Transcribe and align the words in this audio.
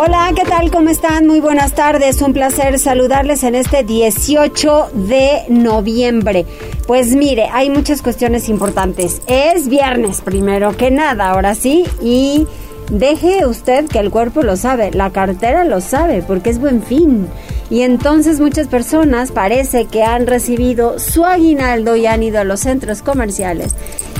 Hola, 0.00 0.30
¿qué 0.32 0.44
tal? 0.44 0.70
¿Cómo 0.70 0.90
están? 0.90 1.26
Muy 1.26 1.40
buenas 1.40 1.72
tardes. 1.72 2.22
Un 2.22 2.32
placer 2.32 2.78
saludarles 2.78 3.42
en 3.42 3.56
este 3.56 3.82
18 3.82 4.90
de 4.94 5.42
noviembre. 5.48 6.46
Pues 6.86 7.16
mire, 7.16 7.48
hay 7.52 7.68
muchas 7.68 8.00
cuestiones 8.00 8.48
importantes. 8.48 9.20
Es 9.26 9.66
viernes, 9.66 10.20
primero 10.20 10.76
que 10.76 10.92
nada, 10.92 11.30
ahora 11.30 11.56
sí, 11.56 11.84
y 12.00 12.46
deje 12.92 13.44
usted 13.44 13.88
que 13.88 13.98
el 13.98 14.12
cuerpo 14.12 14.44
lo 14.44 14.54
sabe, 14.54 14.92
la 14.92 15.10
cartera 15.10 15.64
lo 15.64 15.80
sabe, 15.80 16.22
porque 16.22 16.50
es 16.50 16.60
buen 16.60 16.80
fin. 16.84 17.26
Y 17.68 17.82
entonces 17.82 18.38
muchas 18.38 18.68
personas 18.68 19.32
parece 19.32 19.86
que 19.86 20.04
han 20.04 20.28
recibido 20.28 21.00
su 21.00 21.24
aguinaldo 21.24 21.96
y 21.96 22.06
han 22.06 22.22
ido 22.22 22.38
a 22.38 22.44
los 22.44 22.60
centros 22.60 23.02
comerciales 23.02 23.74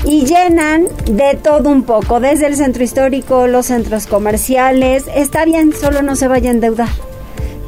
y 0.05 0.25
llenan 0.25 0.87
de 1.05 1.35
todo 1.35 1.69
un 1.69 1.83
poco, 1.83 2.19
desde 2.19 2.47
el 2.47 2.55
centro 2.55 2.83
histórico, 2.83 3.47
los 3.47 3.67
centros 3.67 4.07
comerciales. 4.07 5.05
Está 5.13 5.45
bien, 5.45 5.73
solo 5.73 6.01
no 6.01 6.15
se 6.15 6.27
vaya 6.27 6.49
a 6.49 6.53
endeudar, 6.53 6.89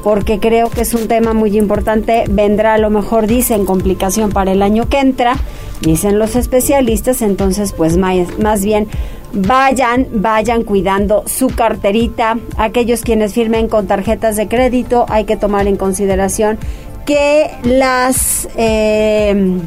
porque 0.04 0.40
creo 0.40 0.70
que 0.70 0.82
es 0.82 0.94
un 0.94 1.08
tema 1.08 1.34
muy 1.34 1.58
importante. 1.58 2.24
Vendrá, 2.30 2.76
a 2.76 2.78
lo 2.78 2.90
mejor 2.90 3.28
dicen, 3.28 3.66
complicación 3.66 4.32
para 4.32 4.52
el 4.52 4.62
año 4.62 4.88
que 4.90 5.00
entra, 5.00 5.36
dicen 5.82 6.20
los 6.20 6.36
especialistas, 6.36 7.22
entonces 7.22 7.74
pues 7.74 7.98
más, 7.98 8.38
más 8.40 8.64
bien 8.64 8.88
vayan, 9.34 10.08
vayan 10.14 10.64
cuidando 10.64 11.24
su 11.28 11.48
carterita. 11.48 12.38
Aquellos 12.58 13.02
quienes 13.02 13.34
firmen 13.34 13.68
con 13.68 13.88
tarjetas 13.88 14.36
de 14.36 14.48
crédito, 14.48 15.06
hay 15.10 15.26
que 15.26 15.38
tomar 15.38 15.68
en 15.68 15.76
consideración 15.76 16.58
que 17.06 17.52
las... 17.64 18.48
Eh, 18.56 19.60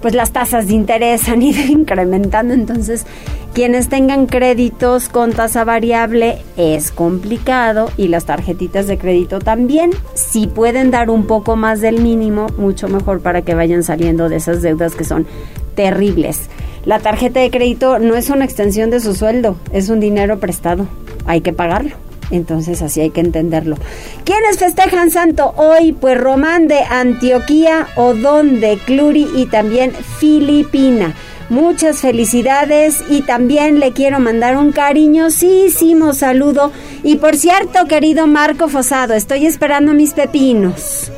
pues 0.00 0.14
las 0.14 0.32
tasas 0.32 0.68
de 0.68 0.74
interés 0.74 1.28
han 1.28 1.42
ido 1.42 1.60
incrementando, 1.60 2.54
entonces 2.54 3.06
quienes 3.54 3.88
tengan 3.88 4.26
créditos 4.26 5.08
con 5.08 5.32
tasa 5.32 5.64
variable 5.64 6.38
es 6.56 6.92
complicado 6.92 7.90
y 7.96 8.08
las 8.08 8.24
tarjetitas 8.24 8.86
de 8.86 8.98
crédito 8.98 9.40
también. 9.40 9.90
Si 10.14 10.46
pueden 10.46 10.90
dar 10.90 11.10
un 11.10 11.26
poco 11.26 11.56
más 11.56 11.80
del 11.80 12.00
mínimo, 12.00 12.46
mucho 12.56 12.88
mejor 12.88 13.20
para 13.20 13.42
que 13.42 13.54
vayan 13.54 13.82
saliendo 13.82 14.28
de 14.28 14.36
esas 14.36 14.62
deudas 14.62 14.94
que 14.94 15.04
son 15.04 15.26
terribles. 15.74 16.48
La 16.84 17.00
tarjeta 17.00 17.40
de 17.40 17.50
crédito 17.50 17.98
no 17.98 18.14
es 18.14 18.30
una 18.30 18.44
extensión 18.44 18.90
de 18.90 19.00
su 19.00 19.14
sueldo, 19.14 19.56
es 19.72 19.88
un 19.88 20.00
dinero 20.00 20.38
prestado. 20.38 20.86
Hay 21.26 21.40
que 21.40 21.52
pagarlo. 21.52 22.07
Entonces 22.30 22.82
así 22.82 23.00
hay 23.00 23.10
que 23.10 23.20
entenderlo. 23.20 23.76
¿Quiénes 24.24 24.58
festejan 24.58 25.10
santo 25.10 25.54
hoy? 25.56 25.92
Pues 25.92 26.18
Román 26.18 26.68
de 26.68 26.80
Antioquía, 26.80 27.88
Odón 27.96 28.60
de 28.60 28.78
Cluri 28.78 29.28
y 29.34 29.46
también 29.46 29.92
Filipina. 29.92 31.14
Muchas 31.48 32.00
felicidades 32.02 33.02
y 33.08 33.22
también 33.22 33.80
le 33.80 33.92
quiero 33.92 34.20
mandar 34.20 34.58
un 34.58 34.70
cariñosísimo 34.70 36.12
saludo. 36.12 36.72
Y 37.02 37.16
por 37.16 37.36
cierto, 37.36 37.86
querido 37.86 38.26
Marco 38.26 38.68
Fosado, 38.68 39.14
estoy 39.14 39.46
esperando 39.46 39.94
mis 39.94 40.12
pepinos. 40.12 41.10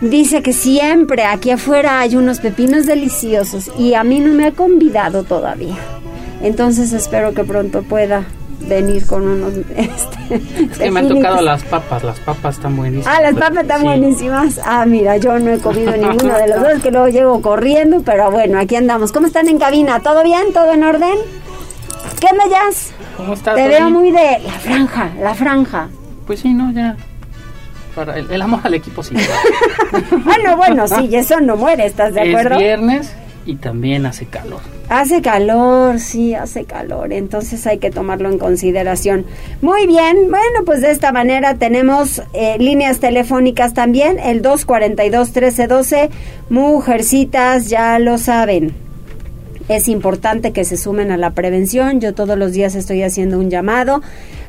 Dice 0.00 0.42
que 0.42 0.52
siempre 0.52 1.24
aquí 1.24 1.50
afuera 1.50 2.00
hay 2.00 2.16
unos 2.16 2.40
pepinos 2.40 2.86
deliciosos 2.86 3.70
y 3.78 3.94
a 3.94 4.02
mí 4.02 4.18
no 4.18 4.32
me 4.32 4.46
ha 4.46 4.52
convidado 4.52 5.22
todavía. 5.22 5.76
Entonces 6.42 6.92
espero 6.92 7.34
que 7.34 7.44
pronto 7.44 7.82
pueda 7.82 8.24
venir 8.60 9.06
con 9.06 9.26
unos... 9.26 9.54
Este, 9.76 10.64
es 10.64 10.78
que 10.78 10.90
me 10.90 11.00
han 11.00 11.08
tocado 11.08 11.40
las 11.40 11.62
papas, 11.64 12.04
las 12.04 12.18
papas 12.20 12.56
están 12.56 12.76
buenísimas. 12.76 13.18
Ah, 13.18 13.22
las 13.22 13.34
papas 13.34 13.62
están 13.62 13.82
buenísimas. 13.82 14.60
Ah, 14.64 14.84
mira, 14.86 15.16
yo 15.16 15.38
no 15.38 15.50
he 15.50 15.58
comido 15.58 15.96
ninguno 15.96 16.36
de 16.36 16.48
los 16.48 16.60
dos, 16.60 16.82
que 16.82 16.90
luego 16.90 17.08
llego 17.08 17.42
corriendo, 17.42 18.02
pero 18.02 18.30
bueno, 18.30 18.58
aquí 18.58 18.76
andamos. 18.76 19.12
¿Cómo 19.12 19.26
están 19.26 19.48
en 19.48 19.58
cabina? 19.58 20.00
¿Todo 20.00 20.22
bien? 20.22 20.52
¿Todo 20.52 20.72
en 20.72 20.84
orden? 20.84 21.18
¿Qué 22.20 22.28
me 22.34 22.48
llamas? 22.50 22.92
¿Cómo 23.16 23.34
estás? 23.34 23.56
Te 23.56 23.68
veo 23.68 23.90
muy 23.90 24.10
de 24.12 24.38
la 24.44 24.52
franja, 24.52 25.10
la 25.20 25.34
franja. 25.34 25.88
Pues 26.26 26.40
sí, 26.40 26.52
no, 26.52 26.72
ya. 26.72 26.96
Para 27.94 28.18
el, 28.18 28.30
el 28.30 28.42
amor 28.42 28.60
al 28.62 28.74
equipo 28.74 29.02
sí. 29.02 29.16
bueno, 30.24 30.56
bueno, 30.56 30.86
sí, 30.86 31.08
eso 31.12 31.40
no 31.40 31.56
muere, 31.56 31.86
¿estás 31.86 32.14
de 32.14 32.20
acuerdo? 32.20 32.54
Es 32.54 32.60
viernes 32.60 33.14
y 33.46 33.56
también 33.56 34.06
hace 34.06 34.26
calor. 34.26 34.60
Hace 34.88 35.22
calor, 35.22 36.00
sí, 36.00 36.34
hace 36.34 36.64
calor, 36.64 37.12
entonces 37.12 37.66
hay 37.66 37.78
que 37.78 37.90
tomarlo 37.90 38.28
en 38.28 38.38
consideración. 38.38 39.24
Muy 39.62 39.86
bien, 39.86 40.30
bueno, 40.30 40.64
pues 40.64 40.80
de 40.80 40.90
esta 40.90 41.12
manera 41.12 41.54
tenemos 41.54 42.22
eh, 42.32 42.56
líneas 42.58 42.98
telefónicas 42.98 43.72
también, 43.72 44.18
el 44.18 44.42
242-1312, 44.42 46.10
mujercitas, 46.48 47.68
ya 47.68 47.98
lo 47.98 48.18
saben. 48.18 48.74
Es 49.68 49.86
importante 49.86 50.50
que 50.50 50.64
se 50.64 50.76
sumen 50.76 51.12
a 51.12 51.16
la 51.16 51.30
prevención, 51.30 52.00
yo 52.00 52.12
todos 52.12 52.36
los 52.36 52.52
días 52.52 52.74
estoy 52.74 53.02
haciendo 53.04 53.38
un 53.38 53.50
llamado 53.50 54.02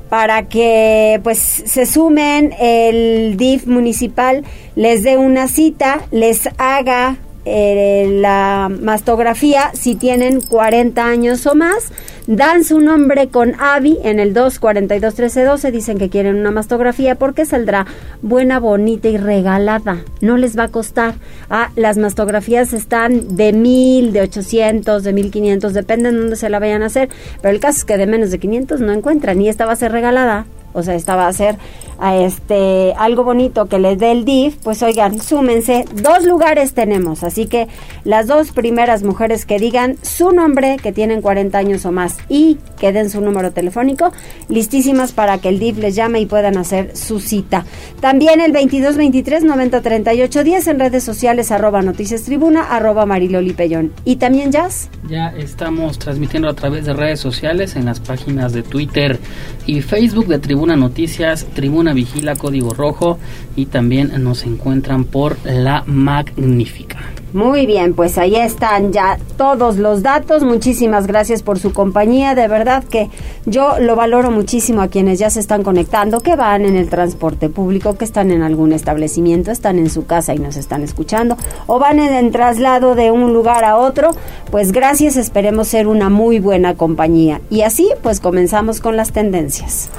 para 0.10 0.50
que 0.50 1.22
pues 1.24 1.38
se 1.38 1.86
sumen 1.86 2.54
el 2.60 3.38
DIF 3.38 3.66
municipal, 3.66 4.44
les 4.76 5.04
dé 5.04 5.18
una 5.18 5.48
cita, 5.48 6.02
les 6.12 6.50
haga 6.58 7.18
eh, 7.46 8.08
la 8.20 8.70
mastografía 8.70 9.72
si 9.74 9.96
tienen 9.96 10.42
40 10.42 11.06
años 11.06 11.46
o 11.46 11.56
más. 11.56 11.92
Dan 12.28 12.64
su 12.64 12.80
nombre 12.80 13.30
con 13.30 13.56
AVI 13.60 13.98
en 14.04 14.20
el 14.20 14.34
242-1312. 14.36 15.72
Dicen 15.72 15.98
que 15.98 16.10
quieren 16.10 16.36
una 16.36 16.52
mastografía 16.52 17.16
porque 17.16 17.46
saldrá 17.46 17.88
buena, 18.22 18.60
bonita 18.60 19.08
y 19.10 19.18
regalada. 19.18 20.04
No 20.22 20.38
les 20.38 20.58
va 20.58 20.66
a 20.66 20.68
costar. 20.68 21.16
Ah, 21.50 21.72
las 21.76 21.98
mastografías 21.98 22.74
están 22.74 23.36
de 23.36 23.54
1000, 23.54 24.14
de 24.14 24.22
800, 24.22 25.04
de 25.04 25.14
1500, 25.14 25.74
depende 25.74 26.12
de 26.12 26.18
dónde 26.18 26.36
se 26.36 26.50
la 26.50 26.60
vayan 26.60 26.84
a 26.84 26.88
hacer. 26.88 27.10
Pero 27.42 27.54
el 27.54 27.60
caso 27.60 27.80
es 27.80 27.86
que 27.86 27.98
de 27.98 28.06
menos 28.06 28.30
de 28.30 28.40
500 28.40 28.82
no 28.82 28.94
encuentran 28.94 29.42
y 29.42 29.50
esta 29.50 29.66
va 29.66 29.74
a 29.74 29.78
ser 29.78 29.92
regalada. 29.92 30.46
O 30.74 30.84
sea, 30.84 30.96
esta 30.96 31.16
va 31.16 31.28
a 31.28 31.34
ser 31.34 31.58
a 32.02 32.18
este 32.18 32.94
algo 32.98 33.24
bonito 33.24 33.68
que 33.68 33.78
les 33.78 33.98
dé 34.00 34.12
el 34.12 34.26
DIF, 34.26 34.58
pues 34.64 34.82
oigan, 34.82 35.22
súmense. 35.22 35.86
Dos 35.94 36.26
lugares 36.26 36.74
tenemos, 36.74 37.24
así 37.24 37.46
que 37.46 37.68
las 38.04 38.26
dos 38.26 38.52
primeras 38.52 39.04
mujeres 39.04 39.46
que 39.46 39.60
digan 39.60 39.98
su 40.02 40.32
nombre, 40.32 40.78
que 40.82 40.92
tienen 40.92 41.22
40 41.22 41.58
años 41.58 41.86
o 41.86 41.92
más 41.92 42.18
y 42.28 42.58
que 42.80 42.92
den 42.92 43.12
su 43.12 43.22
número 43.22 43.52
telefónico, 43.52 44.12
listísimas 44.50 45.12
para 45.12 45.38
que 45.38 45.50
el 45.50 45.60
DIF 45.60 45.78
les 45.78 45.96
llame 45.96 46.20
y 46.20 46.26
puedan 46.26 46.58
hacer 46.58 46.98
su 46.98 47.20
cita. 47.20 47.66
También 48.00 48.42
el 48.42 48.52
22 48.52 48.98
23 48.98 49.44
90 49.44 49.82
38 49.82 50.44
10 50.44 50.68
en 50.68 50.80
redes 50.80 51.04
sociales 51.04 51.52
arroba 51.52 51.84
noticias 51.84 52.24
tribuna 52.24 52.64
arroba 52.64 53.06
mariloli 53.06 53.54
pellón. 53.54 53.94
Y 54.06 54.16
también 54.16 54.52
Jazz. 54.52 54.90
Ya 55.08 55.28
estamos 55.38 56.00
transmitiendo 56.00 56.50
a 56.50 56.56
través 56.56 56.86
de 56.86 56.94
redes 56.94 57.20
sociales 57.20 57.76
en 57.76 57.86
las 57.86 58.00
páginas 58.00 58.54
de 58.54 58.64
Twitter 58.64 59.20
y 59.68 59.82
Facebook 59.82 60.28
de 60.28 60.40
Tribuna 60.40 60.76
Noticias, 60.76 61.46
Tribuna 61.54 61.91
Vigila 61.94 62.36
Código 62.36 62.74
Rojo 62.74 63.18
y 63.56 63.68
también 63.68 64.12
nos 64.24 64.44
encuentran 64.44 65.06
por 65.06 65.38
La 65.44 65.84
Magnífica. 65.86 67.00
Muy 67.34 67.66
bien, 67.66 67.94
pues 67.94 68.18
ahí 68.18 68.36
están 68.36 68.92
ya 68.92 69.18
todos 69.38 69.78
los 69.78 70.04
datos. 70.04 70.44
Muchísimas 70.44 71.08
gracias 71.08 71.44
por 71.44 71.60
su 71.60 71.72
compañía. 71.72 72.36
De 72.36 72.50
verdad 72.50 72.84
que 72.84 73.10
yo 73.46 73.80
lo 73.80 73.96
valoro 73.96 74.32
muchísimo 74.32 74.82
a 74.82 74.90
quienes 74.90 75.18
ya 75.18 75.30
se 75.30 75.40
están 75.40 75.64
conectando, 75.64 76.20
que 76.20 76.36
van 76.36 76.66
en 76.66 76.76
el 76.76 76.90
transporte 76.90 77.48
público, 77.48 77.98
que 77.98 78.04
están 78.04 78.32
en 78.32 78.42
algún 78.42 78.74
establecimiento, 78.74 79.50
están 79.50 79.80
en 79.80 79.90
su 79.90 80.06
casa 80.06 80.34
y 80.34 80.40
nos 80.40 80.58
están 80.58 80.84
escuchando, 80.84 81.38
o 81.68 81.80
van 81.80 82.00
en 82.00 82.14
el 82.14 82.32
traslado 82.34 82.96
de 82.96 83.12
un 83.12 83.32
lugar 83.32 83.64
a 83.64 83.78
otro. 83.78 84.12
Pues 84.50 84.74
gracias, 84.74 85.16
esperemos 85.16 85.70
ser 85.70 85.88
una 85.88 86.10
muy 86.10 86.40
buena 86.40 86.76
compañía. 86.76 87.40
Y 87.50 87.62
así, 87.62 87.90
pues 88.04 88.20
comenzamos 88.20 88.82
con 88.82 88.98
las 88.98 89.14
tendencias. 89.14 89.90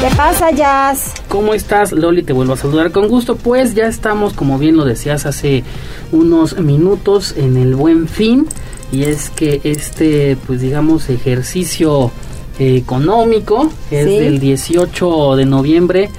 ¿Qué 0.00 0.14
pasa, 0.16 0.50
Jazz? 0.52 1.14
¿Cómo 1.28 1.54
estás, 1.54 1.90
Loli? 1.92 2.22
Te 2.22 2.32
vuelvo 2.32 2.52
a 2.52 2.56
saludar 2.56 2.92
con 2.92 3.08
gusto. 3.08 3.36
Pues 3.36 3.74
ya 3.74 3.86
estamos, 3.86 4.32
como 4.32 4.58
bien 4.58 4.76
lo 4.76 4.84
decías 4.84 5.26
hace 5.26 5.64
unos 6.12 6.56
minutos, 6.58 7.34
en 7.36 7.56
el 7.56 7.74
buen 7.74 8.06
fin. 8.08 8.46
Y 8.92 9.02
es 9.04 9.28
que 9.30 9.60
este, 9.64 10.36
pues 10.46 10.60
digamos, 10.60 11.08
ejercicio 11.10 12.10
eh, 12.58 12.76
económico 12.76 13.70
es 13.90 14.06
Sí. 14.06 14.18
del 14.20 14.38
18 14.38 15.36
de 15.36 15.44
noviembre 15.46 16.10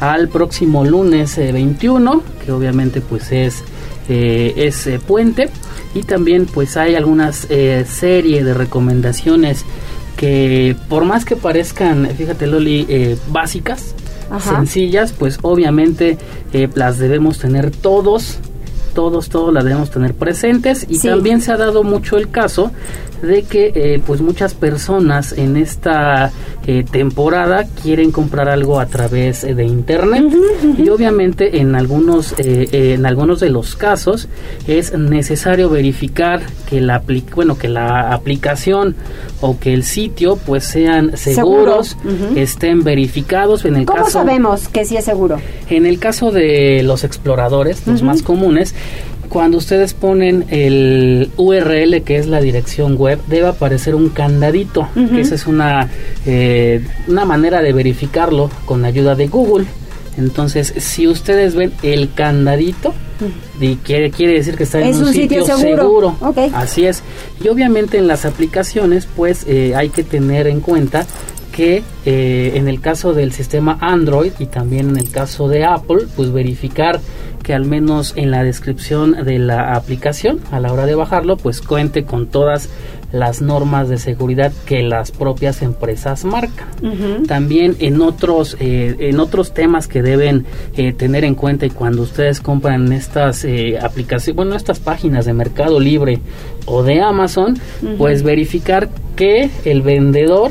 al 0.00 0.28
próximo 0.28 0.84
lunes 0.84 1.38
eh, 1.38 1.52
21, 1.52 2.22
que 2.44 2.52
obviamente 2.52 3.00
pues 3.00 3.30
es, 3.32 3.62
eh, 4.08 4.52
es 4.56 4.86
eh, 4.88 4.98
puente. 4.98 5.48
Y 5.94 6.02
también 6.02 6.46
pues 6.46 6.76
hay 6.76 6.96
algunas 6.96 7.46
eh, 7.50 7.86
serie 7.88 8.42
de 8.44 8.52
recomendaciones 8.52 9.64
que 10.18 10.74
por 10.88 11.04
más 11.04 11.24
que 11.24 11.36
parezcan, 11.36 12.08
fíjate 12.16 12.48
Loli, 12.48 12.84
eh, 12.88 13.16
básicas, 13.28 13.94
sencillas, 14.40 15.12
pues 15.12 15.38
obviamente 15.42 16.18
eh, 16.52 16.68
las 16.74 16.98
debemos 16.98 17.38
tener 17.38 17.70
todos 17.70 18.38
todos, 18.94 19.28
todos 19.28 19.54
las 19.54 19.62
debemos 19.62 19.92
tener 19.92 20.12
presentes. 20.12 20.84
Y 20.88 20.98
también 20.98 21.40
se 21.40 21.52
ha 21.52 21.56
dado 21.56 21.84
mucho 21.84 22.16
el 22.16 22.30
caso 22.30 22.72
de 23.22 23.42
que 23.42 23.72
eh, 23.74 24.00
pues 24.06 24.20
muchas 24.20 24.54
personas 24.54 25.32
en 25.32 25.56
esta 25.56 26.30
eh, 26.66 26.84
temporada 26.90 27.66
quieren 27.82 28.12
comprar 28.12 28.48
algo 28.48 28.80
a 28.80 28.86
través 28.86 29.42
de 29.42 29.64
internet. 29.64 30.24
Y 30.76 30.88
obviamente 30.88 31.60
en 31.60 31.74
algunos 31.74 32.34
eh, 32.38 32.94
en 32.94 33.06
algunos 33.06 33.40
de 33.40 33.50
los 33.50 33.76
casos 33.76 34.28
es 34.66 34.92
necesario 34.96 35.70
verificar 35.70 36.42
que 36.68 36.80
la 36.80 37.02
bueno 37.34 37.58
que 37.58 37.68
la 37.68 38.12
aplicación 38.12 38.94
o 39.40 39.58
que 39.58 39.74
el 39.74 39.84
sitio 39.84 40.36
pues 40.36 40.64
sean 40.64 41.16
seguros 41.16 41.96
estén 42.36 42.84
verificados. 42.84 43.64
En 43.64 43.76
el 43.76 43.86
¿Cómo 43.86 44.08
sabemos 44.08 44.68
que 44.68 44.84
sí 44.84 44.96
es 44.96 45.04
seguro 45.04 45.38
en 45.68 45.86
el 45.86 45.98
caso 45.98 46.30
de 46.30 46.82
los 46.82 47.04
exploradores 47.04 47.86
los 47.86 48.02
más 48.02 48.22
comunes 48.22 48.74
cuando 49.28 49.58
ustedes 49.58 49.94
ponen 49.94 50.44
el 50.48 51.30
URL, 51.36 52.02
que 52.02 52.16
es 52.16 52.26
la 52.26 52.40
dirección 52.40 52.96
web, 52.96 53.20
debe 53.26 53.48
aparecer 53.48 53.94
un 53.94 54.08
candadito, 54.08 54.88
que 54.94 55.20
esa 55.20 55.34
es 55.34 55.46
una, 55.46 55.88
eh, 56.26 56.84
una 57.06 57.24
manera 57.24 57.62
de 57.62 57.72
verificarlo 57.72 58.50
con 58.64 58.84
ayuda 58.84 59.14
de 59.14 59.28
Google. 59.28 59.66
Entonces, 60.16 60.74
si 60.78 61.06
ustedes 61.06 61.54
ven 61.54 61.72
el 61.82 62.12
candadito, 62.12 62.92
y 63.60 63.76
quiere, 63.76 64.10
quiere 64.10 64.34
decir 64.34 64.56
que 64.56 64.64
está 64.64 64.80
en 64.80 64.96
un, 64.96 65.12
sitio, 65.12 65.44
seguro. 65.44 66.16
Así 66.54 66.86
es. 66.86 67.02
Y 67.42 67.48
obviamente 67.48 67.98
en 67.98 68.06
las 68.06 68.24
aplicaciones, 68.24 69.08
pues 69.16 69.44
eh, 69.48 69.74
hay 69.74 69.90
que 69.90 70.04
tener 70.04 70.46
en 70.46 70.60
cuenta 70.60 71.06
que 71.52 71.82
eh, 72.06 72.52
en 72.54 72.68
el 72.68 72.80
caso 72.80 73.14
del 73.14 73.32
sistema 73.32 73.78
Android 73.80 74.32
y 74.38 74.46
también 74.46 74.90
en 74.90 74.96
el 74.96 75.10
caso 75.10 75.48
de 75.48 75.64
Apple, 75.64 76.06
pues 76.14 76.32
verificar 76.32 77.00
que 77.38 77.54
al 77.54 77.64
menos 77.64 78.12
en 78.16 78.30
la 78.30 78.44
descripción 78.44 79.24
de 79.24 79.38
la 79.38 79.74
aplicación 79.74 80.40
a 80.50 80.60
la 80.60 80.72
hora 80.72 80.86
de 80.86 80.94
bajarlo, 80.94 81.36
pues 81.36 81.60
cuente 81.60 82.04
con 82.04 82.26
todas 82.26 82.68
las 83.10 83.40
normas 83.40 83.88
de 83.88 83.96
seguridad 83.96 84.52
que 84.66 84.82
las 84.82 85.12
propias 85.12 85.62
empresas 85.62 86.24
marcan. 86.24 86.68
También 87.26 87.76
en 87.78 88.02
otros 88.02 88.56
eh, 88.60 88.96
en 88.98 89.18
otros 89.18 89.54
temas 89.54 89.88
que 89.88 90.02
deben 90.02 90.44
eh, 90.76 90.92
tener 90.92 91.24
en 91.24 91.34
cuenta 91.34 91.64
y 91.64 91.70
cuando 91.70 92.02
ustedes 92.02 92.40
compran 92.40 92.92
estas 92.92 93.46
aplicaciones, 93.80 94.36
bueno, 94.36 94.54
estas 94.54 94.78
páginas 94.78 95.24
de 95.24 95.32
Mercado 95.32 95.80
Libre 95.80 96.20
o 96.66 96.82
de 96.82 97.00
Amazon, 97.00 97.58
pues 97.96 98.22
verificar 98.22 98.90
que 99.16 99.50
el 99.64 99.80
vendedor 99.80 100.50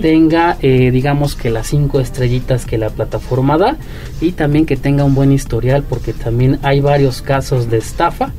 tenga, 0.00 0.56
eh, 0.60 0.90
digamos 0.90 1.34
que 1.34 1.50
las 1.50 1.68
cinco 1.68 2.00
estrellitas 2.00 2.66
que 2.66 2.78
la 2.78 2.90
plataforma 2.90 3.56
da 3.56 3.76
y 4.20 4.32
también 4.32 4.66
que 4.66 4.76
tenga 4.76 5.04
un 5.04 5.14
buen 5.14 5.32
historial 5.32 5.82
porque 5.82 6.12
también 6.12 6.58
hay 6.62 6.80
varios 6.80 7.22
casos 7.22 7.70
de 7.70 7.78
estafa 7.78 8.32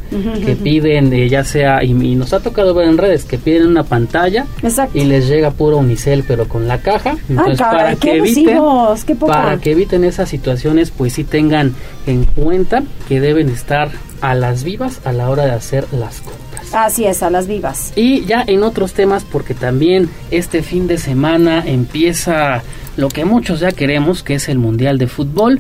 que 0.46 0.56
piden, 0.56 1.12
eh, 1.14 1.28
ya 1.30 1.44
sea, 1.44 1.84
y, 1.84 1.94
nos 1.94 2.34
ha 2.34 2.40
tocado 2.40 2.74
ver 2.74 2.88
en 2.88 2.98
redes, 2.98 3.26
que 3.26 3.38
piden 3.38 3.68
una 3.68 3.84
pantalla 3.84 4.46
y 4.94 5.04
les 5.06 5.28
llega 5.28 5.52
puro 5.52 5.78
unicel 5.78 6.24
pero 6.28 6.48
con 6.48 6.68
la 6.68 6.80
caja. 6.80 7.18
Entonces, 7.30 7.60
para, 7.60 7.96
que 7.96 8.18
eviten, 8.18 8.60
para 9.20 9.58
que 9.58 9.72
eviten 9.72 10.04
esas 10.04 10.30
situaciones, 10.30 10.92
pues 10.92 11.14
sí 11.14 11.24
tengan 11.24 11.74
en 12.06 12.26
cuenta 12.26 12.84
que 13.08 13.20
deben 13.20 13.50
estar 13.50 13.90
a 14.22 14.36
las 14.36 14.64
vivas 14.64 15.02
a 15.06 15.12
la 15.14 15.30
hora 15.30 15.46
de 15.46 15.52
hacer 15.52 15.86
las 15.94 16.22
compras. 16.22 16.49
Así 16.74 17.06
es, 17.06 17.24
a 17.24 17.30
las 17.30 17.48
vivas. 17.48 17.94
Y 17.96 18.26
ya 18.26 18.44
en 18.46 18.64
otros 18.64 18.94
temas, 18.94 19.24
porque 19.24 19.54
también 19.54 20.10
este 20.32 20.64
fin 20.64 20.88
de 20.88 20.98
semana 20.98 21.64
empieza 21.66 22.64
lo 22.98 23.08
que 23.08 23.26
muchos 23.26 23.62
ya 23.62 23.72
queremos, 23.72 24.24
que 24.24 24.36
es 24.36 24.50
el 24.50 24.58
Mundial 24.58 24.98
de 24.98 25.08
Fútbol, 25.08 25.60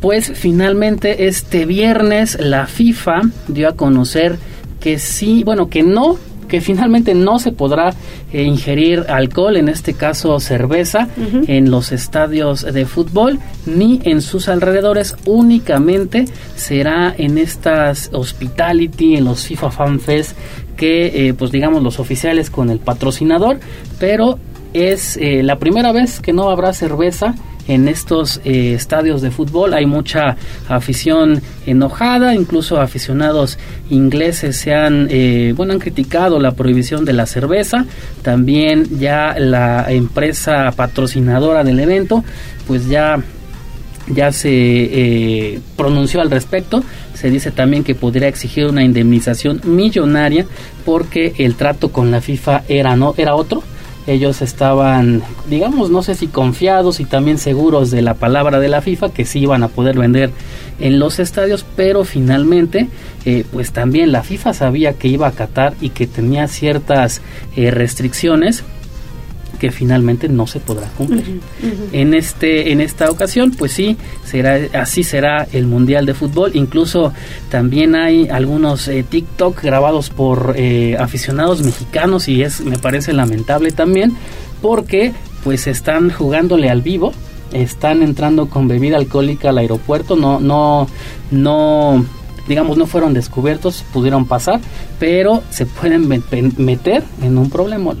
pues 0.00 0.32
finalmente 0.34 1.26
este 1.26 1.64
viernes 1.64 2.38
la 2.38 2.66
FIFA 2.66 3.22
dio 3.48 3.68
a 3.68 3.72
conocer 3.72 4.36
que 4.80 4.98
sí, 4.98 5.44
bueno, 5.44 5.70
que 5.70 5.82
no 5.82 6.18
que 6.54 6.60
finalmente 6.60 7.14
no 7.14 7.40
se 7.40 7.50
podrá 7.50 7.92
eh, 8.32 8.44
ingerir 8.44 9.06
alcohol, 9.08 9.56
en 9.56 9.68
este 9.68 9.94
caso 9.94 10.38
cerveza, 10.38 11.08
en 11.48 11.68
los 11.68 11.90
estadios 11.90 12.62
de 12.62 12.86
fútbol 12.86 13.40
ni 13.66 14.00
en 14.04 14.22
sus 14.22 14.48
alrededores, 14.48 15.16
únicamente 15.24 16.26
será 16.54 17.12
en 17.18 17.38
estas 17.38 18.08
hospitality, 18.12 19.16
en 19.16 19.24
los 19.24 19.44
FIFA 19.46 19.72
Fan 19.72 19.98
Fest, 19.98 20.36
que 20.76 21.26
eh, 21.26 21.34
pues 21.34 21.50
digamos 21.50 21.82
los 21.82 21.98
oficiales 21.98 22.50
con 22.50 22.70
el 22.70 22.78
patrocinador, 22.78 23.58
pero 23.98 24.38
es 24.74 25.16
eh, 25.16 25.42
la 25.42 25.58
primera 25.58 25.90
vez 25.90 26.20
que 26.20 26.32
no 26.32 26.50
habrá 26.50 26.72
cerveza 26.72 27.34
en 27.68 27.88
estos 27.88 28.40
eh, 28.44 28.74
estadios 28.74 29.22
de 29.22 29.30
fútbol. 29.30 29.74
Hay 29.74 29.86
mucha 29.86 30.36
afición 30.68 31.40
enojada, 31.66 32.34
incluso 32.34 32.80
aficionados 32.80 33.58
ingleses 33.90 34.56
se 34.56 34.74
han, 34.74 35.08
eh, 35.10 35.52
bueno, 35.56 35.72
han 35.72 35.78
criticado 35.78 36.38
la 36.38 36.52
prohibición 36.52 37.04
de 37.04 37.12
la 37.12 37.26
cerveza. 37.26 37.86
También 38.22 38.98
ya 38.98 39.34
la 39.38 39.86
empresa 39.88 40.70
patrocinadora 40.74 41.64
del 41.64 41.80
evento, 41.80 42.24
pues 42.66 42.88
ya 42.88 43.22
ya 44.06 44.32
se 44.32 44.50
eh, 44.50 45.60
pronunció 45.76 46.20
al 46.20 46.30
respecto. 46.30 46.84
Se 47.14 47.30
dice 47.30 47.50
también 47.50 47.84
que 47.84 47.94
podría 47.94 48.28
exigir 48.28 48.66
una 48.66 48.84
indemnización 48.84 49.62
millonaria 49.64 50.46
porque 50.84 51.32
el 51.38 51.54
trato 51.54 51.90
con 51.90 52.10
la 52.10 52.20
FIFA 52.20 52.64
era 52.68 52.96
no 52.96 53.14
era 53.16 53.34
otro 53.34 53.62
ellos 54.06 54.42
estaban, 54.42 55.22
digamos, 55.48 55.90
no 55.90 56.02
sé 56.02 56.14
si 56.14 56.26
confiados 56.26 57.00
y 57.00 57.04
también 57.04 57.38
seguros 57.38 57.90
de 57.90 58.02
la 58.02 58.14
palabra 58.14 58.60
de 58.60 58.68
la 58.68 58.82
FIFA 58.82 59.10
que 59.10 59.24
sí 59.24 59.40
iban 59.40 59.62
a 59.62 59.68
poder 59.68 59.98
vender 59.98 60.30
en 60.80 60.98
los 60.98 61.18
estadios, 61.18 61.64
pero 61.76 62.04
finalmente, 62.04 62.88
eh, 63.24 63.44
pues 63.52 63.72
también 63.72 64.12
la 64.12 64.22
FIFA 64.22 64.52
sabía 64.52 64.94
que 64.94 65.08
iba 65.08 65.26
a 65.26 65.32
Qatar 65.32 65.74
y 65.80 65.90
que 65.90 66.06
tenía 66.06 66.48
ciertas 66.48 67.22
eh, 67.56 67.70
restricciones 67.70 68.64
que 69.64 69.70
finalmente 69.70 70.28
no 70.28 70.46
se 70.46 70.60
podrá 70.60 70.88
cumplir. 70.88 71.40
En 71.90 72.12
este 72.12 72.70
en 72.70 72.82
esta 72.82 73.10
ocasión, 73.10 73.50
pues 73.52 73.72
sí, 73.72 73.96
será 74.22 74.58
así 74.78 75.02
será 75.02 75.48
el 75.54 75.66
Mundial 75.66 76.04
de 76.04 76.12
Fútbol, 76.12 76.50
incluso 76.52 77.14
también 77.50 77.94
hay 77.94 78.28
algunos 78.28 78.88
eh, 78.88 79.06
TikTok 79.08 79.62
grabados 79.62 80.10
por 80.10 80.52
eh, 80.58 80.98
aficionados 80.98 81.62
mexicanos 81.62 82.28
y 82.28 82.42
es 82.42 82.60
me 82.60 82.76
parece 82.76 83.14
lamentable 83.14 83.70
también 83.70 84.12
porque 84.60 85.14
pues 85.44 85.66
están 85.66 86.10
jugándole 86.10 86.68
al 86.68 86.82
vivo 86.82 87.14
están 87.52 88.02
entrando 88.02 88.50
con 88.50 88.68
bebida 88.68 88.98
alcohólica 88.98 89.48
al 89.48 89.58
aeropuerto, 89.58 90.14
no, 90.14 90.40
no, 90.40 90.88
no, 91.30 92.04
digamos, 92.48 92.76
no 92.76 92.86
fueron 92.86 93.14
descubiertos, 93.14 93.82
pudieron 93.94 94.26
pasar, 94.26 94.60
pero 94.98 95.42
se 95.50 95.64
pueden 95.64 96.06
meter 96.08 97.04
en 97.22 97.38
un 97.38 97.48
problema, 97.48 97.94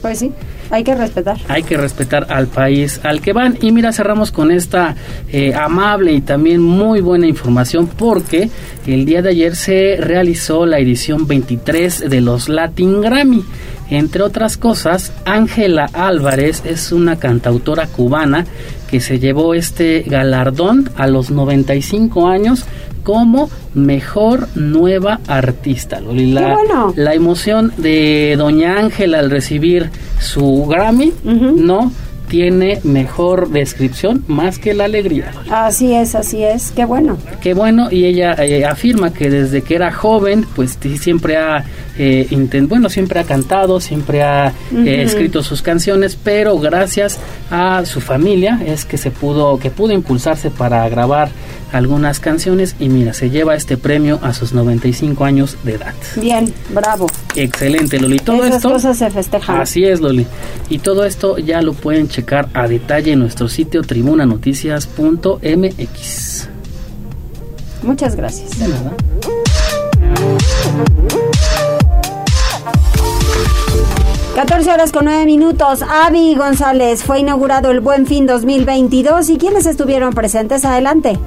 Pues 0.00 0.20
sí. 0.20 0.32
Hay 0.70 0.84
que 0.84 0.94
respetar. 0.94 1.36
Hay 1.48 1.62
que 1.64 1.76
respetar 1.76 2.26
al 2.30 2.46
país 2.46 3.00
al 3.02 3.20
que 3.20 3.32
van. 3.32 3.58
Y 3.60 3.72
mira, 3.72 3.92
cerramos 3.92 4.30
con 4.30 4.50
esta 4.50 4.94
eh, 5.32 5.52
amable 5.54 6.12
y 6.12 6.20
también 6.20 6.60
muy 6.60 7.00
buena 7.00 7.26
información 7.26 7.88
porque 7.88 8.50
el 8.86 9.04
día 9.04 9.20
de 9.22 9.30
ayer 9.30 9.56
se 9.56 9.96
realizó 9.98 10.66
la 10.66 10.78
edición 10.78 11.26
23 11.26 12.08
de 12.08 12.20
los 12.20 12.48
Latin 12.48 13.00
Grammy. 13.00 13.44
Entre 13.90 14.22
otras 14.22 14.56
cosas, 14.56 15.12
Ángela 15.24 15.90
Álvarez 15.92 16.62
es 16.64 16.92
una 16.92 17.16
cantautora 17.16 17.88
cubana 17.88 18.46
que 18.88 19.00
se 19.00 19.18
llevó 19.18 19.54
este 19.54 20.04
galardón 20.06 20.90
a 20.96 21.08
los 21.08 21.30
95 21.30 22.28
años 22.28 22.64
como 23.02 23.50
mejor 23.74 24.48
nueva 24.54 25.20
artista. 25.26 26.00
La, 26.00 26.56
la 26.94 27.14
emoción 27.14 27.72
de 27.76 28.34
Doña 28.36 28.78
Ángela 28.78 29.18
al 29.18 29.30
recibir 29.30 29.90
su 30.18 30.66
Grammy, 30.66 31.12
¿no? 31.24 31.92
tiene 32.30 32.78
mejor 32.84 33.50
descripción 33.50 34.24
más 34.28 34.58
que 34.58 34.72
la 34.72 34.84
alegría. 34.84 35.32
Así 35.50 35.92
es, 35.92 36.14
así 36.14 36.44
es, 36.44 36.70
qué 36.70 36.84
bueno. 36.84 37.18
Qué 37.42 37.54
bueno, 37.54 37.88
y 37.90 38.04
ella 38.04 38.34
eh, 38.38 38.64
afirma 38.64 39.12
que 39.12 39.28
desde 39.28 39.62
que 39.62 39.74
era 39.74 39.92
joven, 39.92 40.46
pues 40.54 40.78
siempre 41.00 41.36
ha, 41.36 41.64
eh, 41.98 42.28
bueno, 42.68 42.88
siempre 42.88 43.18
ha 43.18 43.24
cantado, 43.24 43.80
siempre 43.80 44.22
ha 44.22 44.52
eh, 44.72 45.02
escrito 45.02 45.42
sus 45.42 45.60
canciones, 45.60 46.16
pero 46.22 46.56
gracias 46.60 47.18
a 47.50 47.84
su 47.84 48.00
familia 48.00 48.60
es 48.64 48.84
que 48.84 48.96
se 48.96 49.10
pudo, 49.10 49.58
que 49.58 49.70
pudo 49.70 49.92
impulsarse 49.92 50.50
para 50.50 50.88
grabar 50.88 51.30
algunas 51.72 52.20
canciones 52.20 52.76
y 52.78 52.88
mira, 52.88 53.12
se 53.12 53.30
lleva 53.30 53.54
este 53.54 53.76
premio 53.76 54.18
a 54.22 54.32
sus 54.32 54.52
95 54.52 55.24
años 55.24 55.56
de 55.64 55.74
edad. 55.74 55.94
Bien, 56.16 56.52
bravo. 56.70 57.06
Excelente, 57.36 58.00
Loli. 58.00 58.18
Todo 58.18 58.44
Esas 58.44 58.56
esto, 58.56 58.70
cosas 58.70 58.98
se 58.98 59.10
festejan. 59.10 59.60
Así 59.60 59.84
es, 59.84 60.00
Loli. 60.00 60.26
Y 60.68 60.78
todo 60.78 61.04
esto 61.04 61.38
ya 61.38 61.62
lo 61.62 61.74
pueden 61.74 62.08
checar 62.08 62.48
a 62.54 62.68
detalle 62.68 63.12
en 63.12 63.20
nuestro 63.20 63.48
sitio 63.48 63.82
tribunanoticias.mx. 63.82 66.48
Muchas 67.82 68.16
gracias. 68.16 68.58
De 68.58 68.68
nada. 68.68 68.92
14 74.34 74.72
horas 74.72 74.92
con 74.92 75.04
9 75.04 75.26
minutos. 75.26 75.82
Avi 75.82 76.34
González 76.34 77.04
fue 77.04 77.20
inaugurado 77.20 77.70
el 77.70 77.80
Buen 77.80 78.06
Fin 78.06 78.26
2022 78.26 79.28
y 79.28 79.36
quienes 79.36 79.66
estuvieron 79.66 80.14
presentes 80.14 80.64
adelante. 80.64 81.18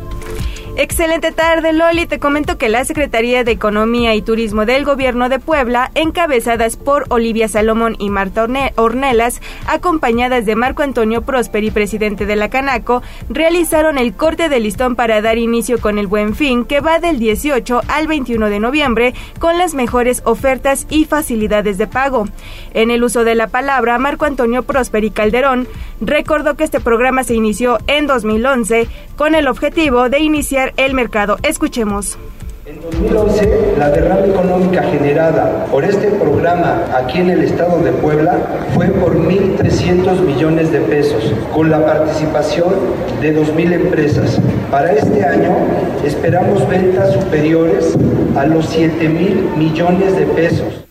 Excelente 0.75 1.31
tarde, 1.31 1.71
Loli. 1.71 2.07
Te 2.07 2.17
comento 2.17 2.57
que 2.57 2.67
la 2.67 2.83
Secretaría 2.83 3.43
de 3.43 3.51
Economía 3.51 4.15
y 4.15 4.23
Turismo 4.23 4.65
del 4.65 4.85
Gobierno 4.85 5.29
de 5.29 5.37
Puebla, 5.37 5.91
encabezadas 5.93 6.77
por 6.77 7.05
Olivia 7.09 7.47
Salomón 7.47 7.95
y 7.99 8.09
Marta 8.09 8.47
Ornelas, 8.75 9.39
acompañadas 9.67 10.47
de 10.47 10.55
Marco 10.55 10.81
Antonio 10.81 11.21
Prosperi, 11.21 11.69
presidente 11.69 12.25
de 12.25 12.35
la 12.35 12.49
Canaco, 12.49 13.03
realizaron 13.29 13.99
el 13.99 14.15
corte 14.15 14.49
de 14.49 14.59
listón 14.59 14.95
para 14.95 15.21
dar 15.21 15.37
inicio 15.37 15.79
con 15.79 15.99
el 15.99 16.07
Buen 16.07 16.33
Fin, 16.35 16.65
que 16.65 16.79
va 16.79 16.97
del 16.97 17.19
18 17.19 17.81
al 17.87 18.07
21 18.07 18.49
de 18.49 18.59
noviembre, 18.59 19.13
con 19.37 19.59
las 19.59 19.75
mejores 19.75 20.23
ofertas 20.25 20.87
y 20.89 21.05
facilidades 21.05 21.77
de 21.77 21.85
pago. 21.85 22.27
En 22.73 22.89
el 22.89 23.03
uso 23.03 23.23
de 23.23 23.35
la 23.35 23.45
palabra, 23.45 23.99
Marco 23.99 24.25
Antonio 24.25 24.63
Prosperi 24.63 25.11
Calderón 25.11 25.67
recordó 26.01 26.55
que 26.55 26.63
este 26.63 26.79
programa 26.79 27.23
se 27.23 27.35
inició 27.35 27.77
en 27.85 28.07
2011 28.07 28.87
con 29.15 29.35
el 29.35 29.47
objetivo 29.47 30.09
de 30.09 30.19
iniciar 30.19 30.62
el 30.77 30.93
mercado. 30.93 31.37
Escuchemos. 31.43 32.17
En 32.65 32.79
2011, 32.79 33.75
la 33.77 33.89
derrama 33.89 34.25
económica 34.25 34.83
generada 34.83 35.65
por 35.69 35.83
este 35.83 36.07
programa 36.11 36.85
aquí 36.95 37.19
en 37.19 37.29
el 37.29 37.43
estado 37.43 37.79
de 37.83 37.91
Puebla 37.91 38.37
fue 38.73 38.87
por 38.87 39.17
1.300 39.17 40.21
millones 40.21 40.71
de 40.71 40.79
pesos, 40.79 41.33
con 41.53 41.69
la 41.69 41.85
participación 41.85 42.73
de 43.19 43.35
2.000 43.37 43.73
empresas. 43.73 44.39
Para 44.71 44.93
este 44.93 45.25
año 45.25 45.57
esperamos 46.05 46.65
ventas 46.69 47.13
superiores 47.13 47.97
a 48.37 48.45
los 48.45 48.73
7.000 48.73 49.57
millones 49.57 50.15
de 50.15 50.25
pesos. 50.27 50.83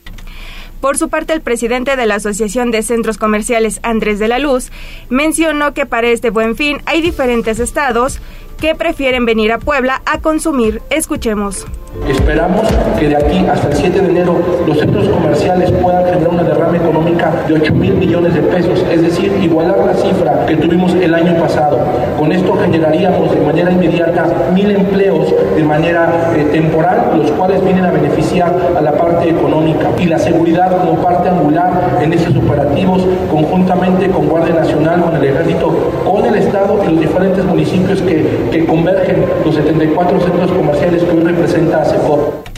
Por 0.82 0.98
su 0.98 1.08
parte, 1.08 1.32
el 1.32 1.42
presidente 1.42 1.94
de 1.94 2.06
la 2.06 2.16
Asociación 2.16 2.72
de 2.72 2.82
Centros 2.82 3.16
Comerciales, 3.16 3.78
Andrés 3.84 4.18
de 4.18 4.26
la 4.26 4.40
Luz, 4.40 4.72
mencionó 5.10 5.74
que 5.74 5.86
para 5.86 6.08
este 6.08 6.30
buen 6.30 6.56
fin 6.56 6.82
hay 6.86 7.00
diferentes 7.00 7.60
estados 7.60 8.20
que 8.62 8.76
prefieren 8.76 9.26
venir 9.26 9.50
a 9.50 9.58
Puebla 9.58 10.02
a 10.06 10.20
consumir. 10.20 10.82
Escuchemos. 10.88 11.66
Esperamos 12.08 12.66
que 12.98 13.08
de 13.08 13.16
aquí 13.16 13.44
hasta 13.46 13.68
el 13.68 13.74
7 13.74 14.00
de 14.00 14.08
enero 14.08 14.40
los 14.66 14.78
centros 14.78 15.08
comerciales 15.08 15.70
puedan 15.72 16.04
generar 16.06 16.28
una 16.28 16.42
derrama 16.42 16.76
económica 16.76 17.30
de 17.46 17.54
8 17.54 17.74
mil 17.74 17.94
millones 17.94 18.34
de 18.34 18.40
pesos, 18.40 18.82
es 18.90 19.02
decir, 19.02 19.30
igualar 19.42 19.78
la 19.78 19.94
cifra 19.94 20.46
que 20.46 20.56
tuvimos 20.56 20.94
el 20.94 21.12
año 21.12 21.36
pasado. 21.38 21.78
Con 22.18 22.32
esto 22.32 22.56
generaríamos 22.56 23.34
de 23.34 23.40
manera 23.42 23.70
inmediata 23.70 24.26
mil 24.54 24.70
empleos 24.70 25.34
de 25.54 25.62
manera 25.64 26.32
eh, 26.34 26.44
temporal, 26.50 27.12
los 27.16 27.30
cuales 27.32 27.62
vienen 27.62 27.84
a 27.84 27.90
beneficiar 27.90 28.54
a 28.76 28.80
la 28.80 28.92
parte 28.92 29.28
económica 29.28 29.90
y 29.98 30.06
la 30.06 30.18
seguridad 30.18 30.70
como 30.78 31.02
parte 31.02 31.28
angular 31.28 31.98
en 32.00 32.12
estos 32.12 32.34
operativos 32.36 33.06
conjuntamente 33.30 34.08
con 34.08 34.28
Guardia 34.28 34.54
Nacional, 34.54 35.02
con 35.02 35.14
el 35.16 35.24
Ejército, 35.24 35.92
con 36.04 36.24
el 36.24 36.36
Estado 36.36 36.82
y 36.84 36.90
los 36.90 37.00
diferentes 37.00 37.44
municipios 37.44 38.00
que 38.00 38.51
que 38.52 38.66
convergen 38.66 39.24
los 39.44 39.54
74 39.54 40.20
centros 40.20 40.52
comerciales 40.52 41.02
que 41.02 41.10
hoy 41.10 41.24
representa 41.24 41.84
CEPOP. 41.86 42.51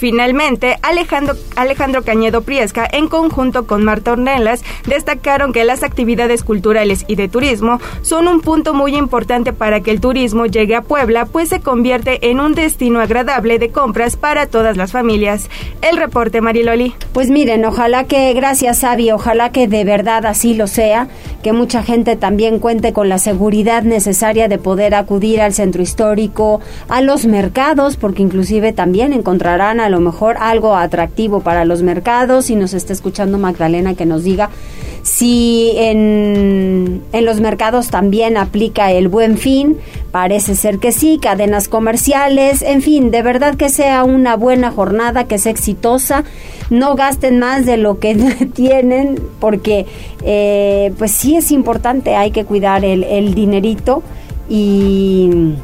Finalmente, 0.00 0.78
Alejandro, 0.80 1.34
Alejandro 1.56 2.02
Cañedo 2.02 2.40
Priesca, 2.40 2.88
en 2.90 3.06
conjunto 3.08 3.66
con 3.66 3.84
Marta 3.84 4.12
Ornelas, 4.12 4.64
destacaron 4.86 5.52
que 5.52 5.66
las 5.66 5.82
actividades 5.82 6.42
culturales 6.42 7.04
y 7.06 7.16
de 7.16 7.28
turismo 7.28 7.80
son 8.00 8.26
un 8.26 8.40
punto 8.40 8.72
muy 8.72 8.96
importante 8.96 9.52
para 9.52 9.82
que 9.82 9.90
el 9.90 10.00
turismo 10.00 10.46
llegue 10.46 10.74
a 10.74 10.80
Puebla, 10.80 11.26
pues 11.26 11.50
se 11.50 11.60
convierte 11.60 12.30
en 12.30 12.40
un 12.40 12.54
destino 12.54 12.98
agradable 12.98 13.58
de 13.58 13.68
compras 13.68 14.16
para 14.16 14.46
todas 14.46 14.78
las 14.78 14.90
familias. 14.90 15.50
El 15.82 15.98
reporte, 15.98 16.40
Mariloli. 16.40 16.94
Pues 17.12 17.28
miren, 17.28 17.66
ojalá 17.66 18.04
que, 18.04 18.32
gracias, 18.32 18.78
Sabi, 18.78 19.10
ojalá 19.10 19.52
que 19.52 19.68
de 19.68 19.84
verdad 19.84 20.24
así 20.24 20.54
lo 20.54 20.66
sea, 20.66 21.08
que 21.42 21.52
mucha 21.52 21.82
gente 21.82 22.16
también 22.16 22.58
cuente 22.58 22.94
con 22.94 23.10
la 23.10 23.18
seguridad 23.18 23.82
necesaria 23.82 24.48
de 24.48 24.56
poder 24.56 24.94
acudir 24.94 25.42
al 25.42 25.52
centro 25.52 25.82
histórico, 25.82 26.62
a 26.88 27.02
los 27.02 27.26
mercados, 27.26 27.98
porque 27.98 28.22
inclusive 28.22 28.72
también 28.72 29.12
encontrarán 29.12 29.78
a 29.78 29.89
lo 29.90 30.00
mejor 30.00 30.36
algo 30.38 30.74
atractivo 30.76 31.40
para 31.40 31.64
los 31.64 31.82
mercados. 31.82 32.46
Si 32.46 32.56
nos 32.56 32.72
está 32.74 32.92
escuchando 32.92 33.38
Magdalena, 33.38 33.94
que 33.94 34.06
nos 34.06 34.24
diga 34.24 34.50
si 35.02 35.72
en, 35.76 37.02
en 37.12 37.24
los 37.24 37.40
mercados 37.40 37.88
también 37.88 38.36
aplica 38.36 38.92
el 38.92 39.08
buen 39.08 39.38
fin. 39.38 39.78
Parece 40.10 40.54
ser 40.54 40.78
que 40.78 40.92
sí, 40.92 41.18
cadenas 41.20 41.68
comerciales, 41.68 42.62
en 42.62 42.82
fin, 42.82 43.10
de 43.10 43.22
verdad 43.22 43.54
que 43.54 43.68
sea 43.68 44.04
una 44.04 44.36
buena 44.36 44.70
jornada, 44.70 45.24
que 45.24 45.38
sea 45.38 45.52
exitosa. 45.52 46.24
No 46.68 46.94
gasten 46.96 47.38
más 47.38 47.66
de 47.66 47.76
lo 47.76 47.98
que 47.98 48.14
tienen, 48.54 49.20
porque 49.40 49.86
eh, 50.22 50.92
pues 50.98 51.12
sí 51.12 51.36
es 51.36 51.50
importante, 51.50 52.16
hay 52.16 52.30
que 52.30 52.44
cuidar 52.44 52.84
el, 52.84 53.04
el 53.04 53.34
dinerito 53.34 54.02
y 54.48 55.54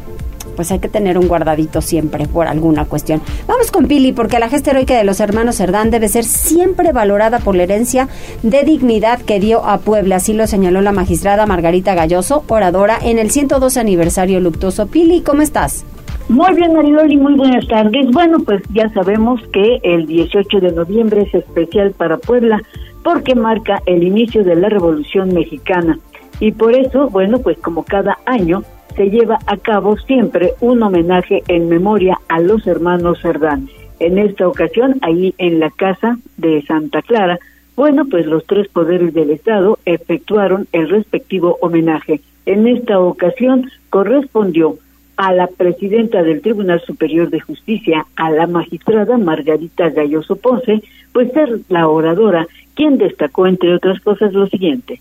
pues 0.56 0.72
hay 0.72 0.80
que 0.80 0.88
tener 0.88 1.18
un 1.18 1.28
guardadito 1.28 1.80
siempre 1.80 2.26
por 2.26 2.48
alguna 2.48 2.86
cuestión. 2.86 3.20
Vamos 3.46 3.70
con 3.70 3.86
Pili, 3.86 4.12
porque 4.12 4.38
la 4.38 4.48
gesta 4.48 4.70
heroica 4.72 4.96
de 4.96 5.04
los 5.04 5.20
hermanos 5.20 5.56
Cerdán 5.56 5.90
debe 5.90 6.08
ser 6.08 6.24
siempre 6.24 6.92
valorada 6.92 7.38
por 7.38 7.54
la 7.54 7.64
herencia 7.64 8.08
de 8.42 8.64
dignidad 8.64 9.20
que 9.20 9.38
dio 9.38 9.64
a 9.64 9.78
Puebla. 9.78 10.16
Así 10.16 10.32
lo 10.32 10.46
señaló 10.46 10.80
la 10.80 10.92
magistrada 10.92 11.46
Margarita 11.46 11.94
Galloso, 11.94 12.42
oradora 12.48 12.98
en 13.02 13.18
el 13.18 13.30
102 13.30 13.76
aniversario 13.76 14.40
luctuoso. 14.40 14.86
Pili, 14.86 15.20
¿cómo 15.20 15.42
estás? 15.42 15.84
Muy 16.28 16.54
bien, 16.54 16.74
Maridoli, 16.74 17.16
muy 17.16 17.34
buenas 17.34 17.68
tardes. 17.68 18.10
Bueno, 18.10 18.38
pues 18.40 18.60
ya 18.72 18.88
sabemos 18.92 19.40
que 19.52 19.78
el 19.84 20.06
18 20.06 20.58
de 20.58 20.72
noviembre 20.72 21.22
es 21.22 21.34
especial 21.34 21.92
para 21.92 22.16
Puebla 22.18 22.60
porque 23.04 23.36
marca 23.36 23.80
el 23.86 24.02
inicio 24.02 24.42
de 24.42 24.56
la 24.56 24.68
Revolución 24.68 25.32
Mexicana. 25.32 25.98
Y 26.40 26.50
por 26.50 26.74
eso, 26.74 27.08
bueno, 27.10 27.38
pues 27.38 27.58
como 27.58 27.84
cada 27.84 28.18
año, 28.26 28.64
se 28.96 29.10
lleva 29.10 29.38
a 29.46 29.56
cabo 29.58 29.96
siempre 29.98 30.54
un 30.60 30.82
homenaje 30.82 31.42
en 31.48 31.68
memoria 31.68 32.18
a 32.28 32.40
los 32.40 32.66
hermanos 32.66 33.20
Cerdán. 33.20 33.68
En 34.00 34.18
esta 34.18 34.48
ocasión, 34.48 34.96
ahí 35.02 35.34
en 35.38 35.60
la 35.60 35.70
casa 35.70 36.18
de 36.36 36.62
Santa 36.62 37.02
Clara, 37.02 37.38
bueno, 37.76 38.06
pues 38.06 38.26
los 38.26 38.46
tres 38.46 38.68
poderes 38.68 39.12
del 39.12 39.30
Estado 39.30 39.78
efectuaron 39.84 40.66
el 40.72 40.88
respectivo 40.88 41.58
homenaje. 41.60 42.20
En 42.46 42.66
esta 42.66 42.98
ocasión 42.98 43.70
correspondió 43.90 44.78
a 45.16 45.32
la 45.32 45.46
presidenta 45.46 46.22
del 46.22 46.40
Tribunal 46.40 46.80
Superior 46.80 47.28
de 47.28 47.40
Justicia, 47.40 48.06
a 48.16 48.30
la 48.30 48.46
magistrada 48.46 49.18
Margarita 49.18 49.90
Galloso 49.90 50.36
Ponce, 50.36 50.82
pues 51.12 51.32
ser 51.32 51.60
la 51.68 51.88
oradora 51.88 52.46
quien 52.74 52.98
destacó, 52.98 53.46
entre 53.46 53.74
otras 53.74 54.00
cosas, 54.00 54.32
lo 54.32 54.46
siguiente. 54.46 55.00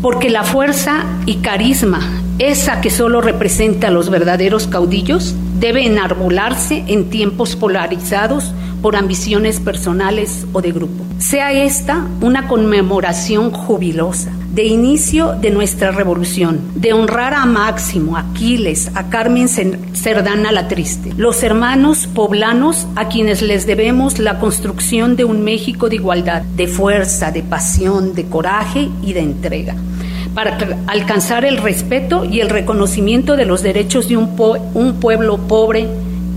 Porque 0.00 0.30
la 0.30 0.44
fuerza 0.44 1.04
y 1.26 1.36
carisma, 1.36 2.00
esa 2.38 2.80
que 2.80 2.90
solo 2.90 3.20
representa 3.20 3.88
a 3.88 3.90
los 3.90 4.10
verdaderos 4.10 4.66
caudillos, 4.66 5.34
debe 5.58 5.86
enarbolarse 5.86 6.84
en 6.88 7.10
tiempos 7.10 7.56
polarizados 7.56 8.52
por 8.82 8.96
ambiciones 8.96 9.60
personales 9.60 10.46
o 10.52 10.60
de 10.60 10.72
grupo. 10.72 11.04
Sea 11.18 11.52
esta 11.52 12.06
una 12.20 12.48
conmemoración 12.48 13.50
jubilosa 13.52 14.32
de 14.52 14.64
inicio 14.64 15.32
de 15.40 15.50
nuestra 15.50 15.92
revolución, 15.92 16.60
de 16.74 16.92
honrar 16.92 17.32
a 17.32 17.46
Máximo, 17.46 18.16
a 18.16 18.20
Aquiles, 18.20 18.90
a 18.94 19.08
Carmen 19.08 19.48
Cerdana 19.48 20.52
la 20.52 20.68
Triste, 20.68 21.14
los 21.16 21.42
hermanos 21.42 22.06
poblanos 22.06 22.86
a 22.94 23.08
quienes 23.08 23.40
les 23.40 23.66
debemos 23.66 24.18
la 24.18 24.38
construcción 24.38 25.16
de 25.16 25.24
un 25.24 25.42
México 25.42 25.88
de 25.88 25.96
igualdad, 25.96 26.42
de 26.42 26.66
fuerza, 26.66 27.30
de 27.30 27.42
pasión, 27.42 28.14
de 28.14 28.26
coraje 28.26 28.90
y 29.02 29.14
de 29.14 29.20
entrega 29.20 29.74
para 30.34 30.56
alcanzar 30.86 31.44
el 31.44 31.58
respeto 31.58 32.24
y 32.24 32.40
el 32.40 32.48
reconocimiento 32.48 33.36
de 33.36 33.44
los 33.44 33.62
derechos 33.62 34.08
de 34.08 34.16
un, 34.16 34.34
un 34.74 34.94
pueblo 34.94 35.36
pobre, 35.36 35.86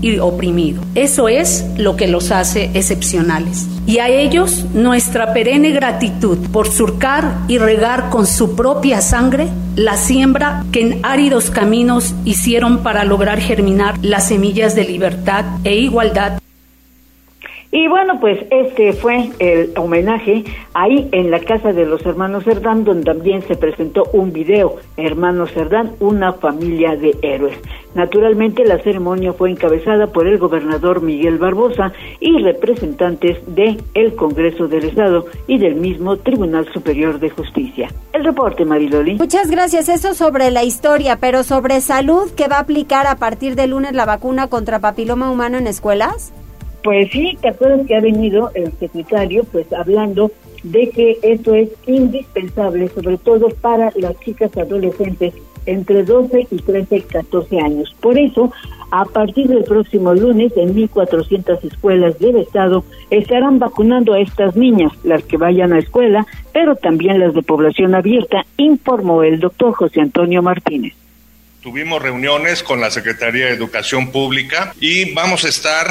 y 0.02 0.18
oprimido. 0.18 0.82
Eso 0.94 1.28
es 1.28 1.64
lo 1.76 1.96
que 1.96 2.08
los 2.08 2.30
hace 2.30 2.70
excepcionales. 2.74 3.66
Y 3.86 3.98
a 3.98 4.08
ellos 4.08 4.64
nuestra 4.74 5.32
perenne 5.32 5.70
gratitud 5.70 6.38
por 6.52 6.68
surcar 6.68 7.36
y 7.48 7.58
regar 7.58 8.10
con 8.10 8.26
su 8.26 8.56
propia 8.56 9.00
sangre 9.00 9.48
la 9.76 9.96
siembra 9.96 10.64
que 10.72 10.80
en 10.80 11.00
áridos 11.04 11.50
caminos 11.50 12.14
hicieron 12.24 12.82
para 12.82 13.04
lograr 13.04 13.40
germinar 13.40 13.94
las 14.02 14.28
semillas 14.28 14.74
de 14.74 14.84
libertad 14.84 15.44
e 15.64 15.76
igualdad 15.76 16.38
y 17.76 17.88
bueno, 17.88 18.18
pues 18.20 18.38
este 18.50 18.94
fue 18.94 19.32
el 19.38 19.74
homenaje 19.76 20.44
ahí 20.72 21.10
en 21.12 21.30
la 21.30 21.40
casa 21.40 21.74
de 21.74 21.84
los 21.84 22.06
hermanos 22.06 22.44
Cerdán, 22.44 22.84
donde 22.84 23.04
también 23.04 23.42
se 23.42 23.54
presentó 23.54 24.04
un 24.14 24.32
video, 24.32 24.76
Hermanos 24.96 25.52
Cerdán, 25.52 25.92
una 26.00 26.32
familia 26.32 26.96
de 26.96 27.14
héroes. 27.20 27.58
Naturalmente 27.94 28.64
la 28.64 28.78
ceremonia 28.78 29.34
fue 29.34 29.50
encabezada 29.50 30.06
por 30.06 30.26
el 30.26 30.38
gobernador 30.38 31.02
Miguel 31.02 31.36
Barbosa 31.36 31.92
y 32.18 32.38
representantes 32.42 33.36
del 33.54 33.82
el 33.92 34.16
Congreso 34.16 34.68
del 34.68 34.86
Estado 34.86 35.26
y 35.46 35.58
del 35.58 35.74
mismo 35.74 36.16
Tribunal 36.16 36.66
Superior 36.72 37.20
de 37.20 37.28
Justicia. 37.28 37.90
El 38.14 38.24
reporte, 38.24 38.64
Mariloli. 38.64 39.16
Muchas 39.16 39.50
gracias. 39.50 39.90
Eso 39.90 40.14
sobre 40.14 40.50
la 40.50 40.64
historia, 40.64 41.18
pero 41.20 41.42
sobre 41.42 41.82
salud, 41.82 42.30
¿qué 42.34 42.48
va 42.48 42.56
a 42.56 42.60
aplicar 42.60 43.06
a 43.06 43.16
partir 43.16 43.54
de 43.54 43.66
lunes 43.66 43.92
la 43.92 44.06
vacuna 44.06 44.48
contra 44.48 44.78
papiloma 44.78 45.30
humano 45.30 45.58
en 45.58 45.66
escuelas? 45.66 46.32
Pues 46.86 47.10
sí, 47.10 47.36
¿te 47.42 47.48
acuerdas 47.48 47.84
que 47.88 47.96
ha 47.96 48.00
venido 48.00 48.52
el 48.54 48.70
secretario 48.78 49.42
pues 49.50 49.72
hablando 49.72 50.30
de 50.62 50.88
que 50.90 51.18
esto 51.20 51.56
es 51.56 51.68
indispensable, 51.84 52.88
sobre 52.90 53.18
todo 53.18 53.48
para 53.48 53.90
las 53.96 54.16
chicas 54.20 54.56
adolescentes 54.56 55.34
entre 55.66 56.04
12 56.04 56.46
y 56.48 56.56
13 56.58 56.96
y 56.98 57.00
14 57.00 57.58
años. 57.58 57.92
Por 58.00 58.16
eso, 58.16 58.52
a 58.92 59.04
partir 59.04 59.48
del 59.48 59.64
próximo 59.64 60.14
lunes, 60.14 60.52
en 60.56 60.76
1.400 60.76 61.64
escuelas 61.64 62.20
del 62.20 62.36
Estado 62.36 62.84
estarán 63.10 63.58
vacunando 63.58 64.12
a 64.12 64.20
estas 64.20 64.54
niñas, 64.54 64.92
las 65.02 65.24
que 65.24 65.38
vayan 65.38 65.72
a 65.72 65.80
escuela, 65.80 66.24
pero 66.52 66.76
también 66.76 67.18
las 67.18 67.34
de 67.34 67.42
población 67.42 67.96
abierta, 67.96 68.46
informó 68.58 69.24
el 69.24 69.40
doctor 69.40 69.72
José 69.72 70.02
Antonio 70.02 70.40
Martínez. 70.40 70.94
Tuvimos 71.64 72.00
reuniones 72.00 72.62
con 72.62 72.80
la 72.80 72.92
Secretaría 72.92 73.46
de 73.46 73.54
Educación 73.54 74.12
Pública 74.12 74.72
y 74.78 75.12
vamos 75.14 75.44
a 75.44 75.48
estar 75.48 75.88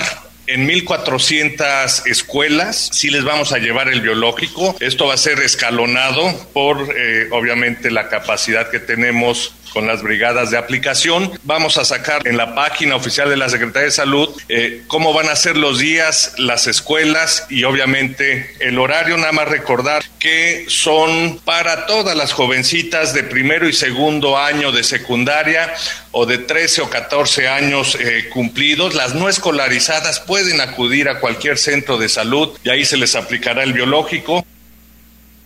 en 0.48 0.68
1.400 0.68 2.08
escuelas 2.08 2.90
sí 2.92 3.10
les 3.10 3.24
vamos 3.24 3.52
a 3.52 3.58
llevar 3.58 3.90
el 3.90 4.02
biológico. 4.02 4.76
Esto 4.80 5.08
va 5.08 5.16
a 5.16 5.18
ser 5.18 5.40
escalonado 5.40 6.50
por, 6.54 6.96
eh, 6.96 7.28
obviamente, 7.32 7.92
la 7.92 8.10
capacidad 8.10 8.70
que 8.70 8.80
tenemos 8.80 9.54
con 9.76 9.88
las 9.88 10.02
brigadas 10.02 10.52
de 10.52 10.58
aplicación. 10.58 11.38
Vamos 11.44 11.78
a 11.78 11.84
sacar 11.84 12.26
en 12.26 12.38
la 12.38 12.56
página 12.56 12.96
oficial 12.96 13.30
de 13.30 13.36
la 13.36 13.50
Secretaría 13.50 13.88
de 13.88 13.92
Salud 13.92 14.30
eh, 14.48 14.84
cómo 14.88 15.12
van 15.12 15.28
a 15.28 15.36
ser 15.36 15.58
los 15.58 15.80
días, 15.80 16.34
las 16.38 16.66
escuelas 16.68 17.46
y 17.50 17.66
obviamente 17.66 18.56
el 18.62 18.80
horario. 18.80 19.18
Nada 19.18 19.34
más 19.34 19.50
recordar 19.50 20.02
que 20.18 20.64
son 20.70 21.42
para 21.44 21.88
todas 21.88 22.16
las 22.16 22.32
jovencitas 22.32 23.14
de 23.14 23.24
primero 23.24 23.68
y 23.68 23.74
segundo 23.74 24.38
año 24.38 24.72
de 24.72 24.86
secundaria 24.86 25.74
o 26.12 26.26
de 26.26 26.38
13 26.38 26.84
o 26.84 26.90
14 26.90 27.50
años 27.50 27.98
eh, 28.00 28.30
cumplidos. 28.30 28.96
Las 28.96 29.14
no 29.14 29.28
escolarizadas 29.28 30.22
pueden 30.22 30.62
acudir 30.62 31.10
a 31.10 31.20
cualquier 31.20 31.58
centro 31.58 31.98
de 31.98 32.08
salud 32.08 32.58
y 32.64 32.70
ahí 32.70 32.86
se 32.86 32.96
les 32.96 33.14
aplicará 33.14 33.62
el 33.64 33.74
biológico. 33.74 34.46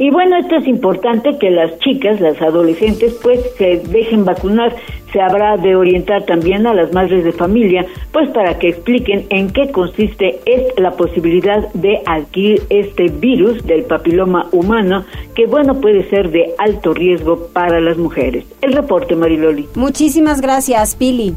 Y 0.02 0.12
bueno, 0.12 0.38
esto 0.38 0.56
es 0.56 0.66
importante 0.66 1.38
que 1.38 1.52
las 1.52 1.78
chicas, 1.80 2.22
las 2.22 2.42
adolescentes, 2.42 3.20
pues 3.22 3.42
se 3.58 3.82
dejen 3.90 4.24
vacunar. 4.24 4.74
Se 5.12 5.20
habrá 5.20 5.58
de 5.58 5.76
orientar 5.76 6.24
también 6.24 6.66
a 6.68 6.74
las 6.74 6.94
madres 6.94 7.26
de 7.26 7.34
familia, 7.34 7.86
pues 8.14 8.30
para 8.30 8.58
que 8.58 8.70
expliquen 8.70 9.26
en 9.30 9.50
qué 9.52 9.72
consiste 9.72 10.40
es 10.46 10.74
la 10.78 10.92
posibilidad 10.92 11.68
de 11.74 12.02
adquirir 12.06 12.62
este 12.70 13.08
virus 13.10 13.66
del 13.66 13.84
papiloma 13.84 14.48
humano, 14.54 15.04
que 15.36 15.48
bueno, 15.48 15.82
puede 15.82 16.10
ser 16.10 16.32
de 16.32 16.54
alto 16.58 16.94
riesgo 16.94 17.50
para 17.52 17.82
las 17.82 17.98
mujeres. 17.98 18.46
El 18.62 18.72
reporte, 18.72 19.18
Mariloli. 19.18 19.68
Muchísimas 19.76 20.40
gracias, 20.40 20.96
Pili. 20.96 21.36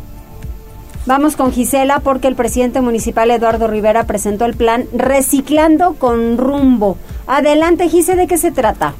Vamos 1.05 1.35
con 1.35 1.51
Gisela 1.51 1.99
porque 1.99 2.29
el 2.29 2.37
presidente 2.37 2.81
municipal 2.81 3.29
Eduardo 3.33 3.67
Rivera 3.67 4.05
presentó 4.05 4.45
el 4.45 4.55
plan 4.55 4.87
Reciclando 4.93 5.95
con 5.95 6.39
Rumbo. 6.39 6.97
Adelante, 7.27 7.89
Gisela, 7.89 8.23
¿de 8.23 8.29
qué 8.29 8.37
se 8.37 8.53
trata? 8.53 8.95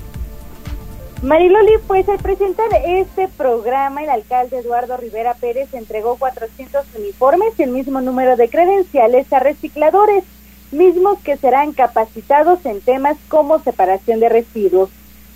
Mariloli, 1.23 1.75
pues 1.87 2.09
al 2.09 2.19
presentar 2.19 2.67
este 2.85 3.29
programa, 3.29 4.03
el 4.03 4.11
alcalde 4.11 4.59
Eduardo 4.59 4.97
Rivera 4.97 5.35
Pérez 5.35 5.73
entregó 5.75 6.17
400 6.17 6.85
uniformes 6.99 7.55
y 7.59 7.63
el 7.63 7.71
mismo 7.71 8.01
número 8.01 8.35
de 8.35 8.49
credenciales 8.49 9.33
a 9.33 9.39
recicladores, 9.39 10.25
mismos 10.73 11.21
que 11.21 11.37
serán 11.37 11.73
capacitados 11.73 12.67
en 12.67 12.81
temas 12.81 13.17
como 13.29 13.61
separación 13.61 14.19
de 14.19 14.29
residuos. 14.29 14.91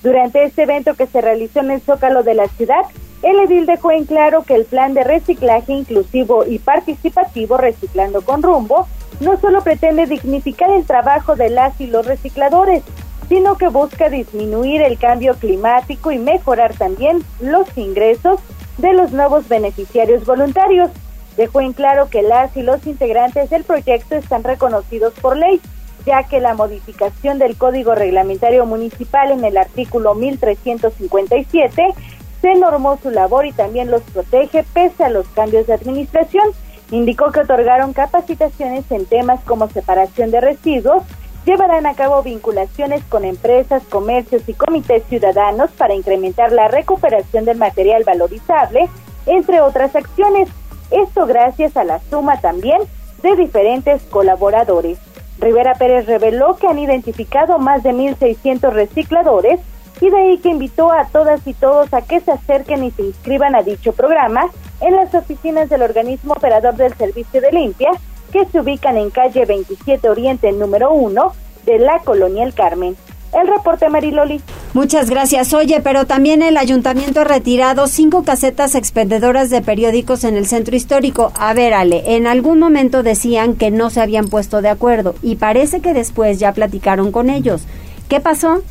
Durante 0.06 0.44
este 0.44 0.62
evento 0.62 0.94
que 0.94 1.08
se 1.08 1.20
realizó 1.20 1.58
en 1.58 1.72
el 1.72 1.80
Zócalo 1.80 2.22
de 2.22 2.34
la 2.34 2.46
ciudad, 2.46 2.82
el 3.22 3.40
edil 3.40 3.66
dejó 3.66 3.90
en 3.90 4.04
claro 4.04 4.44
que 4.44 4.54
el 4.54 4.64
plan 4.64 4.94
de 4.94 5.02
reciclaje 5.02 5.72
inclusivo 5.72 6.46
y 6.46 6.60
participativo 6.60 7.56
Reciclando 7.56 8.22
con 8.22 8.40
Rumbo 8.40 8.86
no 9.18 9.36
solo 9.40 9.62
pretende 9.62 10.06
dignificar 10.06 10.70
el 10.70 10.86
trabajo 10.86 11.34
de 11.34 11.50
las 11.50 11.80
y 11.80 11.88
los 11.88 12.06
recicladores, 12.06 12.84
sino 13.28 13.58
que 13.58 13.66
busca 13.66 14.08
disminuir 14.08 14.80
el 14.80 14.96
cambio 14.96 15.34
climático 15.34 16.12
y 16.12 16.18
mejorar 16.18 16.74
también 16.74 17.24
los 17.40 17.66
ingresos 17.76 18.38
de 18.78 18.92
los 18.92 19.10
nuevos 19.10 19.48
beneficiarios 19.48 20.24
voluntarios. 20.24 20.92
Dejó 21.36 21.62
en 21.62 21.72
claro 21.72 22.10
que 22.10 22.22
las 22.22 22.56
y 22.56 22.62
los 22.62 22.86
integrantes 22.86 23.50
del 23.50 23.64
proyecto 23.64 24.14
están 24.14 24.44
reconocidos 24.44 25.14
por 25.14 25.36
ley, 25.36 25.60
ya 26.06 26.22
que 26.22 26.40
la 26.40 26.54
modificación 26.54 27.38
del 27.38 27.56
Código 27.56 27.94
Reglamentario 27.94 28.64
Municipal 28.64 29.32
en 29.32 29.44
el 29.44 29.56
artículo 29.56 30.14
1357 30.14 31.94
se 32.40 32.54
normó 32.54 32.96
su 33.02 33.10
labor 33.10 33.44
y 33.44 33.52
también 33.52 33.90
los 33.90 34.02
protege 34.02 34.64
pese 34.72 35.04
a 35.04 35.10
los 35.10 35.26
cambios 35.28 35.66
de 35.66 35.74
administración. 35.74 36.48
Indicó 36.92 37.32
que 37.32 37.40
otorgaron 37.40 37.92
capacitaciones 37.92 38.84
en 38.92 39.04
temas 39.06 39.40
como 39.44 39.68
separación 39.68 40.30
de 40.30 40.40
residuos, 40.40 41.02
llevarán 41.44 41.86
a 41.86 41.94
cabo 41.94 42.22
vinculaciones 42.22 43.02
con 43.08 43.24
empresas, 43.24 43.82
comercios 43.88 44.42
y 44.48 44.54
comités 44.54 45.02
ciudadanos 45.08 45.70
para 45.72 45.94
incrementar 45.94 46.52
la 46.52 46.68
recuperación 46.68 47.44
del 47.44 47.58
material 47.58 48.04
valorizable, 48.04 48.88
entre 49.26 49.60
otras 49.60 49.96
acciones. 49.96 50.48
Esto 50.92 51.26
gracias 51.26 51.76
a 51.76 51.82
la 51.82 51.98
suma 52.10 52.40
también 52.40 52.78
de 53.22 53.34
diferentes 53.34 54.02
colaboradores. 54.04 54.98
Rivera 55.38 55.74
Pérez 55.74 56.06
reveló 56.06 56.56
que 56.56 56.66
han 56.66 56.78
identificado 56.78 57.58
más 57.58 57.82
de 57.82 57.92
1.600 57.92 58.72
recicladores 58.72 59.60
y 60.00 60.10
de 60.10 60.16
ahí 60.16 60.38
que 60.38 60.50
invitó 60.50 60.92
a 60.92 61.06
todas 61.06 61.46
y 61.46 61.54
todos 61.54 61.92
a 61.92 62.02
que 62.02 62.20
se 62.20 62.32
acerquen 62.32 62.84
y 62.84 62.90
se 62.90 63.02
inscriban 63.02 63.54
a 63.54 63.62
dicho 63.62 63.92
programa 63.92 64.50
en 64.80 64.96
las 64.96 65.14
oficinas 65.14 65.68
del 65.68 65.82
organismo 65.82 66.34
operador 66.34 66.74
del 66.74 66.94
servicio 66.94 67.40
de 67.40 67.52
limpia 67.52 67.90
que 68.32 68.44
se 68.46 68.60
ubican 68.60 68.96
en 68.96 69.10
calle 69.10 69.44
27 69.46 70.08
Oriente 70.08 70.52
número 70.52 70.92
1 70.92 71.32
de 71.64 71.78
la 71.78 72.00
Colonia 72.00 72.44
El 72.44 72.54
Carmen. 72.54 72.96
El 73.32 73.48
reporte 73.48 73.88
Mariloli. 73.88 74.40
Muchas 74.74 75.10
gracias. 75.10 75.52
Oye, 75.52 75.80
pero 75.82 76.06
también 76.06 76.42
el 76.42 76.56
ayuntamiento 76.56 77.20
ha 77.20 77.24
retirado 77.24 77.86
cinco 77.86 78.24
casetas 78.24 78.74
expendedoras 78.74 79.50
de 79.50 79.62
periódicos 79.62 80.24
en 80.24 80.36
el 80.36 80.46
centro 80.46 80.76
histórico. 80.76 81.32
A 81.38 81.52
ver, 81.54 81.74
Ale, 81.74 82.16
en 82.16 82.26
algún 82.26 82.58
momento 82.58 83.02
decían 83.02 83.54
que 83.54 83.70
no 83.70 83.90
se 83.90 84.00
habían 84.00 84.28
puesto 84.28 84.62
de 84.62 84.68
acuerdo 84.68 85.14
y 85.22 85.36
parece 85.36 85.80
que 85.80 85.94
después 85.94 86.38
ya 86.38 86.52
platicaron 86.52 87.12
con 87.12 87.30
ellos. 87.30 87.66
¿Qué 88.08 88.20
pasó? 88.20 88.62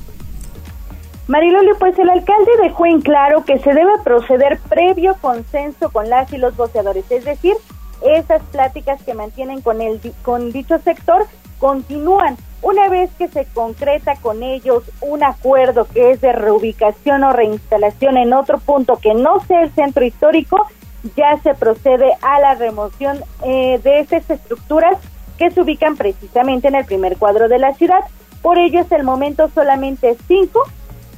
Mariloli, 1.27 1.71
pues 1.79 1.97
el 1.97 2.09
alcalde 2.09 2.51
dejó 2.61 2.85
en 2.85 3.01
claro 3.01 3.43
que 3.45 3.57
se 3.59 3.73
debe 3.73 3.91
proceder 4.03 4.59
previo 4.69 5.15
consenso 5.19 5.89
con 5.89 6.07
las 6.07 6.31
y 6.31 6.37
los 6.37 6.55
voceadores, 6.55 7.05
es 7.09 7.25
decir, 7.25 7.55
esas 8.05 8.43
pláticas 8.51 9.01
que 9.03 9.15
mantienen 9.15 9.61
con 9.61 9.81
el 9.81 9.99
con 10.21 10.51
dicho 10.51 10.77
sector 10.79 11.25
continúan. 11.57 12.37
Una 12.65 12.89
vez 12.89 13.12
que 13.19 13.28
se 13.28 13.45
concreta 13.45 14.15
con 14.15 14.41
ellos 14.41 14.82
un 14.99 15.23
acuerdo 15.23 15.86
que 15.86 16.10
es 16.10 16.21
de 16.21 16.32
reubicación 16.34 17.23
o 17.23 17.32
reinstalación 17.32 18.17
en 18.17 18.34
otro 18.34 18.58
punto 18.58 18.97
que 18.97 19.13
no 19.13 19.39
sea 19.41 19.62
el 19.62 19.71
centro 19.75 20.04
histórico, 20.04 20.65
ya 21.15 21.38
se 21.43 21.54
procede 21.54 22.13
a 22.23 22.39
la 22.39 22.56
remoción 22.56 23.19
eh, 23.43 23.80
de 23.84 23.99
esas 23.99 24.28
estructuras 24.28 24.97
que 25.38 25.51
se 25.51 25.62
ubican 25.62 25.95
precisamente 25.95 26.67
en 26.67 26.73
el 26.73 26.86
primer 26.86 27.17
cuadro 27.17 27.49
de 27.49 27.60
la 27.60 27.75
ciudad. 27.75 27.99
Por 28.41 28.58
ello 28.58 28.80
es 28.80 28.91
el 28.91 29.04
momento 29.04 29.47
solamente 29.54 30.17
cinco 30.28 30.63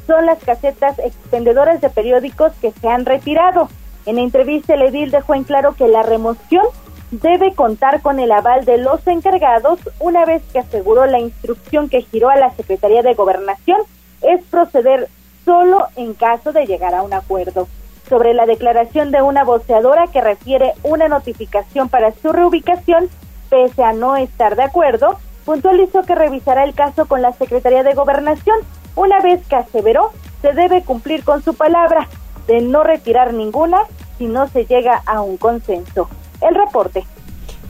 son 0.05 0.25
las 0.25 0.39
casetas 0.39 0.99
expendedoras 0.99 1.79
de 1.79 1.89
periódicos 1.89 2.51
que 2.59 2.71
se 2.71 2.89
han 2.89 3.05
retirado. 3.05 3.69
En 4.05 4.19
entrevista 4.19 4.73
el 4.73 4.81
edil 4.81 5.11
dejó 5.11 5.33
en 5.33 5.45
claro 5.45 5.75
que 5.75 5.87
la 5.87 6.03
remoción 6.03 6.65
debe 7.11 7.53
contar 7.53 8.01
con 8.01 8.19
el 8.19 8.31
aval 8.31 8.65
de 8.65 8.77
los 8.77 9.05
encargados 9.07 9.79
una 9.99 10.25
vez 10.25 10.43
que 10.51 10.59
aseguró 10.59 11.05
la 11.05 11.19
instrucción 11.19 11.89
que 11.89 12.01
giró 12.01 12.29
a 12.29 12.35
la 12.35 12.51
Secretaría 12.51 13.01
de 13.01 13.13
Gobernación 13.13 13.79
es 14.21 14.43
proceder 14.45 15.07
solo 15.45 15.87
en 15.95 16.13
caso 16.13 16.51
de 16.51 16.65
llegar 16.65 16.93
a 16.93 17.03
un 17.03 17.13
acuerdo. 17.13 17.67
Sobre 18.09 18.33
la 18.33 18.45
declaración 18.45 19.11
de 19.11 19.21
una 19.21 19.43
voceadora 19.43 20.07
que 20.07 20.21
refiere 20.21 20.73
una 20.83 21.07
notificación 21.07 21.89
para 21.89 22.11
su 22.11 22.31
reubicación, 22.31 23.09
pese 23.49 23.83
a 23.83 23.93
no 23.93 24.17
estar 24.17 24.55
de 24.55 24.63
acuerdo, 24.63 25.17
puntualizó 25.45 26.03
que 26.03 26.15
revisará 26.15 26.63
el 26.63 26.73
caso 26.73 27.05
con 27.05 27.21
la 27.21 27.31
Secretaría 27.33 27.83
de 27.83 27.93
Gobernación 27.93 28.57
una 28.95 29.19
vez 29.19 29.45
que 29.47 29.55
aseveró, 29.55 30.11
se 30.41 30.53
debe 30.53 30.83
cumplir 30.83 31.23
con 31.23 31.41
su 31.43 31.53
palabra 31.53 32.09
de 32.47 32.61
no 32.61 32.83
retirar 32.83 33.33
ninguna 33.33 33.79
si 34.17 34.25
no 34.25 34.47
se 34.47 34.65
llega 34.65 35.03
a 35.05 35.21
un 35.21 35.37
consenso. 35.37 36.09
El 36.41 36.55
reporte. 36.55 37.03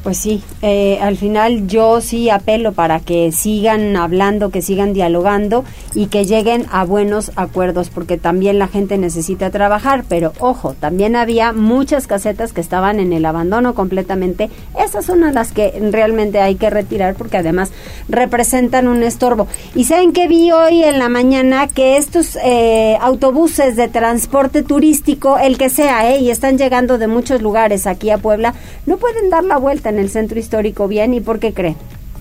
Pues 0.08 0.20
sí, 0.20 0.42
eh, 0.62 1.00
al 1.02 1.18
final 1.18 1.68
yo 1.68 2.00
sí 2.00 2.30
apelo 2.30 2.72
para 2.72 3.02
que 3.02 3.34
sigan 3.34 3.98
hablando, 3.98 4.52
que 4.52 4.62
sigan 4.62 4.94
dialogando 4.94 5.66
y 5.94 6.06
que 6.06 6.26
lleguen 6.26 6.66
a 6.72 6.86
buenos 6.86 7.34
acuerdos, 7.36 7.90
porque 7.90 8.16
también 8.16 8.58
la 8.58 8.70
gente 8.70 8.98
necesita 8.98 9.50
trabajar, 9.50 10.06
pero 10.08 10.32
ojo, 10.40 10.76
también 10.80 11.18
había 11.18 11.52
muchas 11.52 12.08
casetas 12.08 12.54
que 12.54 12.62
estaban 12.62 13.02
en 13.02 13.12
el 13.12 13.26
abandono 13.26 13.76
completamente. 13.76 14.50
Esas 14.82 15.04
son 15.04 15.30
las 15.34 15.52
que 15.52 15.78
realmente 15.92 16.40
hay 16.40 16.56
que 16.56 16.70
retirar 16.70 17.16
porque 17.16 17.36
además 17.36 17.74
representan 18.08 18.88
un 18.88 19.04
estorbo. 19.04 19.50
Y 19.76 19.84
saben 19.84 20.14
que 20.14 20.30
vi 20.30 20.54
hoy 20.54 20.86
en 20.86 21.00
la 21.00 21.10
mañana 21.10 21.68
que 21.68 21.98
estos 21.98 22.38
eh, 22.46 22.98
autobuses 23.02 23.76
de 23.76 23.90
transporte 23.90 24.64
turístico, 24.64 25.38
el 25.38 25.58
que 25.58 25.68
sea, 25.70 26.14
eh, 26.14 26.20
y 26.22 26.30
están 26.30 26.58
llegando 26.58 26.98
de 26.98 27.08
muchos 27.08 27.42
lugares 27.42 27.86
aquí 27.88 28.10
a 28.10 28.20
Puebla, 28.20 28.54
no 28.86 28.96
pueden 28.96 29.30
dar 29.30 29.44
la 29.44 29.58
vuelta 29.58 29.92
el 30.00 30.10
centro 30.10 30.40
histórico 30.40 30.88
bien 30.88 31.14
y 31.14 31.22
por 31.22 31.40
qué 31.40 31.54
creen? 31.54 31.76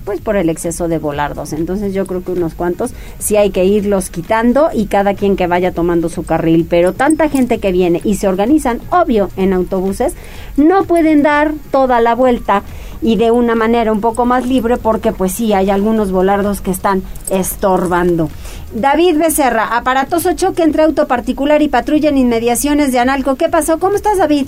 pues 0.06 0.20
por 0.20 0.36
el 0.36 0.48
exceso 0.48 0.88
de 0.88 0.98
volardos. 0.98 1.52
Entonces 1.52 1.92
yo 1.92 2.06
creo 2.06 2.24
que 2.24 2.30
unos 2.30 2.54
cuantos 2.54 2.94
sí 3.18 3.36
hay 3.36 3.50
que 3.50 3.66
irlos 3.66 4.08
quitando 4.08 4.70
y 4.72 4.86
cada 4.86 5.14
quien 5.14 5.36
que 5.36 5.48
vaya 5.48 5.72
tomando 5.72 6.08
su 6.08 6.22
carril. 6.22 6.66
Pero 6.70 6.94
tanta 6.94 7.28
gente 7.28 7.58
que 7.58 7.72
viene 7.72 8.00
y 8.04 8.14
se 8.14 8.28
organizan, 8.28 8.80
obvio, 8.90 9.28
en 9.36 9.52
autobuses, 9.52 10.14
no 10.56 10.84
pueden 10.84 11.22
dar 11.22 11.52
toda 11.72 12.00
la 12.00 12.14
vuelta 12.14 12.62
y 13.02 13.16
de 13.16 13.30
una 13.30 13.54
manera 13.54 13.92
un 13.92 14.00
poco 14.00 14.24
más 14.24 14.46
libre 14.46 14.78
porque 14.78 15.12
pues 15.12 15.32
sí 15.32 15.52
hay 15.52 15.68
algunos 15.70 16.12
volardos 16.12 16.60
que 16.60 16.70
están 16.70 17.02
estorbando. 17.28 18.30
David 18.72 19.18
Becerra, 19.18 19.76
aparatoso 19.76 20.34
choque 20.34 20.62
entre 20.62 20.84
auto 20.84 21.08
particular 21.08 21.62
y 21.62 21.68
patrulla 21.68 22.08
en 22.08 22.18
inmediaciones 22.18 22.92
de 22.92 23.00
Analco. 23.00 23.34
¿Qué 23.34 23.48
pasó? 23.48 23.78
¿Cómo 23.78 23.96
estás, 23.96 24.18
David? 24.18 24.46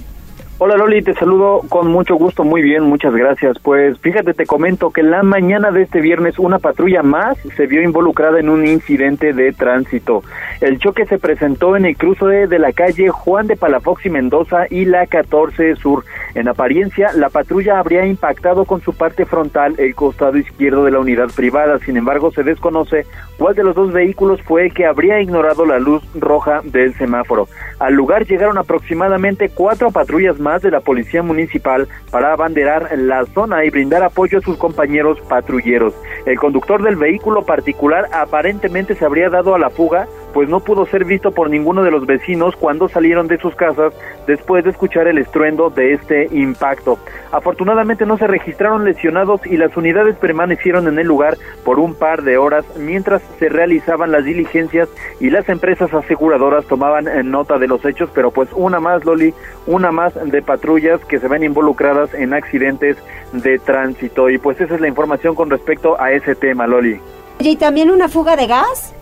Hola 0.60 0.76
Loli, 0.76 1.02
te 1.02 1.14
saludo 1.14 1.60
con 1.68 1.86
mucho 1.86 2.16
gusto, 2.16 2.42
muy 2.42 2.62
bien, 2.62 2.82
muchas 2.82 3.14
gracias. 3.14 3.60
Pues 3.60 3.96
fíjate, 4.00 4.34
te 4.34 4.44
comento 4.44 4.90
que 4.90 5.04
la 5.04 5.22
mañana 5.22 5.70
de 5.70 5.82
este 5.82 6.00
viernes 6.00 6.36
una 6.36 6.58
patrulla 6.58 7.04
más 7.04 7.38
se 7.56 7.68
vio 7.68 7.80
involucrada 7.80 8.40
en 8.40 8.48
un 8.48 8.66
incidente 8.66 9.32
de 9.32 9.52
tránsito. 9.52 10.24
El 10.60 10.80
choque 10.80 11.06
se 11.06 11.20
presentó 11.20 11.76
en 11.76 11.84
el 11.84 11.96
cruce 11.96 12.48
de, 12.48 12.58
la 12.58 12.72
calle 12.72 13.08
Juan 13.08 13.46
de 13.46 13.54
Palafox 13.54 14.06
y 14.06 14.10
Mendoza 14.10 14.66
y 14.68 14.84
la 14.84 15.06
14 15.06 15.76
Sur. 15.76 16.04
En 16.34 16.48
apariencia, 16.48 17.12
la 17.14 17.28
patrulla 17.28 17.78
habría 17.78 18.04
impactado 18.04 18.64
con 18.64 18.80
su 18.80 18.92
parte 18.94 19.26
frontal 19.26 19.76
el 19.78 19.94
costado 19.94 20.38
izquierdo 20.38 20.84
de 20.84 20.90
la 20.90 20.98
unidad 20.98 21.28
privada. 21.36 21.78
Sin 21.78 21.96
embargo, 21.96 22.32
se 22.32 22.42
desconoce 22.42 23.06
cuál 23.38 23.54
de 23.54 23.62
los 23.62 23.76
dos 23.76 23.92
vehículos 23.92 24.42
fue 24.42 24.66
el 24.66 24.74
que 24.74 24.86
habría 24.86 25.20
ignorado 25.20 25.64
la 25.64 25.78
luz 25.78 26.02
roja 26.16 26.62
del 26.64 26.94
semáforo. 26.94 27.46
Al 27.78 27.94
lugar 27.94 28.26
llegaron 28.26 28.58
aproximadamente 28.58 29.50
cuatro 29.54 29.92
patrullas 29.92 30.40
más 30.40 30.47
de 30.56 30.70
la 30.70 30.80
Policía 30.80 31.22
Municipal 31.22 31.86
para 32.10 32.32
abanderar 32.32 32.88
la 32.96 33.26
zona 33.26 33.64
y 33.64 33.70
brindar 33.70 34.02
apoyo 34.02 34.38
a 34.38 34.42
sus 34.42 34.56
compañeros 34.56 35.20
patrulleros. 35.28 35.94
El 36.24 36.38
conductor 36.38 36.82
del 36.82 36.96
vehículo 36.96 37.44
particular 37.44 38.06
aparentemente 38.12 38.94
se 38.94 39.04
habría 39.04 39.28
dado 39.28 39.54
a 39.54 39.58
la 39.58 39.68
fuga, 39.68 40.08
pues 40.38 40.48
no 40.48 40.60
pudo 40.60 40.86
ser 40.86 41.04
visto 41.04 41.32
por 41.32 41.50
ninguno 41.50 41.82
de 41.82 41.90
los 41.90 42.06
vecinos 42.06 42.54
cuando 42.54 42.88
salieron 42.88 43.26
de 43.26 43.38
sus 43.38 43.56
casas 43.56 43.92
después 44.24 44.62
de 44.62 44.70
escuchar 44.70 45.08
el 45.08 45.18
estruendo 45.18 45.68
de 45.68 45.94
este 45.94 46.28
impacto. 46.30 46.96
Afortunadamente 47.32 48.06
no 48.06 48.16
se 48.18 48.28
registraron 48.28 48.84
lesionados 48.84 49.44
y 49.44 49.56
las 49.56 49.76
unidades 49.76 50.14
permanecieron 50.14 50.86
en 50.86 50.96
el 51.00 51.08
lugar 51.08 51.36
por 51.64 51.80
un 51.80 51.96
par 51.96 52.22
de 52.22 52.38
horas 52.38 52.64
mientras 52.76 53.20
se 53.40 53.48
realizaban 53.48 54.12
las 54.12 54.24
diligencias 54.24 54.88
y 55.18 55.30
las 55.30 55.48
empresas 55.48 55.92
aseguradoras 55.92 56.64
tomaban 56.66 57.08
nota 57.28 57.58
de 57.58 57.66
los 57.66 57.84
hechos, 57.84 58.08
pero 58.14 58.30
pues 58.30 58.48
una 58.54 58.78
más, 58.78 59.04
Loli, 59.04 59.34
una 59.66 59.90
más 59.90 60.14
de 60.24 60.40
patrullas 60.40 61.04
que 61.06 61.18
se 61.18 61.26
ven 61.26 61.42
involucradas 61.42 62.14
en 62.14 62.32
accidentes 62.32 62.96
de 63.32 63.58
tránsito. 63.58 64.30
Y 64.30 64.38
pues 64.38 64.60
esa 64.60 64.76
es 64.76 64.80
la 64.80 64.86
información 64.86 65.34
con 65.34 65.50
respecto 65.50 66.00
a 66.00 66.12
ese 66.12 66.36
tema, 66.36 66.68
Loli. 66.68 67.00
¿Y 67.40 67.56
también 67.56 67.90
una 67.90 68.08
fuga 68.08 68.36
de 68.36 68.46
gas? 68.46 68.94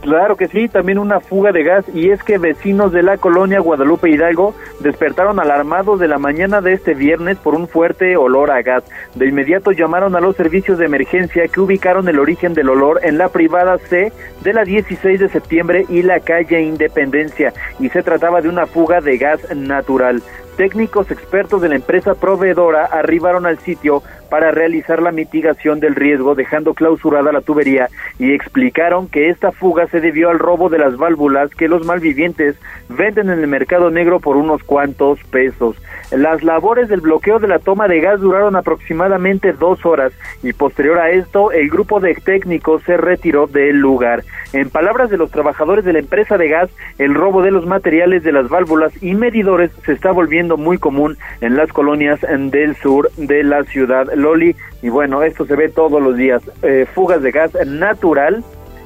Claro 0.00 0.36
que 0.36 0.46
sí, 0.46 0.68
también 0.68 0.98
una 0.98 1.20
fuga 1.20 1.52
de 1.52 1.64
gas 1.64 1.84
y 1.92 2.10
es 2.10 2.22
que 2.22 2.38
vecinos 2.38 2.92
de 2.92 3.02
la 3.02 3.16
colonia 3.16 3.60
Guadalupe 3.60 4.08
Hidalgo 4.08 4.54
despertaron 4.80 5.40
alarmados 5.40 5.98
de 5.98 6.06
la 6.06 6.18
mañana 6.18 6.60
de 6.60 6.74
este 6.74 6.94
viernes 6.94 7.38
por 7.38 7.54
un 7.54 7.66
fuerte 7.66 8.16
olor 8.16 8.50
a 8.50 8.62
gas. 8.62 8.84
De 9.14 9.26
inmediato 9.26 9.72
llamaron 9.72 10.14
a 10.14 10.20
los 10.20 10.36
servicios 10.36 10.78
de 10.78 10.86
emergencia 10.86 11.48
que 11.48 11.60
ubicaron 11.60 12.08
el 12.08 12.20
origen 12.20 12.54
del 12.54 12.68
olor 12.68 13.00
en 13.02 13.18
la 13.18 13.28
privada 13.30 13.78
C 13.78 14.12
de 14.42 14.52
la 14.52 14.64
16 14.64 15.18
de 15.18 15.28
septiembre 15.28 15.86
y 15.88 16.02
la 16.02 16.20
calle 16.20 16.62
Independencia 16.62 17.52
y 17.80 17.88
se 17.88 18.02
trataba 18.02 18.40
de 18.40 18.48
una 18.48 18.66
fuga 18.66 19.00
de 19.00 19.18
gas 19.18 19.40
natural. 19.54 20.22
Técnicos 20.56 21.10
expertos 21.10 21.60
de 21.60 21.68
la 21.68 21.74
empresa 21.74 22.14
proveedora 22.14 22.86
arribaron 22.86 23.44
al 23.44 23.58
sitio 23.58 24.02
para 24.28 24.50
realizar 24.50 25.02
la 25.02 25.12
mitigación 25.12 25.80
del 25.80 25.94
riesgo, 25.94 26.34
dejando 26.34 26.74
clausurada 26.74 27.32
la 27.32 27.40
tubería 27.40 27.88
y 28.18 28.32
explicaron 28.32 29.08
que 29.08 29.30
esta 29.30 29.52
fuga 29.52 29.86
se 29.88 30.00
debió 30.00 30.30
al 30.30 30.38
robo 30.38 30.68
de 30.68 30.78
las 30.78 30.96
válvulas 30.96 31.54
que 31.54 31.68
los 31.68 31.84
malvivientes 31.86 32.56
venden 32.88 33.30
en 33.30 33.40
el 33.40 33.46
mercado 33.46 33.90
negro 33.90 34.20
por 34.20 34.36
unos 34.36 34.62
cuantos 34.62 35.18
pesos. 35.24 35.76
Las 36.10 36.42
labores 36.42 36.88
del 36.88 37.00
bloqueo 37.00 37.38
de 37.38 37.48
la 37.48 37.58
toma 37.58 37.88
de 37.88 38.00
gas 38.00 38.20
duraron 38.20 38.56
aproximadamente 38.56 39.52
dos 39.52 39.84
horas 39.84 40.12
y 40.42 40.52
posterior 40.52 40.98
a 40.98 41.10
esto 41.10 41.50
el 41.52 41.68
grupo 41.68 42.00
de 42.00 42.14
técnicos 42.14 42.82
se 42.84 42.96
retiró 42.96 43.46
del 43.46 43.78
lugar. 43.78 44.22
En 44.52 44.70
palabras 44.70 45.10
de 45.10 45.16
los 45.16 45.30
trabajadores 45.30 45.84
de 45.84 45.92
la 45.92 45.98
empresa 45.98 46.38
de 46.38 46.48
gas, 46.48 46.70
el 46.98 47.14
robo 47.14 47.42
de 47.42 47.50
los 47.50 47.66
materiales 47.66 48.22
de 48.22 48.32
las 48.32 48.48
válvulas 48.48 48.92
y 49.02 49.14
medidores 49.14 49.70
se 49.84 49.92
está 49.92 50.12
volviendo 50.12 50.56
muy 50.56 50.78
común 50.78 51.16
en 51.40 51.56
las 51.56 51.72
colonias 51.72 52.20
del 52.20 52.76
sur 52.76 53.10
de 53.16 53.42
la 53.42 53.64
ciudad 53.64 54.06
Loli. 54.16 54.56
Y 54.82 54.88
bueno, 54.88 55.22
esto 55.22 55.46
se 55.46 55.56
ve 55.56 55.68
todos 55.68 56.02
los 56.02 56.16
días. 56.16 56.42
Eh, 56.62 56.86
fugas 56.94 57.22
de 57.22 57.30
gas 57.30 57.52
natural, 57.66 58.44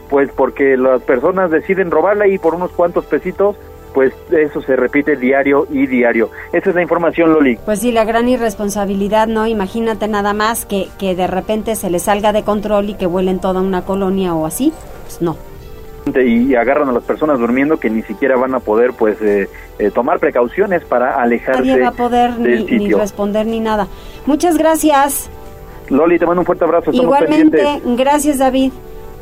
pues 0.09 0.31
porque 0.35 0.77
las 0.77 1.03
personas 1.03 1.51
deciden 1.51 1.91
robarla 1.91 2.27
y 2.27 2.39
por 2.39 2.55
unos 2.55 2.71
cuantos 2.73 3.07
pesitos 3.07 3.57
pues 3.95 4.13
eso 4.31 4.63
se 4.63 4.77
repite 4.77 5.17
diario 5.17 5.67
y 5.69 5.87
diario. 5.87 6.31
Esa 6.53 6.71
es 6.71 6.77
la 6.77 6.83
información, 6.83 7.33
Loli. 7.33 7.59
Pues 7.65 7.81
sí, 7.81 7.91
la 7.91 8.05
gran 8.05 8.29
irresponsabilidad, 8.29 9.27
¿no? 9.27 9.49
Imagínate 9.49 10.07
nada 10.07 10.33
más 10.33 10.65
que, 10.65 10.89
que 10.99 11.17
de 11.17 11.27
repente 11.27 11.75
se 11.75 11.91
le 11.91 11.99
salga 11.99 12.33
de 12.33 12.45
control 12.45 12.91
y 12.91 12.95
que 12.95 13.07
vuelen 13.07 13.41
toda 13.41 13.61
una 13.61 13.83
colonia 13.83 14.33
o 14.35 14.47
así. 14.47 14.73
Pues 15.03 15.21
no 15.21 15.50
y 16.07 16.55
agarran 16.55 16.89
a 16.89 16.93
las 16.93 17.05
personas 17.05 17.39
durmiendo 17.39 17.79
que 17.79 17.91
ni 17.91 18.03
siquiera 18.03 18.37
van 18.37 18.55
a 18.55 18.61
poder 18.61 18.93
pues 18.93 19.21
eh, 19.21 19.49
eh, 19.79 19.91
tomar 19.91 20.19
precauciones 20.19 20.83
para 20.85 21.21
alejarse 21.21 21.63
Nadie 21.63 21.83
va 21.83 21.89
a 21.89 21.93
poder 21.93 22.39
ni, 22.39 22.93
responder 22.93 23.47
ni 23.47 23.61
nada. 23.61 23.87
Muchas 24.27 24.57
gracias. 24.57 25.31
Loli, 25.89 26.19
te 26.19 26.27
mando 26.27 26.41
un 26.41 26.47
fuerte 26.47 26.65
abrazo. 26.65 26.91
Igualmente, 26.93 27.83
gracias 27.85 28.39
David. 28.39 28.73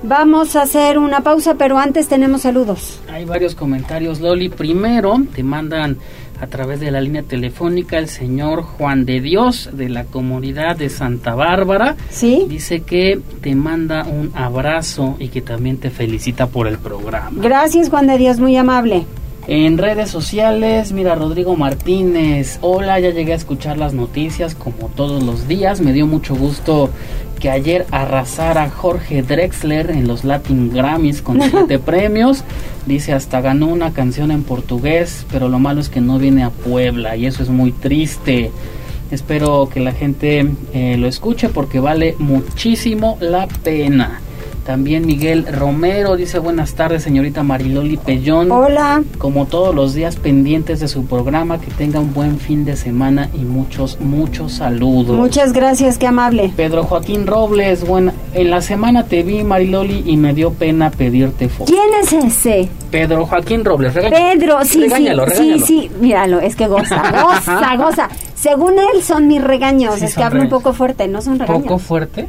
Vamos 0.03 0.55
a 0.55 0.63
hacer 0.63 0.97
una 0.97 1.23
pausa, 1.23 1.57
pero 1.57 1.77
antes 1.77 2.07
tenemos 2.07 2.43
saludos. 2.43 3.01
Hay 3.11 3.25
varios 3.25 3.57
comentarios, 3.57 4.21
Loli. 4.21 4.49
Primero, 4.49 5.17
te 5.35 5.43
mandan 5.43 5.99
a 6.41 6.47
través 6.47 6.81
de 6.81 6.91
la 6.91 7.01
línea 7.01 7.23
telefónica 7.23 7.99
el 7.99 8.09
señor 8.09 8.63
Juan 8.63 9.05
de 9.05 9.21
Dios 9.21 9.71
de 9.73 9.89
la 9.89 10.05
comunidad 10.05 10.77
de 10.77 10.89
Santa 10.89 11.35
Bárbara. 11.35 11.97
Sí. 12.11 12.47
Dice 12.49 12.81
que 12.81 13.21
te 13.41 13.55
manda 13.55 14.05
un 14.05 14.31
abrazo 14.35 15.17
y 15.19 15.29
que 15.29 15.43
también 15.43 15.79
te 15.79 15.91
felicita 15.91 16.47
por 16.47 16.67
el 16.67 16.79
programa. 16.79 17.31
Gracias 17.43 17.91
Juan 17.91 18.07
de 18.07 18.19
Dios, 18.19 18.39
muy 18.39 18.57
amable. 18.57 19.05
En 19.51 19.79
redes 19.79 20.11
sociales, 20.11 20.93
mira 20.93 21.15
Rodrigo 21.15 21.57
Martínez, 21.57 22.59
hola, 22.61 23.01
ya 23.01 23.09
llegué 23.09 23.33
a 23.33 23.37
escuchar 23.37 23.79
las 23.79 23.95
noticias 23.95 24.55
como 24.55 24.91
todos 24.95 25.23
los 25.23 25.49
días, 25.49 25.81
me 25.81 25.95
dio 25.95 26.07
mucho 26.07 26.37
gusto 26.37 26.91
que 27.41 27.49
ayer 27.49 27.87
arrasara 27.91 28.69
Jorge 28.69 29.23
Drexler 29.23 29.91
en 29.91 30.07
los 30.07 30.25
Latin 30.25 30.71
Grammys 30.71 31.23
con 31.23 31.41
siete 31.41 31.79
premios. 31.79 32.45
Dice, 32.85 33.15
hasta 33.15 33.41
ganó 33.41 33.69
una 33.69 33.95
canción 33.95 34.33
en 34.33 34.43
portugués, 34.43 35.25
pero 35.33 35.49
lo 35.49 35.59
malo 35.59 35.81
es 35.81 35.89
que 35.89 36.03
no 36.03 36.19
viene 36.19 36.45
a 36.45 36.51
Puebla 36.51 37.17
y 37.17 37.25
eso 37.25 37.43
es 37.43 37.49
muy 37.49 37.73
triste. 37.73 38.51
Espero 39.11 39.71
que 39.73 39.81
la 39.81 39.93
gente 39.93 40.47
eh, 40.75 40.99
lo 40.99 41.07
escuche 41.07 41.49
porque 41.49 41.81
vale 41.81 42.17
muchísimo 42.19 43.17
la 43.23 43.47
pena. 43.47 44.21
También 44.69 45.07
Miguel 45.07 45.47
Romero 45.51 46.15
dice 46.15 46.39
buenas 46.39 46.75
tardes, 46.75 47.03
señorita 47.03 47.43
Mariloli 47.43 47.97
Pellón. 47.97 48.53
Hola. 48.53 49.03
Como 49.17 49.47
todos 49.47 49.75
los 49.75 49.95
días 49.95 50.17
pendientes 50.17 50.79
de 50.81 50.89
su 50.89 51.07
programa, 51.07 51.59
que 51.59 51.71
tenga 51.71 52.01
un 52.01 52.13
buen 52.13 52.39
fin 52.39 52.67
de 52.67 52.77
semana 52.77 53.31
y 53.33 53.47
muchos, 53.47 53.99
muchos 53.99 54.53
saludos. 54.53 55.17
Muchas 55.17 55.55
gracias, 55.55 55.97
qué 55.97 56.07
amable. 56.07 56.53
Pedro 56.55 56.83
Joaquín 56.83 57.27
Robles, 57.27 57.87
bueno, 57.87 58.13
en 58.35 58.51
la 58.51 58.61
semana 58.61 59.05
te 59.05 59.23
vi, 59.23 59.43
Mariloli, 59.43 60.03
y 60.05 60.19
me 60.19 60.35
dio 60.35 60.53
pena 60.53 60.91
pedirte 60.91 61.49
foto. 61.49 61.73
¿Quién 61.73 61.89
es 62.03 62.13
ese? 62.13 62.69
Pedro 62.91 63.25
Joaquín 63.25 63.65
Robles, 63.65 63.95
Pedro, 63.95 64.63
sí, 64.67 64.83
regáñalo, 64.83 65.25
sí, 65.29 65.31
regáñalo. 65.31 65.65
sí, 65.65 65.65
sí, 65.67 65.91
míralo, 65.99 66.41
es 66.41 66.57
que 66.57 66.67
goza, 66.67 67.03
goza, 67.23 67.77
goza. 67.77 68.09
Según 68.35 68.75
él 68.75 69.03
son 69.03 69.29
mis 69.29 69.43
regaños, 69.43 70.03
es 70.03 70.15
que 70.15 70.23
hablo 70.23 70.43
un 70.43 70.51
poco 70.51 70.75
fuerte, 70.75 71.09
no 71.09 71.23
son 71.23 71.39
regaños. 71.39 71.63
¿Poco 71.63 71.79
fuerte? 71.79 72.29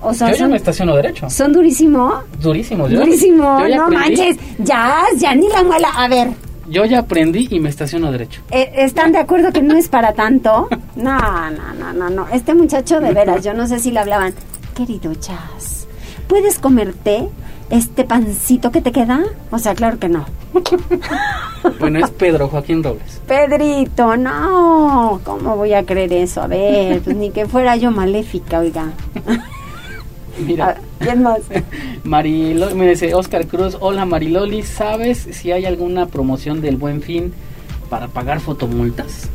O 0.00 0.14
sea, 0.14 0.30
yo 0.30 0.36
ya 0.36 0.48
me 0.48 0.56
estaciono 0.56 0.94
derecho. 0.96 1.28
¿Son 1.30 1.52
durísimos? 1.52 2.24
Durísimos. 2.40 2.90
Durísimo, 2.90 3.60
no 3.68 3.88
manches. 3.90 4.36
Ya, 4.58 5.04
ya 5.16 5.34
ni 5.34 5.48
la 5.48 5.62
muela. 5.62 5.88
A 5.96 6.08
ver. 6.08 6.28
Yo 6.68 6.84
ya 6.84 7.00
aprendí 7.00 7.48
y 7.50 7.60
me 7.60 7.68
estaciono 7.68 8.10
derecho. 8.10 8.40
Eh, 8.50 8.72
¿Están 8.76 9.12
de 9.12 9.18
acuerdo 9.18 9.52
que 9.52 9.62
no 9.62 9.76
es 9.76 9.88
para 9.88 10.12
tanto? 10.14 10.68
No, 10.96 11.18
no, 11.50 11.74
no, 11.78 11.92
no, 11.92 12.08
no. 12.08 12.26
Este 12.32 12.54
muchacho 12.54 13.00
de 13.00 13.12
veras, 13.12 13.44
yo 13.44 13.52
no 13.52 13.66
sé 13.66 13.78
si 13.78 13.90
le 13.90 14.00
hablaban. 14.00 14.32
Querido 14.74 15.14
Chas, 15.14 15.86
¿puedes 16.26 16.58
comerte 16.58 17.28
este 17.70 18.04
pancito 18.04 18.70
que 18.70 18.80
te 18.80 18.92
queda? 18.92 19.22
O 19.50 19.58
sea, 19.58 19.74
claro 19.74 19.98
que 19.98 20.08
no. 20.08 20.24
bueno, 21.80 21.98
es 21.98 22.10
Pedro 22.10 22.48
Joaquín 22.48 22.82
Robles. 22.82 23.20
Pedrito, 23.26 24.16
no. 24.16 25.20
¿Cómo 25.24 25.56
voy 25.56 25.74
a 25.74 25.84
creer 25.84 26.12
eso? 26.12 26.42
A 26.42 26.46
ver, 26.46 27.00
pues 27.02 27.16
ni 27.16 27.30
que 27.30 27.46
fuera 27.46 27.76
yo 27.76 27.90
maléfica, 27.90 28.60
oiga. 28.60 28.92
Mira. 30.38 30.76
¿Quién 30.98 31.22
más? 31.22 31.40
Mariloli, 32.04 32.74
me 32.74 32.88
dice 32.88 33.14
Oscar 33.14 33.46
Cruz, 33.46 33.76
hola 33.80 34.04
Mariloli, 34.04 34.62
¿sabes 34.62 35.28
si 35.30 35.52
hay 35.52 35.64
alguna 35.66 36.06
promoción 36.06 36.60
del 36.60 36.76
Buen 36.76 37.02
Fin 37.02 37.32
para 37.90 38.08
pagar 38.08 38.40
fotomultas? 38.40 39.28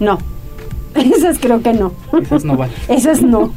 No. 0.00 0.18
Esas 0.94 1.38
creo 1.38 1.62
que 1.62 1.72
no. 1.72 1.92
Esas 2.20 2.44
no 2.44 2.56
van. 2.56 2.70
Esas 2.88 3.22
no. 3.22 3.52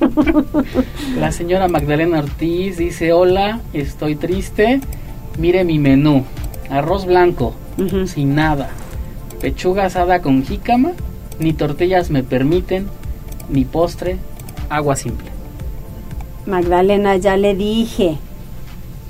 La 1.18 1.32
señora 1.32 1.68
Magdalena 1.68 2.20
Ortiz 2.20 2.78
dice, 2.78 3.14
hola, 3.14 3.62
estoy 3.74 4.16
triste. 4.16 4.82
Mire 5.38 5.64
mi 5.64 5.80
menú. 5.80 6.26
Arroz 6.70 7.06
blanco, 7.06 7.54
sin 8.06 8.36
nada. 8.36 8.70
Pechuga 9.40 9.86
asada 9.86 10.22
con 10.22 10.44
jícama. 10.44 10.92
Ni 11.40 11.54
tortillas 11.54 12.10
me 12.10 12.24
permiten. 12.24 12.88
Ni 13.50 13.66
postre. 13.66 14.18
Agua 14.70 14.96
simple. 14.96 15.41
Magdalena, 16.52 17.16
ya 17.16 17.38
le 17.38 17.56
dije. 17.56 18.18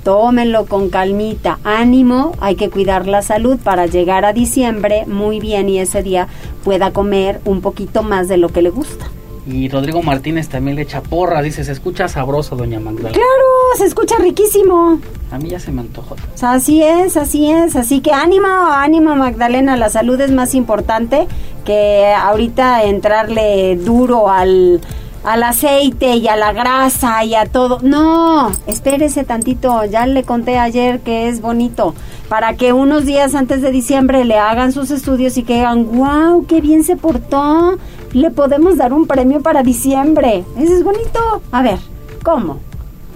Tómenlo 0.04 0.66
con 0.66 0.88
calmita, 0.88 1.58
ánimo, 1.64 2.32
hay 2.40 2.54
que 2.54 2.70
cuidar 2.70 3.06
la 3.06 3.22
salud 3.22 3.58
para 3.62 3.86
llegar 3.86 4.24
a 4.24 4.32
diciembre 4.32 5.04
muy 5.06 5.40
bien 5.40 5.68
y 5.68 5.78
ese 5.78 6.02
día 6.02 6.28
pueda 6.64 6.92
comer 6.92 7.40
un 7.44 7.60
poquito 7.60 8.02
más 8.02 8.28
de 8.28 8.36
lo 8.36 8.48
que 8.48 8.62
le 8.62 8.70
gusta. 8.70 9.06
Y 9.44 9.68
Rodrigo 9.68 10.02
Martínez 10.02 10.48
también 10.48 10.76
le 10.76 10.82
echa 10.82 11.02
porra, 11.02 11.42
dice, 11.42 11.64
se 11.64 11.72
escucha 11.72 12.06
sabroso, 12.06 12.54
doña 12.54 12.78
Magdalena. 12.78 13.12
Claro, 13.12 13.46
se 13.76 13.86
escucha 13.86 14.16
riquísimo. 14.18 15.00
A 15.32 15.38
mí 15.38 15.48
ya 15.48 15.58
se 15.58 15.72
me 15.72 15.80
antojó. 15.80 16.14
así 16.42 16.82
es, 16.82 17.16
así 17.16 17.50
es, 17.50 17.74
así 17.74 18.00
que 18.00 18.12
ánimo, 18.12 18.46
ánimo 18.46 19.16
Magdalena, 19.16 19.76
la 19.76 19.88
salud 19.88 20.20
es 20.20 20.30
más 20.30 20.54
importante 20.54 21.26
que 21.64 22.12
ahorita 22.16 22.84
entrarle 22.84 23.76
duro 23.76 24.30
al 24.30 24.80
al 25.24 25.42
aceite 25.42 26.16
y 26.16 26.28
a 26.28 26.36
la 26.36 26.52
grasa 26.52 27.24
y 27.24 27.34
a 27.34 27.46
todo. 27.46 27.78
No, 27.82 28.50
espérese 28.66 29.24
tantito, 29.24 29.84
ya 29.84 30.06
le 30.06 30.24
conté 30.24 30.58
ayer 30.58 31.00
que 31.00 31.28
es 31.28 31.40
bonito, 31.40 31.94
para 32.28 32.54
que 32.54 32.72
unos 32.72 33.04
días 33.04 33.34
antes 33.34 33.62
de 33.62 33.70
diciembre 33.70 34.24
le 34.24 34.38
hagan 34.38 34.72
sus 34.72 34.90
estudios 34.90 35.36
y 35.36 35.42
que 35.42 35.54
digan, 35.54 35.86
wow, 35.96 36.46
qué 36.46 36.60
bien 36.60 36.84
se 36.84 36.96
portó, 36.96 37.78
le 38.12 38.30
podemos 38.30 38.76
dar 38.76 38.92
un 38.92 39.06
premio 39.06 39.40
para 39.40 39.62
diciembre. 39.62 40.44
Eso 40.58 40.74
es 40.74 40.84
bonito. 40.84 41.42
A 41.50 41.62
ver, 41.62 41.78
¿cómo? 42.22 42.58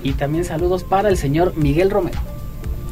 Y 0.03 0.12
también 0.12 0.45
saludos 0.45 0.85
para 0.85 1.09
el 1.09 1.16
señor 1.16 1.55
Miguel 1.57 1.90
Romero. 1.90 2.21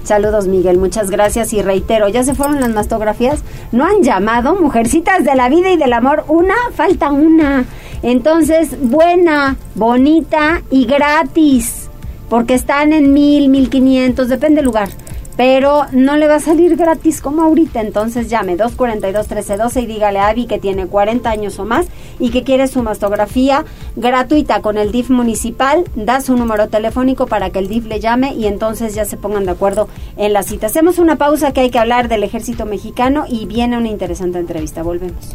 Saludos 0.05 0.49
Miguel, 0.49 0.77
muchas 0.77 1.11
gracias 1.11 1.55
y 1.55 1.63
reitero, 1.63 2.09
ya 2.09 2.23
se 2.25 2.35
fueron 2.35 2.61
las 2.61 2.69
mastografías, 2.69 3.43
no 3.73 3.87
han 3.87 4.03
llamado, 4.03 4.55
mujercitas 4.55 5.25
de 5.25 5.35
la 5.35 5.49
vida 5.49 5.71
y 5.71 5.79
del 5.79 5.95
amor, 5.95 6.27
una, 6.29 6.55
falta 6.75 7.11
una. 7.11 7.65
Entonces, 8.05 8.77
buena, 8.83 9.57
bonita 9.75 10.61
y 10.71 10.85
gratis, 10.85 11.89
porque 12.29 12.53
están 12.53 12.93
en 12.93 13.15
mil, 13.15 13.49
mil 13.49 13.71
quinientos, 13.71 14.29
depende 14.29 14.57
del 14.57 14.67
lugar. 14.67 14.91
Pero 15.39 15.87
no 15.91 16.19
le 16.19 16.29
va 16.29 16.35
a 16.35 16.41
salir 16.41 16.77
gratis 16.77 17.23
como 17.23 17.41
ahorita, 17.41 17.81
entonces 17.81 18.29
llame 18.29 18.59
242-1312 18.59 19.83
y 19.83 19.87
dígale 19.87 20.19
a 20.19 20.29
Abby 20.29 20.47
que 20.47 20.59
tiene 20.59 20.87
40 20.87 21.31
años 21.31 21.59
o 21.59 21.65
más 21.65 21.87
y 22.21 22.29
que 22.29 22.45
quiere 22.45 22.69
su 22.69 22.83
mastografía 22.83 23.65
gratuita 23.97 24.61
con 24.61 24.77
el 24.77 24.93
DIF 24.93 25.09
municipal. 25.09 25.85
Da 25.97 26.21
su 26.21 26.37
número 26.37 26.69
telefónico 26.69 27.27
para 27.27 27.49
que 27.49 27.59
el 27.59 27.69
DIF 27.69 27.87
le 27.87 28.01
llame 28.01 28.35
y 28.35 28.47
entonces 28.47 28.95
ya 28.95 29.07
se 29.07 29.17
pongan 29.17 29.47
de 29.47 29.53
acuerdo 29.53 29.89
en 30.19 30.35
la 30.35 30.43
cita. 30.43 30.67
Hacemos 30.67 30.99
una 30.99 31.17
pausa 31.17 31.53
que 31.53 31.63
hay 31.63 31.71
que 31.71 31.79
hablar 31.79 32.09
del 32.09 32.23
ejército 32.23 32.67
mexicano 32.67 33.25
y 33.27 33.47
viene 33.47 33.79
una 33.79 33.89
interesante 33.89 34.39
entrevista. 34.39 34.83
Volvemos. 34.83 35.35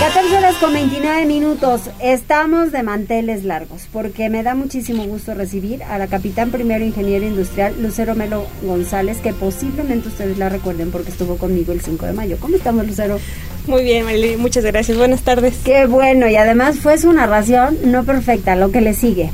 14 0.00 0.38
horas 0.38 0.54
con 0.56 0.72
29 0.72 1.26
minutos. 1.26 1.82
Estamos 2.00 2.72
de 2.72 2.82
manteles 2.82 3.44
largos 3.44 3.82
porque 3.92 4.30
me 4.30 4.42
da 4.42 4.54
muchísimo 4.54 5.04
gusto 5.04 5.34
recibir 5.34 5.82
a 5.82 5.98
la 5.98 6.06
capitán 6.06 6.50
primero 6.50 6.82
ingeniero 6.86 7.26
industrial 7.26 7.74
Lucero 7.82 8.14
Melo 8.14 8.46
González, 8.62 9.18
que 9.18 9.34
posiblemente 9.34 10.08
ustedes 10.08 10.38
la 10.38 10.48
recuerden 10.48 10.90
porque 10.90 11.10
estuvo 11.10 11.36
conmigo 11.36 11.74
el 11.74 11.82
5 11.82 12.06
de 12.06 12.12
mayo. 12.14 12.38
¿Cómo 12.40 12.56
estamos, 12.56 12.86
Lucero? 12.86 13.20
Muy 13.66 13.84
bien, 13.84 14.06
Marily, 14.06 14.38
muchas 14.38 14.64
gracias. 14.64 14.96
Buenas 14.96 15.20
tardes. 15.20 15.58
Qué 15.62 15.84
bueno, 15.84 16.26
y 16.30 16.36
además 16.36 16.78
fue 16.78 16.96
su 16.96 17.12
narración 17.12 17.76
no 17.84 18.04
perfecta, 18.04 18.56
lo 18.56 18.72
que 18.72 18.80
le 18.80 18.94
sigue. 18.94 19.30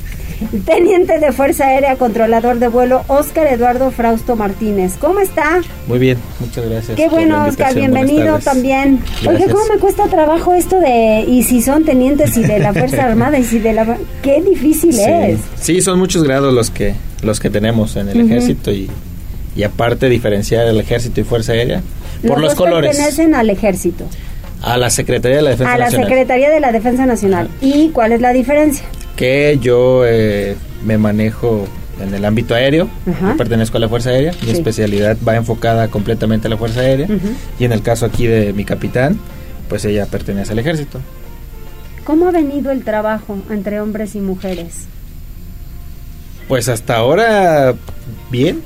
Teniente 0.64 1.18
de 1.18 1.33
Fuerza 1.33 1.66
Aérea, 1.68 1.96
controlador 1.96 2.59
de 2.59 2.68
vuelo, 2.68 3.05
Oscar 3.09 3.46
Eduardo 3.46 3.90
Frausto 3.90 4.37
Martínez. 4.37 4.94
¿Cómo 5.01 5.20
está? 5.20 5.61
Muy 5.87 5.99
bien, 5.99 6.18
muchas 6.40 6.68
gracias. 6.68 6.96
Qué 6.96 7.09
bueno, 7.09 7.44
Oscar, 7.46 7.75
bienvenido 7.75 8.38
también. 8.40 9.01
Oye, 9.27 9.46
¿cómo 9.46 9.64
me 9.72 9.79
cuesta 9.79 10.07
trabajo 10.09 10.55
esto 10.55 10.79
de, 10.79 11.25
y 11.27 11.42
si 11.42 11.62
son 11.62 11.85
tenientes 11.85 12.37
y 12.37 12.42
de 12.42 12.59
la 12.59 12.72
Fuerza 12.72 13.05
Armada 13.07 13.38
y 13.38 13.44
si 13.44 13.59
de 13.59 13.72
la... 13.72 13.96
Qué 14.22 14.42
difícil 14.42 14.99
es. 14.99 15.40
Sí, 15.61 15.81
son 15.81 15.99
muchos 15.99 16.22
grados 16.22 16.53
los 16.53 16.70
que, 16.70 16.94
los 17.22 17.40
que 17.40 17.51
tenemos 17.51 17.96
en 17.96 18.09
el 18.09 18.20
ejército 18.20 18.70
y, 18.70 18.90
y 19.55 19.62
aparte 19.62 20.09
diferenciar 20.09 20.66
el 20.66 20.79
ejército 20.79 21.20
y 21.20 21.25
Fuerza 21.25 21.53
Aérea 21.53 21.83
por 22.27 22.40
los, 22.40 22.55
colores. 22.55 22.90
pertenecen 22.90 23.35
al 23.35 23.51
ejército. 23.51 24.05
A 24.62 24.77
la 24.77 24.90
Secretaría 24.90 25.37
de 25.37 25.42
la 25.42 25.51
Defensa 25.51 25.77
Nacional. 25.77 25.94
A 25.94 25.99
la 25.99 26.09
Secretaría 26.09 26.51
de 26.51 26.61
la 26.61 26.72
Defensa 26.72 27.07
Nacional. 27.07 27.51
¿Y 27.61 27.90
cuál 27.90 28.12
es 28.12 28.20
la 28.20 28.33
diferencia? 28.33 28.85
Que 29.16 29.59
yo 29.61 30.05
eh, 30.07 30.57
me 30.85 30.98
manejo 30.98 31.66
en 32.00 32.14
el 32.14 32.24
ámbito 32.24 32.55
aéreo, 32.55 32.88
yo 33.07 33.37
pertenezco 33.37 33.79
a 33.79 33.81
la 33.81 33.88
Fuerza 33.88 34.11
Aérea, 34.11 34.33
mi 34.44 34.50
especialidad 34.50 35.16
va 35.26 35.37
enfocada 35.37 35.88
completamente 35.88 36.46
a 36.46 36.50
la 36.50 36.59
Fuerza 36.59 36.81
Aérea. 36.81 37.09
Y 37.59 37.64
en 37.64 37.72
el 37.72 37.83
caso 37.83 38.05
aquí 38.07 38.26
de 38.26 38.52
mi 38.52 38.64
capitán, 38.64 39.18
pues 39.68 39.85
ella 39.87 40.07
pertenece 40.07 40.52
al 40.52 40.59
ejército. 40.59 41.00
¿Cómo 42.05 42.29
ha 42.29 42.31
venido 42.31 42.70
el 42.70 42.85
trabajo 42.85 43.38
entre 43.50 43.81
hombres 43.81 44.14
y 44.14 44.20
mujeres? 44.20 44.87
Pues 46.48 46.68
hasta 46.68 46.96
ahora 46.96 47.74
bien, 48.31 48.62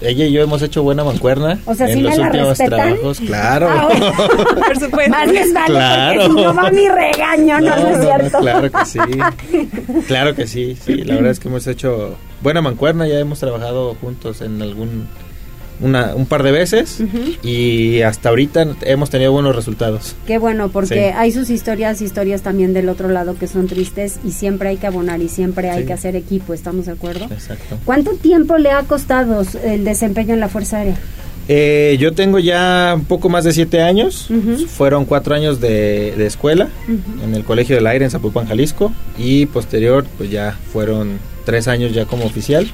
ella 0.00 0.26
y 0.26 0.32
yo 0.32 0.42
hemos 0.42 0.62
hecho 0.62 0.82
buena 0.82 1.04
mancuerna 1.04 1.58
o 1.64 1.74
sea, 1.74 1.88
en 1.88 2.02
los 2.02 2.16
últimos 2.18 2.58
trabajos, 2.58 3.20
claro. 3.20 3.68
Ah, 3.70 3.88
Por 4.66 4.78
supuesto. 4.78 5.10
Más 5.10 5.28
les 5.28 5.52
vale 5.52 5.66
claro. 5.66 6.22
porque 6.22 6.40
si 6.40 6.46
no 6.46 6.54
va 6.54 6.70
mi 6.70 6.88
regaño, 6.88 7.60
no, 7.60 7.76
no, 7.76 7.88
es 7.88 8.00
cierto. 8.00 8.38
claro 8.38 8.70
que 8.70 8.84
sí. 8.86 8.98
Claro 10.06 10.34
que 10.34 10.46
sí, 10.46 10.76
sí, 10.80 10.96
la 10.98 11.14
verdad 11.16 11.30
es 11.32 11.40
que 11.40 11.48
hemos 11.48 11.66
hecho 11.66 12.16
buena 12.42 12.62
mancuerna, 12.62 13.06
ya 13.08 13.18
hemos 13.18 13.40
trabajado 13.40 13.94
juntos 14.00 14.40
en 14.40 14.62
algún 14.62 15.08
una, 15.80 16.14
un 16.14 16.26
par 16.26 16.42
de 16.42 16.52
veces 16.52 17.02
y 17.42 18.02
hasta 18.02 18.28
ahorita 18.28 18.66
hemos 18.82 19.10
tenido 19.10 19.32
buenos 19.32 19.54
resultados. 19.54 20.16
Qué 20.26 20.38
bueno, 20.38 20.68
porque 20.68 21.12
hay 21.12 21.32
sus 21.32 21.50
historias, 21.50 22.00
historias 22.00 22.42
también 22.42 22.72
del 22.74 22.88
otro 22.88 23.08
lado 23.08 23.36
que 23.38 23.46
son 23.46 23.66
tristes 23.66 24.18
y 24.24 24.32
siempre 24.32 24.70
hay 24.70 24.76
que 24.76 24.86
abonar 24.86 25.20
y 25.20 25.28
siempre 25.28 25.70
hay 25.70 25.84
que 25.84 25.92
hacer 25.92 26.16
equipo, 26.16 26.54
¿estamos 26.54 26.86
de 26.86 26.92
acuerdo? 26.92 27.26
Exacto. 27.26 27.78
¿Cuánto 27.84 28.12
tiempo 28.12 28.58
le 28.58 28.70
ha 28.70 28.82
costado 28.82 29.42
el 29.64 29.84
desempeño 29.84 30.34
en 30.34 30.40
la 30.40 30.48
Fuerza 30.48 30.78
Aérea? 30.78 30.96
Eh, 31.50 31.96
yo 31.98 32.12
tengo 32.12 32.38
ya 32.38 32.92
un 32.94 33.06
poco 33.06 33.30
más 33.30 33.42
de 33.44 33.52
siete 33.52 33.80
años. 33.80 34.28
Fueron 34.68 35.06
cuatro 35.06 35.34
años 35.34 35.60
de, 35.60 36.12
de 36.16 36.26
escuela 36.26 36.68
en 37.24 37.34
el 37.34 37.42
Colegio 37.44 37.74
del 37.76 37.86
Aire 37.86 38.04
en 38.04 38.10
Zapopan, 38.10 38.46
Jalisco. 38.46 38.92
Y 39.16 39.46
posterior, 39.46 40.04
pues 40.18 40.30
ya 40.30 40.56
fueron 40.72 41.18
tres 41.46 41.66
años 41.66 41.94
ya 41.94 42.04
como 42.04 42.26
oficial. 42.26 42.70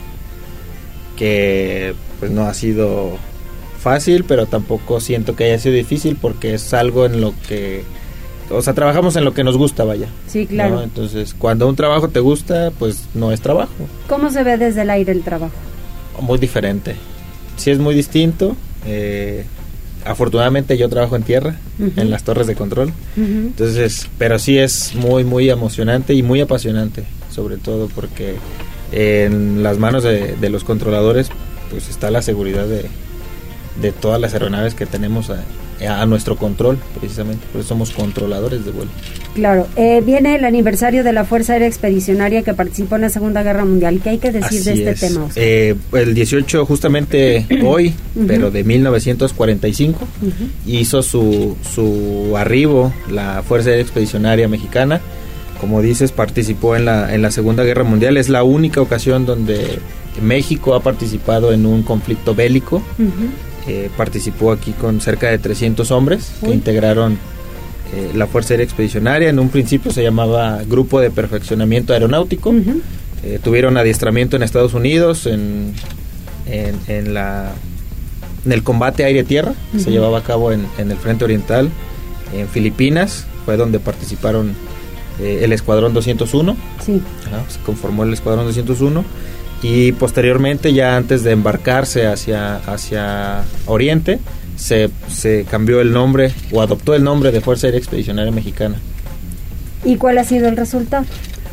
Que 1.16 1.94
pues 2.18 2.30
no 2.30 2.42
ha 2.44 2.54
sido 2.54 3.18
fácil, 3.78 4.24
pero 4.24 4.46
tampoco 4.46 5.00
siento 5.00 5.36
que 5.36 5.44
haya 5.44 5.58
sido 5.58 5.74
difícil 5.74 6.16
porque 6.20 6.54
es 6.54 6.72
algo 6.74 7.06
en 7.06 7.20
lo 7.20 7.34
que 7.48 7.84
o 8.50 8.62
sea, 8.62 8.74
trabajamos 8.74 9.16
en 9.16 9.24
lo 9.24 9.32
que 9.32 9.42
nos 9.44 9.56
gusta, 9.56 9.84
vaya. 9.84 10.08
Sí, 10.26 10.46
claro. 10.46 10.82
Entonces, 10.82 11.34
cuando 11.34 11.68
un 11.68 11.76
trabajo 11.76 12.08
te 12.08 12.20
gusta, 12.20 12.72
pues 12.78 13.04
no 13.14 13.32
es 13.32 13.40
trabajo. 13.40 13.72
¿Cómo 14.08 14.30
se 14.30 14.42
ve 14.42 14.58
desde 14.58 14.82
el 14.82 14.90
aire 14.90 15.12
el 15.12 15.22
trabajo? 15.22 15.54
Muy 16.20 16.38
diferente. 16.38 16.94
Sí 17.56 17.70
es 17.70 17.78
muy 17.78 17.94
distinto. 17.94 18.56
Eh, 18.86 19.44
afortunadamente 20.04 20.76
yo 20.76 20.88
trabajo 20.88 21.16
en 21.16 21.22
tierra, 21.22 21.56
en 21.78 22.10
las 22.10 22.24
torres 22.24 22.46
de 22.46 22.54
control. 22.54 22.92
Entonces, 23.16 24.08
pero 24.18 24.38
sí 24.38 24.58
es 24.58 24.94
muy, 24.94 25.24
muy 25.24 25.48
emocionante 25.48 26.14
y 26.14 26.22
muy 26.22 26.40
apasionante, 26.40 27.04
sobre 27.30 27.56
todo 27.56 27.88
porque 27.88 28.36
en 28.94 29.62
las 29.62 29.78
manos 29.78 30.04
de, 30.04 30.36
de 30.36 30.50
los 30.50 30.64
controladores 30.64 31.30
pues 31.70 31.88
está 31.88 32.10
la 32.10 32.22
seguridad 32.22 32.66
de, 32.66 32.84
de 33.80 33.92
todas 33.92 34.20
las 34.20 34.32
aeronaves 34.34 34.74
que 34.74 34.86
tenemos 34.86 35.30
a, 35.30 35.42
a, 35.88 36.06
nuestro 36.06 36.36
control, 36.36 36.78
precisamente, 36.98 37.44
por 37.50 37.60
eso 37.60 37.70
somos 37.70 37.90
controladores 37.90 38.64
de 38.64 38.70
vuelo. 38.70 38.90
Claro, 39.34 39.66
eh, 39.76 40.00
viene 40.04 40.36
el 40.36 40.44
aniversario 40.44 41.02
de 41.02 41.12
la 41.12 41.24
Fuerza 41.24 41.54
Aérea 41.54 41.66
Expedicionaria 41.66 42.42
que 42.42 42.54
participó 42.54 42.94
en 42.94 43.02
la 43.02 43.08
Segunda 43.08 43.42
Guerra 43.42 43.64
Mundial. 43.64 44.00
¿Qué 44.02 44.10
hay 44.10 44.18
que 44.18 44.30
decir 44.30 44.60
Así 44.60 44.70
de 44.70 44.90
este 44.90 45.06
es. 45.06 45.12
tema? 45.12 45.28
Eh, 45.34 45.74
el 45.92 46.14
18, 46.14 46.64
justamente 46.64 47.44
hoy, 47.64 47.92
pero 48.26 48.50
de 48.50 48.62
1945, 48.62 50.06
hizo 50.66 51.02
su, 51.02 51.56
su 51.74 52.36
arribo 52.36 52.92
la 53.10 53.42
Fuerza 53.42 53.70
Aérea 53.70 53.82
Expedicionaria 53.82 54.46
Mexicana 54.48 55.00
como 55.60 55.80
dices, 55.82 56.12
participó 56.12 56.76
en 56.76 56.84
la, 56.84 57.14
en 57.14 57.22
la 57.22 57.30
Segunda 57.30 57.64
Guerra 57.64 57.84
Mundial. 57.84 58.16
Es 58.16 58.28
la 58.28 58.42
única 58.42 58.80
ocasión 58.80 59.26
donde 59.26 59.78
México 60.22 60.74
ha 60.74 60.80
participado 60.80 61.52
en 61.52 61.66
un 61.66 61.82
conflicto 61.82 62.34
bélico. 62.34 62.82
Eh, 63.66 63.90
participó 63.96 64.52
aquí 64.52 64.72
con 64.72 65.00
cerca 65.00 65.28
de 65.30 65.38
300 65.38 65.90
hombres 65.90 66.32
que 66.42 66.50
integraron 66.50 67.14
eh, 67.94 68.10
la 68.14 68.26
Fuerza 68.26 68.54
Aérea 68.54 68.64
Expedicionaria. 68.64 69.30
En 69.30 69.38
un 69.38 69.48
principio 69.48 69.90
se 69.90 70.02
llamaba 70.02 70.60
Grupo 70.68 71.00
de 71.00 71.10
Perfeccionamiento 71.10 71.92
Aeronáutico. 71.92 72.54
Eh, 73.22 73.38
tuvieron 73.42 73.78
adiestramiento 73.78 74.36
en 74.36 74.42
Estados 74.42 74.74
Unidos, 74.74 75.26
en, 75.26 75.72
en, 76.46 76.78
en 76.88 77.14
la, 77.14 77.52
en 78.44 78.52
el 78.52 78.62
combate 78.62 79.04
aire-tierra, 79.04 79.54
que 79.72 79.78
se 79.78 79.90
llevaba 79.90 80.18
a 80.18 80.22
cabo 80.22 80.52
en, 80.52 80.66
en 80.76 80.90
el 80.90 80.98
Frente 80.98 81.24
Oriental, 81.24 81.70
en 82.34 82.48
Filipinas, 82.48 83.26
fue 83.46 83.56
donde 83.56 83.78
participaron 83.78 84.52
eh, 85.20 85.40
el 85.42 85.52
Escuadrón 85.52 85.94
201. 85.94 86.56
Sí. 86.84 87.00
Ajá, 87.26 87.44
se 87.48 87.60
conformó 87.60 88.04
el 88.04 88.12
Escuadrón 88.12 88.46
201 88.46 89.04
y 89.62 89.92
posteriormente 89.92 90.72
ya 90.72 90.96
antes 90.96 91.24
de 91.24 91.32
embarcarse 91.32 92.06
hacia, 92.06 92.56
hacia 92.56 93.44
Oriente 93.66 94.18
se, 94.56 94.90
se 95.08 95.44
cambió 95.50 95.80
el 95.80 95.92
nombre 95.92 96.32
o 96.52 96.60
adoptó 96.60 96.94
el 96.94 97.02
nombre 97.02 97.32
de 97.32 97.40
Fuerza 97.40 97.66
Aérea 97.66 97.78
Expedicionaria 97.78 98.32
Mexicana. 98.32 98.76
¿Y 99.84 99.96
cuál 99.96 100.18
ha 100.18 100.24
sido 100.24 100.48
el 100.48 100.56
resultado? 100.56 101.04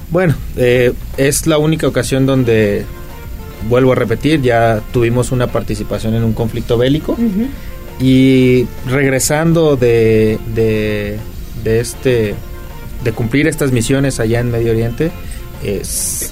Bueno, 0.10 0.36
eh, 0.58 0.94
es 1.18 1.48
la 1.48 1.58
única 1.58 1.88
ocasión 1.88 2.26
donde, 2.26 2.86
vuelvo 3.70 3.94
a 3.94 3.96
repetir, 3.96 4.42
ya 4.42 4.82
tuvimos 4.92 5.32
una 5.32 5.48
participación 5.48 6.16
en 6.16 6.24
un 6.24 6.34
conflicto 6.34 6.78
bélico 6.78 7.18
y 8.00 8.68
regresando 8.88 9.78
de, 9.78 10.38
de, 10.54 11.18
de 11.64 11.80
este 11.80 12.36
de 13.04 13.12
cumplir 13.12 13.48
estas 13.48 13.72
misiones 13.72 14.20
allá 14.20 14.40
en 14.40 14.52
Medio 14.52 14.72
Oriente 14.72 15.12
eh, 15.64 15.80
s- 15.82 16.30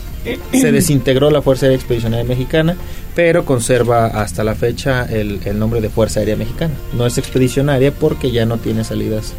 se 0.51 0.71
desintegró 0.71 1.31
la 1.31 1.41
Fuerza 1.41 1.65
Aérea 1.65 1.77
Expedicionaria 1.77 2.25
Mexicana 2.25 2.75
pero 3.15 3.45
conserva 3.45 4.05
hasta 4.07 4.43
la 4.43 4.55
fecha 4.55 5.05
el, 5.05 5.39
el 5.45 5.57
nombre 5.59 5.81
de 5.81 5.89
Fuerza 5.89 6.19
Aérea 6.19 6.35
Mexicana. 6.37 6.73
No 6.95 7.05
es 7.05 7.17
expedicionaria 7.17 7.91
porque 7.91 8.31
ya 8.31 8.45
no 8.45 8.57
tiene 8.57 8.83
salidas 8.83 9.33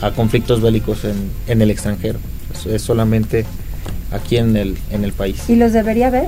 a 0.00 0.10
conflictos 0.12 0.60
bélicos 0.60 1.04
en, 1.04 1.30
en 1.48 1.62
el 1.62 1.70
extranjero. 1.70 2.18
Es, 2.54 2.66
es 2.66 2.82
solamente 2.82 3.44
aquí 4.12 4.36
en 4.36 4.56
el, 4.56 4.76
en 4.92 5.02
el 5.04 5.12
país. 5.12 5.42
¿Y 5.48 5.56
los 5.56 5.72
debería 5.72 6.10
ver? 6.10 6.26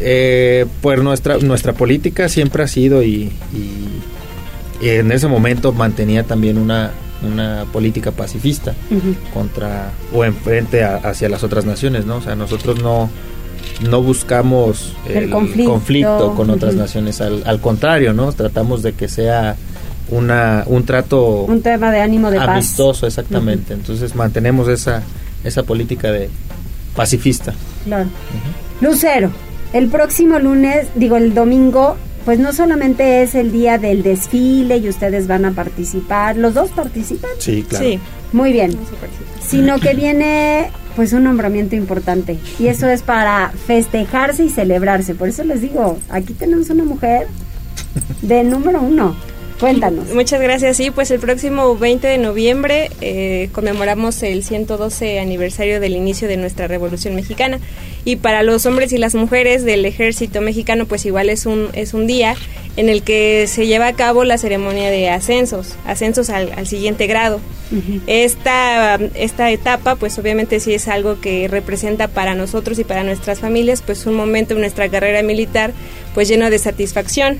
eh, 0.00 0.66
pues 0.82 1.00
nuestra 1.02 1.38
nuestra 1.38 1.72
política 1.72 2.28
siempre 2.28 2.64
ha 2.64 2.68
sido 2.68 3.02
y, 3.02 3.30
y- 3.52 4.84
y 4.84 4.88
en 4.88 5.12
ese 5.12 5.28
momento 5.28 5.72
mantenía 5.72 6.24
también 6.24 6.58
una 6.58 6.90
una 7.24 7.64
política 7.72 8.10
pacifista 8.12 8.74
contra 9.32 9.90
o 10.12 10.24
en 10.24 10.34
frente 10.34 10.84
a- 10.84 10.96
hacia 10.96 11.28
las 11.28 11.42
otras 11.44 11.64
naciones, 11.64 12.06
¿no? 12.06 12.16
O 12.16 12.20
sea, 12.22 12.34
nosotros 12.34 12.82
no 12.82 13.10
no 13.88 14.02
buscamos 14.02 14.94
El 15.08 15.24
el, 15.24 15.30
conflicto. 15.30 15.70
conflicto. 15.72 16.34
con 16.36 16.50
otras 16.50 16.74
naciones, 16.74 17.20
al, 17.20 17.42
al 17.46 17.60
contrario, 17.60 18.12
¿no? 18.12 18.32
Tratamos 18.32 18.82
de 18.82 18.92
que 18.92 19.08
sea 19.08 19.56
una 20.10 20.64
un 20.66 20.84
trato 20.84 21.42
Un 21.44 21.62
tema 21.62 21.90
de 21.90 22.00
ánimo 22.00 22.30
de 22.30 22.36
paz. 22.38 22.48
amistoso, 22.50 23.06
exactamente. 23.06 23.72
Entonces 23.74 24.14
mantenemos 24.14 24.68
esa 24.68 25.02
esa 25.42 25.62
política 25.62 26.12
de 26.12 26.28
pacifista. 26.94 27.52
Claro. 27.84 28.08
Lucero, 28.80 29.30
el 29.72 29.88
próximo 29.88 30.38
lunes, 30.38 30.86
digo 30.94 31.16
el 31.16 31.34
domingo, 31.34 31.96
pues 32.24 32.38
no 32.38 32.52
solamente 32.52 33.22
es 33.22 33.34
el 33.34 33.52
día 33.52 33.78
del 33.78 34.02
desfile 34.02 34.78
y 34.78 34.88
ustedes 34.88 35.26
van 35.26 35.44
a 35.44 35.52
participar, 35.52 36.36
los 36.36 36.54
dos 36.54 36.70
participan. 36.70 37.30
Sí, 37.38 37.64
claro. 37.68 37.84
Sí. 37.84 37.98
Muy 38.32 38.52
bien. 38.52 38.76
Sino 39.46 39.78
que 39.78 39.94
viene 39.94 40.70
pues 40.96 41.12
un 41.12 41.24
nombramiento 41.24 41.76
importante 41.76 42.38
y 42.58 42.66
eso 42.66 42.88
es 42.88 43.02
para 43.02 43.50
festejarse 43.66 44.44
y 44.44 44.50
celebrarse. 44.50 45.14
Por 45.14 45.28
eso 45.28 45.44
les 45.44 45.60
digo, 45.60 45.98
aquí 46.08 46.32
tenemos 46.34 46.70
una 46.70 46.84
mujer 46.84 47.28
de 48.22 48.42
número 48.42 48.80
uno. 48.80 49.14
Cuéntanos. 49.60 50.12
Muchas 50.12 50.40
gracias. 50.40 50.76
Sí, 50.76 50.90
pues 50.90 51.10
el 51.10 51.20
próximo 51.20 51.76
20 51.76 52.06
de 52.06 52.18
noviembre 52.18 52.90
eh, 53.00 53.48
conmemoramos 53.52 54.22
el 54.22 54.42
112 54.42 55.20
aniversario 55.20 55.80
del 55.80 55.94
inicio 55.94 56.26
de 56.26 56.36
nuestra 56.36 56.66
Revolución 56.66 57.14
Mexicana. 57.14 57.60
Y 58.04 58.16
para 58.16 58.42
los 58.42 58.66
hombres 58.66 58.92
y 58.92 58.98
las 58.98 59.14
mujeres 59.14 59.64
del 59.64 59.84
ejército 59.86 60.40
mexicano, 60.40 60.86
pues 60.86 61.06
igual 61.06 61.30
es 61.30 61.46
un, 61.46 61.68
es 61.72 61.94
un 61.94 62.06
día 62.06 62.34
en 62.76 62.88
el 62.88 63.02
que 63.02 63.46
se 63.46 63.66
lleva 63.66 63.86
a 63.86 63.92
cabo 63.92 64.24
la 64.24 64.38
ceremonia 64.38 64.90
de 64.90 65.08
ascensos, 65.08 65.76
ascensos 65.86 66.30
al, 66.30 66.52
al 66.56 66.66
siguiente 66.66 67.06
grado. 67.06 67.40
Esta, 68.06 69.00
esta 69.14 69.50
etapa, 69.50 69.96
pues 69.96 70.16
obviamente 70.18 70.60
sí 70.60 70.74
es 70.74 70.86
algo 70.86 71.20
que 71.20 71.48
representa 71.48 72.06
para 72.06 72.34
nosotros 72.34 72.78
y 72.78 72.84
para 72.84 73.02
nuestras 73.02 73.40
familias, 73.40 73.82
pues 73.82 74.06
un 74.06 74.14
momento 74.14 74.54
en 74.54 74.60
nuestra 74.60 74.88
carrera 74.88 75.22
militar, 75.22 75.72
pues 76.14 76.28
lleno 76.28 76.50
de 76.50 76.58
satisfacción. 76.58 77.38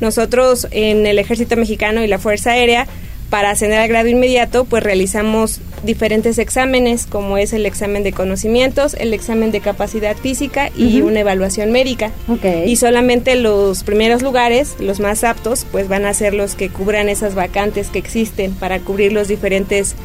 Nosotros 0.00 0.66
en 0.70 1.06
el 1.06 1.18
Ejército 1.18 1.56
Mexicano 1.56 2.02
y 2.02 2.06
la 2.06 2.18
Fuerza 2.18 2.50
Aérea, 2.52 2.86
para 3.30 3.50
ascender 3.50 3.80
al 3.80 3.88
grado 3.88 4.08
inmediato, 4.08 4.64
pues 4.64 4.82
realizamos 4.82 5.60
diferentes 5.84 6.38
exámenes, 6.38 7.06
como 7.06 7.38
es 7.38 7.52
el 7.52 7.66
examen 7.66 8.02
de 8.02 8.12
conocimientos, 8.12 8.94
el 8.94 9.12
examen 9.14 9.50
de 9.50 9.60
capacidad 9.60 10.16
física 10.16 10.70
y 10.76 11.00
una 11.00 11.20
evaluación 11.20 11.72
médica. 11.72 12.12
Ok. 12.28 12.44
Y 12.66 12.76
solamente 12.76 13.34
los 13.34 13.82
primeros 13.82 14.22
lugares, 14.22 14.76
los 14.78 15.00
más 15.00 15.24
aptos, 15.24 15.66
pues 15.72 15.88
van 15.88 16.06
a 16.06 16.14
ser 16.14 16.34
los 16.34 16.54
que 16.54 16.68
cubran 16.68 17.08
esas 17.08 17.34
vacantes 17.34 17.88
que 17.88 17.98
existen 17.98 18.52
para 18.52 18.78
cubrir 18.78 19.12
los 19.12 19.26
diferentes 19.28 19.96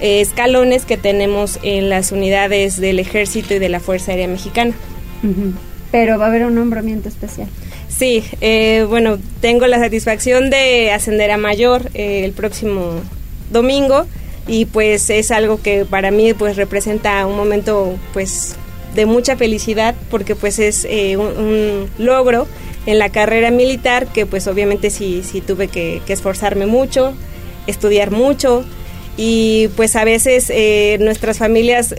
eh, 0.00 0.20
escalones 0.20 0.86
que 0.86 0.96
tenemos 0.96 1.58
en 1.62 1.88
las 1.88 2.10
unidades 2.10 2.80
del 2.80 2.98
Ejército 2.98 3.54
y 3.54 3.58
de 3.58 3.68
la 3.68 3.80
Fuerza 3.80 4.12
Aérea 4.12 4.28
Mexicana. 4.28 4.74
Pero 5.90 6.18
va 6.18 6.24
a 6.24 6.28
haber 6.28 6.46
un 6.46 6.54
nombramiento 6.54 7.08
especial. 7.08 7.48
Sí, 8.02 8.24
eh, 8.40 8.84
bueno, 8.88 9.20
tengo 9.40 9.68
la 9.68 9.78
satisfacción 9.78 10.50
de 10.50 10.90
ascender 10.90 11.30
a 11.30 11.36
mayor 11.36 11.88
eh, 11.94 12.24
el 12.24 12.32
próximo 12.32 13.00
domingo 13.52 14.06
y 14.48 14.64
pues 14.64 15.08
es 15.08 15.30
algo 15.30 15.62
que 15.62 15.84
para 15.84 16.10
mí 16.10 16.34
pues 16.34 16.56
representa 16.56 17.24
un 17.28 17.36
momento 17.36 17.94
pues 18.12 18.56
de 18.96 19.06
mucha 19.06 19.36
felicidad 19.36 19.94
porque 20.10 20.34
pues 20.34 20.58
es 20.58 20.84
eh, 20.90 21.16
un, 21.16 21.88
logro 21.96 22.48
en 22.86 22.98
la 22.98 23.10
carrera 23.10 23.52
militar 23.52 24.08
que 24.08 24.26
pues 24.26 24.48
obviamente 24.48 24.90
sí, 24.90 25.22
sí 25.24 25.40
tuve 25.40 25.68
que, 25.68 26.02
esforzarme 26.08 26.66
mucho, 26.66 27.14
estudiar 27.68 28.10
mucho 28.10 28.64
y 29.16 29.68
pues 29.76 29.94
a 29.94 30.02
veces 30.02 30.50
eh, 30.50 30.96
nuestras 30.98 31.38
familias 31.38 31.94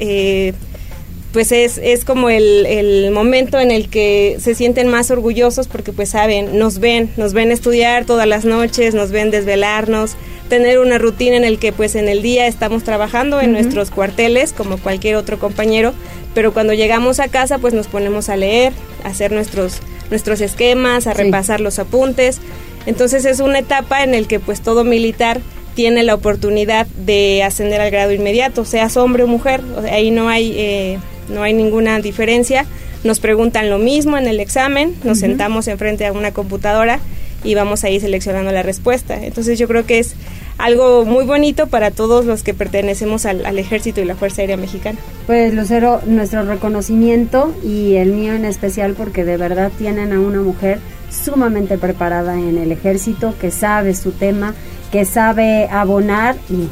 pues 1.34 1.52
es, 1.52 1.80
es 1.80 2.06
como 2.06 2.30
el, 2.30 2.66
el 2.68 3.12
momento 3.12 3.60
en 3.60 3.72
el 3.72 3.90
que 3.90 4.38
se 4.40 4.54
sienten 4.56 4.88
más 4.88 5.10
orgullosos 5.12 5.68
porque 5.68 5.92
pues 5.92 6.10
saben, 6.10 6.58
nos 6.60 6.78
ven, 6.80 7.10
nos 7.18 7.34
ven 7.34 7.52
estudiar 7.52 8.06
todas 8.06 8.28
las 8.28 8.46
noches, 8.46 8.94
nos 8.94 9.10
ven 9.12 9.32
desvelarnos, 9.32 10.16
tener 10.48 10.78
una 10.80 11.00
rutina 11.00 11.36
en 11.36 11.44
el 11.44 11.58
que 11.58 11.74
pues 11.74 11.96
en 11.96 12.08
el 12.08 12.22
día 12.22 12.46
estamos 12.46 12.84
trabajando 12.84 13.42
en 13.42 13.52
nuestros 13.52 13.90
cuarteles 13.90 14.54
como 14.54 14.78
cualquier 14.78 15.16
otro 15.16 15.40
compañero, 15.40 15.94
pero 16.36 16.54
cuando 16.54 16.74
llegamos 16.74 17.20
a 17.20 17.28
casa 17.28 17.58
pues 17.58 17.74
nos 17.74 17.88
ponemos 17.88 18.30
a 18.30 18.38
leer, 18.38 18.72
a 19.04 19.08
hacer 19.08 19.32
nuestros, 19.32 19.80
nuestros 20.12 20.40
esquemas, 20.40 21.08
a 21.08 21.14
Sí. 21.16 21.24
repasar 21.24 21.62
los 21.62 21.80
apuntes. 21.80 22.40
Entonces 22.86 23.26
es 23.26 23.40
una 23.40 23.60
etapa 23.60 24.04
en 24.04 24.14
el 24.14 24.28
que 24.28 24.40
pues 24.40 24.62
todo 24.62 24.84
militar 24.84 25.42
tiene 25.74 26.04
la 26.04 26.14
oportunidad 26.14 26.86
de 26.86 27.42
ascender 27.44 27.82
al 27.82 27.90
grado 27.90 28.12
inmediato, 28.12 28.66
seas 28.66 28.98
hombre 28.98 29.24
o 29.24 29.28
mujer, 29.28 29.62
o 29.76 29.82
sea, 29.82 29.96
ahí 29.96 30.12
no 30.12 30.30
hay, 30.30 30.54
eh, 30.56 31.00
no 31.30 31.44
hay 31.44 31.54
ninguna 31.54 32.00
diferencia. 32.00 32.66
Nos 33.04 33.20
preguntan 33.20 33.70
lo 33.70 33.80
mismo 33.80 34.18
en 34.18 34.28
el 34.28 34.40
examen, 34.40 34.96
nos 35.04 35.20
sentamos 35.20 35.68
enfrente 35.68 36.06
a 36.06 36.14
una 36.14 36.32
computadora 36.32 37.00
y 37.44 37.56
vamos 37.56 37.84
ahí 37.84 38.00
seleccionando 38.00 38.52
la 38.52 38.64
respuesta. 38.64 39.24
Entonces 39.24 39.60
yo 39.60 39.68
creo 39.68 39.86
que 39.86 40.00
es 40.00 40.16
algo 40.58 41.04
muy 41.04 41.26
bonito 41.26 41.68
para 41.68 41.92
todos 41.92 42.26
los 42.26 42.44
que 42.44 42.54
pertenecemos 42.54 43.26
al, 43.26 43.46
al 43.46 43.60
ejército 43.60 44.02
y 44.02 44.06
la 44.06 44.16
Fuerza 44.16 44.42
Aérea 44.42 44.58
Mexicana. 44.58 44.98
Pues 45.26 45.54
Lucero, 45.54 46.02
nuestro 46.06 46.44
reconocimiento 46.44 47.54
y 47.64 47.96
el 47.96 48.14
mío 48.14 48.34
en 48.34 48.46
especial 48.46 48.94
porque 48.94 49.26
de 49.26 49.38
verdad 49.38 49.72
tienen 49.78 50.14
a 50.14 50.20
una 50.20 50.42
mujer 50.42 50.80
sumamente 51.10 51.78
preparada 51.78 52.36
en 52.36 52.58
el 52.58 52.72
ejército, 52.72 53.36
que 53.40 53.52
sabe 53.52 53.94
su 53.94 54.12
tema, 54.12 54.56
que 54.92 55.06
sabe 55.06 55.68
abonar 55.70 56.36
y 56.50 56.70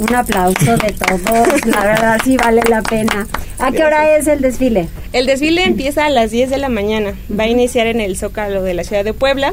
un 0.00 0.14
aplauso 0.14 0.76
de 0.78 0.92
todos, 0.92 1.66
la 1.66 1.84
verdad 1.84 2.18
sí 2.24 2.36
vale 2.36 2.62
la 2.68 2.82
pena. 2.82 3.26
¿A 3.58 3.70
qué 3.70 3.84
hora 3.84 4.16
es 4.16 4.26
el 4.26 4.40
desfile? 4.40 4.88
El 5.12 5.26
desfile 5.26 5.64
empieza 5.64 6.06
a 6.06 6.10
las 6.10 6.30
10 6.30 6.48
de 6.48 6.56
la 6.56 6.70
mañana. 6.70 7.12
Va 7.38 7.44
a 7.44 7.48
iniciar 7.48 7.86
en 7.86 8.00
el 8.00 8.16
Zócalo 8.16 8.62
de 8.62 8.72
la 8.72 8.84
ciudad 8.84 9.04
de 9.04 9.12
Puebla 9.12 9.52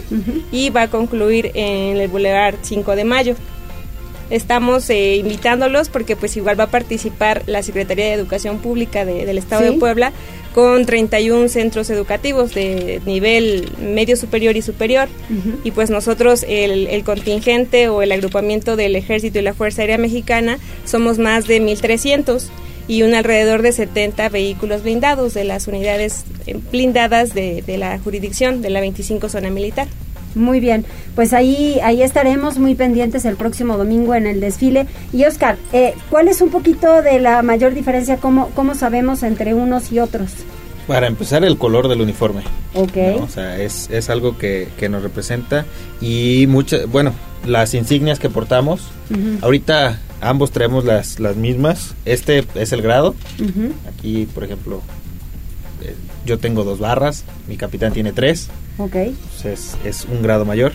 y 0.51 0.69
va 0.69 0.83
a 0.83 0.87
concluir 0.87 1.51
en 1.53 1.97
el 1.97 2.07
Boulevard 2.07 2.55
5 2.61 2.95
de 2.95 3.03
Mayo. 3.03 3.35
Estamos 4.29 4.89
eh, 4.89 5.15
invitándolos 5.15 5.89
porque 5.89 6.15
pues 6.15 6.35
igual 6.37 6.59
va 6.59 6.65
a 6.65 6.71
participar 6.71 7.43
la 7.45 7.63
Secretaría 7.63 8.05
de 8.05 8.13
Educación 8.13 8.59
Pública 8.59 9.05
de- 9.05 9.25
del 9.25 9.37
Estado 9.37 9.65
Sí. 9.65 9.73
de 9.73 9.79
Puebla 9.79 10.11
con 10.53 10.85
31 10.85 11.49
centros 11.49 11.89
educativos 11.89 12.53
de 12.55 12.99
nivel 13.05 13.69
medio 13.79 14.17
superior 14.17 14.57
y 14.57 14.61
superior. 14.61 15.07
Y 15.63 15.71
pues 15.71 15.89
nosotros, 15.91 16.43
el, 16.47 16.87
el 16.87 17.03
contingente 17.03 17.89
o 17.89 18.01
el 18.01 18.11
agrupamiento 18.11 18.75
del 18.75 18.95
Ejército 18.95 19.37
y 19.39 19.43
la 19.43 19.53
Fuerza 19.53 19.81
Aérea 19.83 19.97
Mexicana, 19.99 20.57
somos 20.83 21.19
más 21.19 21.45
de 21.47 21.61
1.300. 21.61 22.47
y 22.89 23.03
un 23.03 23.13
alrededor 23.15 23.61
de 23.63 23.73
70 23.73 24.29
vehículos 24.29 24.81
blindados 24.81 25.33
de 25.33 25.43
las 25.43 25.67
unidades 25.67 26.23
eh, 26.47 26.55
blindadas 26.71 27.33
de, 27.33 27.61
de 27.61 27.77
la 27.77 27.99
jurisdicción 27.99 28.61
de 28.61 28.69
la 28.69 28.79
25 28.79 29.27
zona 29.29 29.49
militar. 29.49 29.87
Muy 30.37 30.59
bien, 30.59 30.85
pues 31.15 31.33
ahí, 31.33 31.79
ahí 31.83 32.01
estaremos 32.01 32.59
muy 32.59 32.75
pendientes 32.75 33.25
el 33.25 33.35
próximo 33.35 33.77
domingo 33.77 34.15
en 34.15 34.27
el 34.27 34.39
desfile. 34.39 34.87
Y 35.11 35.25
Oscar, 35.25 35.57
eh, 35.73 35.93
¿cuál 36.09 36.27
es 36.27 36.41
un 36.41 36.49
poquito 36.49 37.01
de 37.01 37.19
la 37.19 37.41
mayor 37.41 37.73
diferencia? 37.73 38.17
¿Cómo, 38.17 38.49
cómo 38.55 38.75
sabemos 38.75 39.23
entre 39.23 39.53
unos 39.53 39.91
y 39.91 39.99
otros? 39.99 40.31
Para 40.87 41.07
empezar, 41.07 41.43
el 41.43 41.57
color 41.57 41.89
del 41.89 42.01
uniforme. 42.01 42.43
Ok. 42.73 42.95
¿no? 43.17 43.23
O 43.25 43.29
sea, 43.29 43.59
es, 43.61 43.89
es 43.91 44.09
algo 44.09 44.37
que, 44.37 44.69
que 44.77 44.87
nos 44.87 45.03
representa. 45.03 45.65
Y 45.99 46.45
muchas, 46.47 46.89
bueno, 46.89 47.11
las 47.45 47.73
insignias 47.73 48.19
que 48.19 48.29
portamos. 48.29 48.87
Ahorita 49.41 49.99
ambos 50.21 50.51
traemos 50.51 50.85
las, 50.85 51.19
las 51.19 51.35
mismas. 51.35 51.95
Este 52.05 52.45
es 52.55 52.71
el 52.71 52.81
grado. 52.81 53.15
Aquí, 53.87 54.27
por 54.33 54.43
ejemplo, 54.43 54.81
yo 56.27 56.37
tengo 56.37 56.63
dos 56.63 56.77
barras, 56.79 57.23
mi 57.47 57.57
capitán 57.57 57.91
tiene 57.93 58.11
tres. 58.13 58.49
Ok. 58.77 58.91
Pues 58.91 59.45
es, 59.45 59.75
es 59.83 60.05
un 60.05 60.21
grado 60.21 60.45
mayor. 60.45 60.73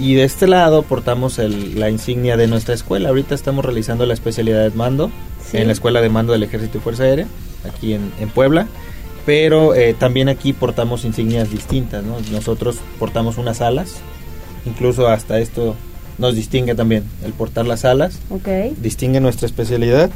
Y 0.00 0.14
de 0.14 0.24
este 0.24 0.46
lado 0.46 0.82
portamos 0.82 1.38
el- 1.38 1.78
la 1.78 1.90
insignia 1.90 2.36
de 2.38 2.46
nuestra 2.46 2.74
escuela. 2.74 3.10
Ahorita 3.10 3.34
estamos 3.34 3.62
realizando 3.64 4.06
la 4.06 4.14
especialidad 4.14 4.62
de 4.68 4.70
mando 4.76 5.10
Sí. 5.50 5.58
en 5.58 5.66
la 5.68 5.74
Escuela 5.74 6.00
de 6.00 6.08
Mando 6.08 6.32
del 6.32 6.42
Ejército 6.42 6.78
y 6.78 6.80
Fuerza 6.80 7.04
Aérea, 7.04 7.26
aquí 7.70 7.92
en, 7.92 8.10
en 8.18 8.30
Puebla. 8.30 8.66
Pero 9.26 9.74
eh, 9.74 9.94
también 9.96 10.28
aquí 10.28 10.52
portamos 10.52 11.04
insignias 11.04 11.50
distintas. 11.50 12.02
¿no? 12.04 12.16
Nosotros 12.32 12.78
portamos 12.98 13.38
unas 13.38 13.60
alas, 13.60 13.96
incluso 14.64 15.06
hasta 15.08 15.38
esto 15.38 15.76
nos 16.18 16.34
distingue 16.34 16.74
también 16.74 17.04
el 17.24 17.32
portar 17.32 17.66
las 17.66 17.84
alas. 17.84 18.18
Distingue 18.80 19.20
nuestra 19.20 19.46
especialidad. 19.46 20.10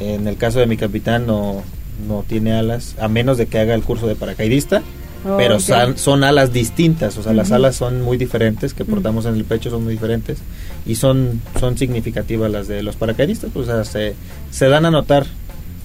En 0.00 0.28
el 0.28 0.36
caso 0.36 0.58
de 0.60 0.66
mi 0.66 0.76
capitán 0.76 1.26
no, 1.26 1.62
no 2.06 2.24
tiene 2.26 2.52
alas, 2.52 2.96
a 3.00 3.08
menos 3.08 3.38
de 3.38 3.46
que 3.46 3.58
haga 3.58 3.74
el 3.74 3.82
curso 3.82 4.06
de 4.06 4.16
paracaidista. 4.16 4.82
Oh, 5.26 5.38
pero 5.38 5.54
ok. 5.54 5.60
son, 5.60 5.96
son 5.96 6.24
alas 6.24 6.52
distintas, 6.52 7.16
o 7.16 7.22
sea, 7.22 7.32
las 7.32 7.50
alas 7.50 7.76
son 7.76 8.02
muy 8.02 8.18
diferentes, 8.18 8.74
que 8.74 8.84
portamos 8.84 9.24
en 9.24 9.34
el 9.34 9.44
pecho 9.44 9.70
son 9.70 9.84
muy 9.84 9.94
diferentes 9.94 10.38
y 10.84 10.96
son, 10.96 11.40
son 11.58 11.78
significativas 11.78 12.50
las 12.50 12.68
de 12.68 12.82
los 12.82 12.96
paracaidistas, 12.96 13.50
pues 13.50 13.68
o 13.68 13.72
sea, 13.72 13.84
se, 13.84 14.14
se 14.50 14.68
dan 14.68 14.84
a 14.84 14.90
notar 14.90 15.24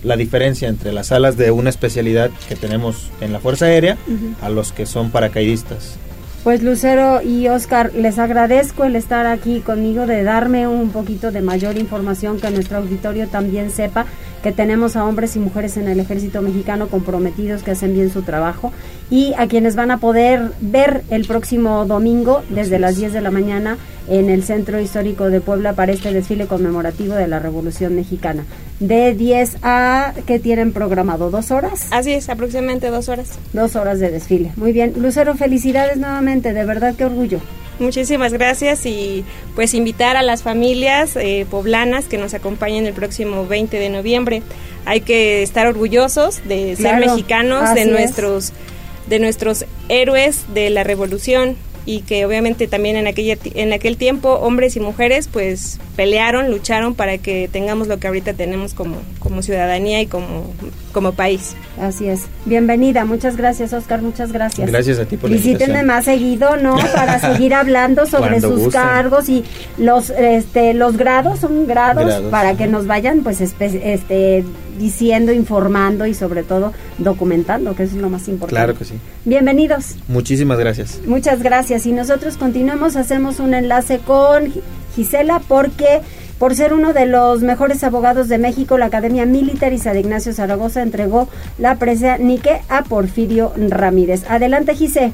la 0.03 0.17
diferencia 0.17 0.67
entre 0.67 0.91
las 0.91 1.11
alas 1.11 1.37
de 1.37 1.51
una 1.51 1.69
especialidad 1.69 2.31
que 2.47 2.55
tenemos 2.55 3.11
en 3.21 3.33
la 3.33 3.39
Fuerza 3.39 3.65
Aérea 3.65 3.97
a 4.41 4.49
los 4.49 4.71
que 4.71 4.85
son 4.85 5.09
paracaidistas. 5.11 5.97
Pues 6.43 6.63
Lucero 6.63 7.21
y 7.21 7.49
Oscar, 7.49 7.91
les 7.93 8.17
agradezco 8.17 8.85
el 8.85 8.95
estar 8.95 9.25
aquí 9.25 9.59
conmigo, 9.59 10.05
de 10.05 10.23
darme 10.23 10.67
un 10.67 10.89
poquito 10.91 11.31
de 11.31 11.41
mayor 11.41 11.77
información, 11.77 12.39
que 12.39 12.49
nuestro 12.49 12.77
auditorio 12.77 13.27
también 13.27 13.71
sepa 13.71 14.05
que 14.43 14.51
tenemos 14.51 14.95
a 14.95 15.05
hombres 15.05 15.35
y 15.35 15.39
mujeres 15.39 15.77
en 15.77 15.87
el 15.87 15.99
ejército 15.99 16.41
mexicano 16.41 16.87
comprometidos 16.87 17.63
que 17.63 17.71
hacen 17.71 17.93
bien 17.93 18.09
su 18.09 18.21
trabajo 18.21 18.71
y 19.09 19.33
a 19.37 19.47
quienes 19.47 19.75
van 19.75 19.91
a 19.91 19.97
poder 19.97 20.51
ver 20.61 21.03
el 21.09 21.25
próximo 21.25 21.85
domingo 21.85 22.43
desde 22.49 22.79
las 22.79 22.95
10 22.95 23.13
de 23.13 23.21
la 23.21 23.31
mañana 23.31 23.77
en 24.07 24.29
el 24.29 24.43
Centro 24.43 24.79
Histórico 24.79 25.29
de 25.29 25.41
Puebla 25.41 25.73
para 25.73 25.91
este 25.91 26.13
desfile 26.13 26.47
conmemorativo 26.47 27.13
de 27.15 27.27
la 27.27 27.39
Revolución 27.39 27.95
Mexicana. 27.95 28.43
De 28.79 29.13
10 29.13 29.57
a, 29.61 30.13
¿qué 30.25 30.39
tienen 30.39 30.73
programado? 30.73 31.29
¿Dos 31.29 31.51
horas? 31.51 31.87
Así 31.91 32.13
es, 32.13 32.29
aproximadamente 32.29 32.89
dos 32.89 33.09
horas. 33.09 33.37
Dos 33.53 33.75
horas 33.75 33.99
de 33.99 34.09
desfile. 34.09 34.51
Muy 34.55 34.71
bien. 34.71 34.93
Lucero, 34.97 35.35
felicidades 35.35 35.97
nuevamente, 35.97 36.53
de 36.53 36.65
verdad 36.65 36.95
qué 36.97 37.05
orgullo. 37.05 37.39
Muchísimas 37.79 38.33
gracias 38.33 38.85
y 38.85 39.23
pues 39.55 39.73
invitar 39.73 40.17
a 40.17 40.21
las 40.21 40.43
familias 40.43 41.15
eh, 41.15 41.45
poblanas 41.49 42.05
que 42.05 42.17
nos 42.17 42.33
acompañen 42.33 42.85
el 42.85 42.93
próximo 42.93 43.47
20 43.47 43.79
de 43.79 43.89
noviembre. 43.89 44.41
Hay 44.85 45.01
que 45.01 45.43
estar 45.43 45.65
orgullosos 45.67 46.41
de 46.47 46.75
Claro, 46.77 46.97
ser 46.99 47.09
mexicanos, 47.09 47.73
de 47.73 47.81
es. 47.81 47.87
nuestros 47.87 48.51
de 49.07 49.17
nuestros 49.19 49.65
héroes 49.87 50.43
de 50.53 50.69
la 50.69 50.83
revolución 50.83 51.55
y 51.89 52.01
que 52.01 52.23
obviamente 52.23 52.67
también 52.67 52.97
en 52.97 53.07
aquella 53.07 53.35
en 53.55 53.73
aquel 53.73 53.97
tiempo 53.97 54.33
hombres 54.33 54.75
y 54.75 54.79
mujeres 54.79 55.27
pues 55.27 55.79
pelearon, 55.95 56.51
lucharon 56.51 56.93
para 56.93 57.17
que 57.17 57.49
tengamos 57.51 57.87
lo 57.87 57.97
que 57.99 58.05
ahorita 58.05 58.33
tenemos 58.35 58.75
como 58.75 58.97
como 59.17 59.41
ciudadanía 59.41 59.99
y 59.99 60.05
como 60.05 60.53
como 60.91 61.13
país. 61.13 61.55
Así 61.81 62.07
es. 62.07 62.25
Bienvenida. 62.45 63.05
Muchas 63.05 63.37
gracias, 63.37 63.73
Oscar. 63.73 64.03
Muchas 64.03 64.31
gracias. 64.31 64.69
Gracias 64.69 64.99
a 64.99 65.05
ti 65.05 65.17
por 65.17 65.31
la 65.31 65.37
Visítenme 65.37 65.81
más 65.81 66.05
seguido, 66.05 66.57
¿no? 66.57 66.75
Para 66.95 67.17
seguir 67.19 67.55
hablando 67.55 68.05
sobre 68.05 68.39
Cuando 68.39 68.49
sus 68.49 68.59
gusten. 68.65 68.81
cargos 68.81 69.27
y 69.27 69.43
los 69.79 70.11
este 70.11 70.75
los 70.75 70.95
grados 70.95 71.39
son 71.39 71.65
grados, 71.65 72.05
Grados, 72.05 72.29
para 72.29 72.49
ajá. 72.49 72.57
que 72.59 72.67
nos 72.67 72.85
vayan 72.85 73.23
pues 73.23 73.41
este 73.41 74.43
diciendo, 74.79 75.31
informando 75.31 76.07
y 76.07 76.15
sobre 76.15 76.41
todo 76.41 76.73
documentando, 76.97 77.75
que 77.75 77.83
eso 77.83 77.95
es 77.95 78.01
lo 78.01 78.09
más 78.09 78.27
importante. 78.27 78.55
Claro 78.55 78.75
que 78.75 78.85
sí. 78.85 78.95
Bienvenidos. 79.25 79.95
Muchísimas 80.07 80.57
gracias. 80.57 80.99
Muchas 81.05 81.43
gracias. 81.43 81.85
Y 81.85 81.91
nosotros 81.91 82.37
continuamos, 82.37 82.95
hacemos 82.95 83.39
un 83.39 83.53
enlace 83.53 83.99
con 83.99 84.45
Gi- 84.51 84.61
Gisela 84.95 85.41
porque 85.47 86.01
por 86.39 86.55
ser 86.55 86.73
uno 86.73 86.93
de 86.93 87.05
los 87.05 87.41
mejores 87.41 87.83
abogados 87.83 88.29
de 88.29 88.37
México, 88.37 88.77
la 88.77 88.85
Academia 88.85 89.25
Militarista 89.25 89.91
de 89.93 89.99
Ignacio 89.99 90.31
Zaragoza 90.33 90.81
entregó 90.81 91.27
la 91.57 91.75
presea 91.75 92.17
Nique 92.17 92.61
a 92.69 92.83
Porfirio 92.83 93.51
Ramírez. 93.57 94.23
Adelante, 94.29 94.73
Gise. 94.73 95.11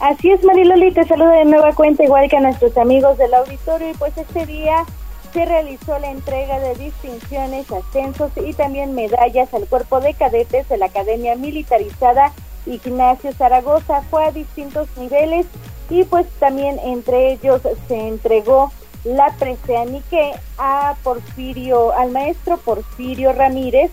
Así 0.00 0.30
es, 0.30 0.44
Mariloli, 0.44 0.92
te 0.92 1.04
saludo 1.04 1.30
de 1.30 1.44
nueva 1.44 1.72
cuenta, 1.74 2.04
igual 2.04 2.30
que 2.30 2.36
a 2.36 2.40
nuestros 2.40 2.76
amigos 2.78 3.18
del 3.18 3.34
auditorio. 3.34 3.90
Y 3.90 3.94
pues 3.94 4.12
este 4.16 4.46
día 4.46 4.84
se 5.32 5.44
realizó 5.44 5.98
la 5.98 6.10
entrega 6.10 6.58
de 6.60 6.74
distinciones, 6.74 7.70
ascensos 7.70 8.30
y 8.36 8.52
también 8.54 8.94
medallas 8.94 9.52
al 9.54 9.66
cuerpo 9.66 10.00
de 10.00 10.14
cadetes 10.14 10.68
de 10.68 10.76
la 10.76 10.86
Academia 10.86 11.34
Militarizada 11.36 12.32
Ignacio 12.66 13.32
Zaragoza. 13.32 14.02
Fue 14.10 14.24
a 14.24 14.32
distintos 14.32 14.88
niveles 14.96 15.46
y 15.90 16.04
pues 16.04 16.26
también 16.38 16.78
entre 16.80 17.32
ellos 17.32 17.62
se 17.88 18.08
entregó 18.08 18.72
la 19.04 19.32
presea 19.38 19.84
Nique 19.84 20.32
a 20.58 20.96
Porfirio, 21.02 21.92
al 21.92 22.10
maestro 22.10 22.58
Porfirio 22.58 23.32
Ramírez, 23.32 23.90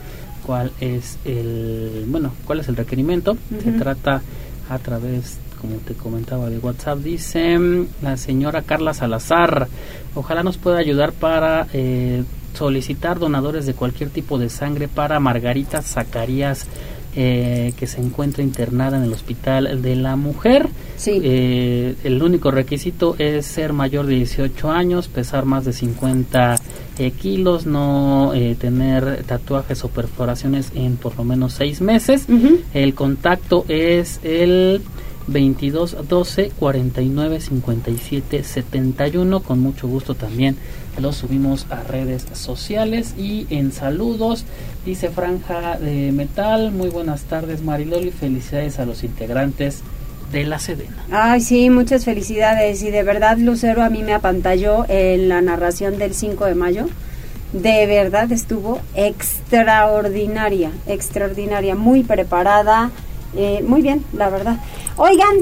cuál 0.46 0.72
es 0.80 1.18
el, 1.26 2.06
bueno, 2.08 2.32
cuál 2.46 2.60
es 2.60 2.68
el 2.68 2.76
requerimiento. 2.76 3.38
Se 3.64 3.72
trata 3.72 4.22
a 4.70 4.80
través 4.80 5.38
como 5.60 5.78
te 5.78 5.94
comentaba 5.94 6.50
de 6.50 6.60
WhatsApp. 6.60 7.00
Dice 7.00 7.58
mm, 7.58 7.88
la 8.02 8.18
señora 8.18 8.62
Carla 8.62 8.94
Salazar, 8.94 9.68
ojalá 10.14 10.44
nos 10.44 10.58
pueda 10.58 10.78
ayudar 10.78 11.12
para 11.12 11.68
eh, 11.74 12.24
solicitar 12.54 13.20
donadores 13.20 13.66
de 13.66 13.74
cualquier 13.74 14.10
tipo 14.10 14.38
de 14.38 14.50
sangre 14.50 14.88
para 14.88 15.20
Margarita 15.20 15.82
Zacarías 15.82 16.68
eh, 17.16 17.74
que 17.78 17.88
se 17.88 18.02
encuentra 18.02 18.44
internada 18.44 18.98
en 18.98 19.04
el 19.04 19.14
hospital 19.14 19.82
de 19.82 19.96
la 19.96 20.16
mujer. 20.16 20.68
Eh, 21.06 21.96
el 22.04 22.22
único 22.22 22.52
requisito 22.52 23.16
es 23.20 23.46
ser 23.46 23.74
mayor 23.74 24.06
de 24.06 24.16
18 24.16 24.72
años, 24.72 25.08
pesar 25.08 25.46
más 25.46 25.66
de 25.66 25.74
50 25.74 26.56
eh, 26.98 27.12
kilos, 27.12 27.66
no 27.66 28.34
tener 28.60 29.24
tatuajes 29.24 29.84
o 29.84 29.90
perforaciones 29.90 30.72
en 30.76 30.98
por 30.98 31.16
lo 31.18 31.24
menos 31.24 31.54
6 31.54 31.82
meses. 31.82 32.28
El 32.74 32.94
contacto 32.94 33.66
es 33.68 34.20
el 34.24 34.82
22 35.28 36.08
12 36.08 36.52
49 36.58 37.40
57 37.40 38.44
71. 38.44 39.40
Con 39.42 39.60
mucho 39.60 39.88
gusto 39.88 40.16
también 40.16 40.58
lo 41.00 41.12
subimos 41.12 41.68
a 41.70 41.84
redes 41.84 42.26
sociales 42.34 43.16
y 43.18 43.48
en 43.50 43.72
saludos 43.72 44.46
dice 44.86 45.10
Franja 45.10 45.78
de 45.78 46.12
Metal. 46.12 46.72
Muy 46.72 46.90
buenas 46.90 47.24
tardes 47.24 47.62
Mariloli, 47.64 48.12
felicidades 48.12 48.80
a 48.80 48.86
los 48.86 49.04
integrantes 49.04 49.82
de 50.32 50.44
la 50.44 50.60
Sedena. 50.60 50.96
Ay, 51.12 51.42
sí, 51.42 51.70
muchas 51.70 52.06
felicidades 52.06 52.82
y 52.84 52.92
de 52.92 53.04
verdad 53.04 53.38
Lucero 53.38 53.84
a 53.84 53.90
mí 53.90 54.04
me 54.04 54.14
apantalló 54.14 54.86
en 54.90 55.30
la 55.30 55.42
narración 55.42 55.98
del 55.98 56.14
5 56.14 56.46
de 56.46 56.56
mayo. 56.56 56.88
De 57.54 57.86
verdad 57.86 58.32
estuvo 58.32 58.82
extraordinaria, 58.96 60.72
extraordinaria, 60.88 61.76
muy 61.76 62.04
preparada, 62.04 62.92
eh, 63.36 63.64
muy 63.66 63.82
bien, 63.82 64.04
la 64.14 64.30
verdad. 64.30 64.58
Oigan, 64.98 65.36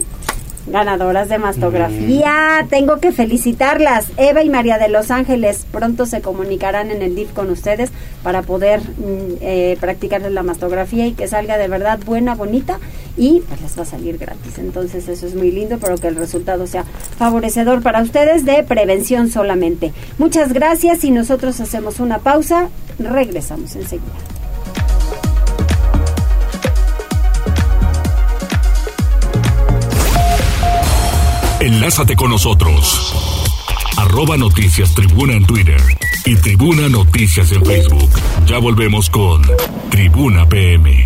ganadoras 0.65 1.29
de 1.29 1.37
mastografía. 1.37 2.65
Tengo 2.69 2.99
que 2.99 3.11
felicitarlas. 3.11 4.07
Eva 4.17 4.43
y 4.43 4.49
María 4.49 4.79
de 4.79 4.89
Los 4.89 5.11
Ángeles 5.11 5.65
pronto 5.71 6.07
se 6.07 6.21
comunicarán 6.21 6.89
en 6.89 7.03
el 7.03 7.15
DIF 7.15 7.33
con 7.33 7.51
ustedes 7.51 7.91
para 8.23 8.41
poder 8.41 8.81
mm, 8.81 9.37
eh, 9.41 9.77
practicarles 9.79 10.31
la 10.31 10.41
mastografía 10.41 11.05
y 11.05 11.13
que 11.13 11.27
salga 11.27 11.57
de 11.57 11.67
verdad 11.67 11.99
buena, 12.03 12.33
bonita 12.33 12.79
y 13.15 13.41
pues 13.47 13.61
les 13.61 13.77
va 13.77 13.83
a 13.83 13.85
salir 13.85 14.17
gratis. 14.17 14.57
Entonces 14.57 15.07
eso 15.07 15.27
es 15.27 15.35
muy 15.35 15.51
lindo, 15.51 15.77
pero 15.79 15.97
que 15.97 16.07
el 16.07 16.15
resultado 16.15 16.65
sea 16.65 16.83
favorecedor 17.17 17.83
para 17.83 18.01
ustedes 18.01 18.43
de 18.45 18.63
prevención 18.63 19.29
solamente. 19.29 19.93
Muchas 20.17 20.51
gracias 20.51 21.03
y 21.03 21.11
nosotros 21.11 21.59
hacemos 21.59 21.99
una 21.99 22.19
pausa. 22.19 22.69
Regresamos 22.97 23.75
enseguida. 23.75 24.32
Enlázate 31.63 32.17
con 32.17 32.29
nosotros. 32.29 33.13
Arroba 33.95 34.35
Noticias 34.35 34.93
Tribuna 34.93 35.31
en 35.31 35.45
Twitter 35.45 35.81
y 36.25 36.35
Tribuna 36.35 36.89
Noticias 36.89 37.53
en 37.53 37.65
Facebook. 37.65 38.09
Ya 38.45 38.57
volvemos 38.57 39.09
con 39.09 39.41
Tribuna 39.89 40.45
PM. 40.45 41.05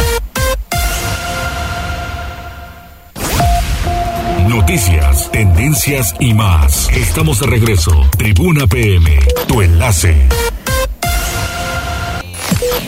Noticias, 4.47 5.32
tendencias 5.32 6.16
y 6.20 6.34
más. 6.34 6.89
Estamos 6.89 7.39
de 7.39 7.45
regreso. 7.45 8.10
Tribuna 8.18 8.66
PM, 8.66 9.20
tu 9.47 9.62
enlace. 9.62 10.28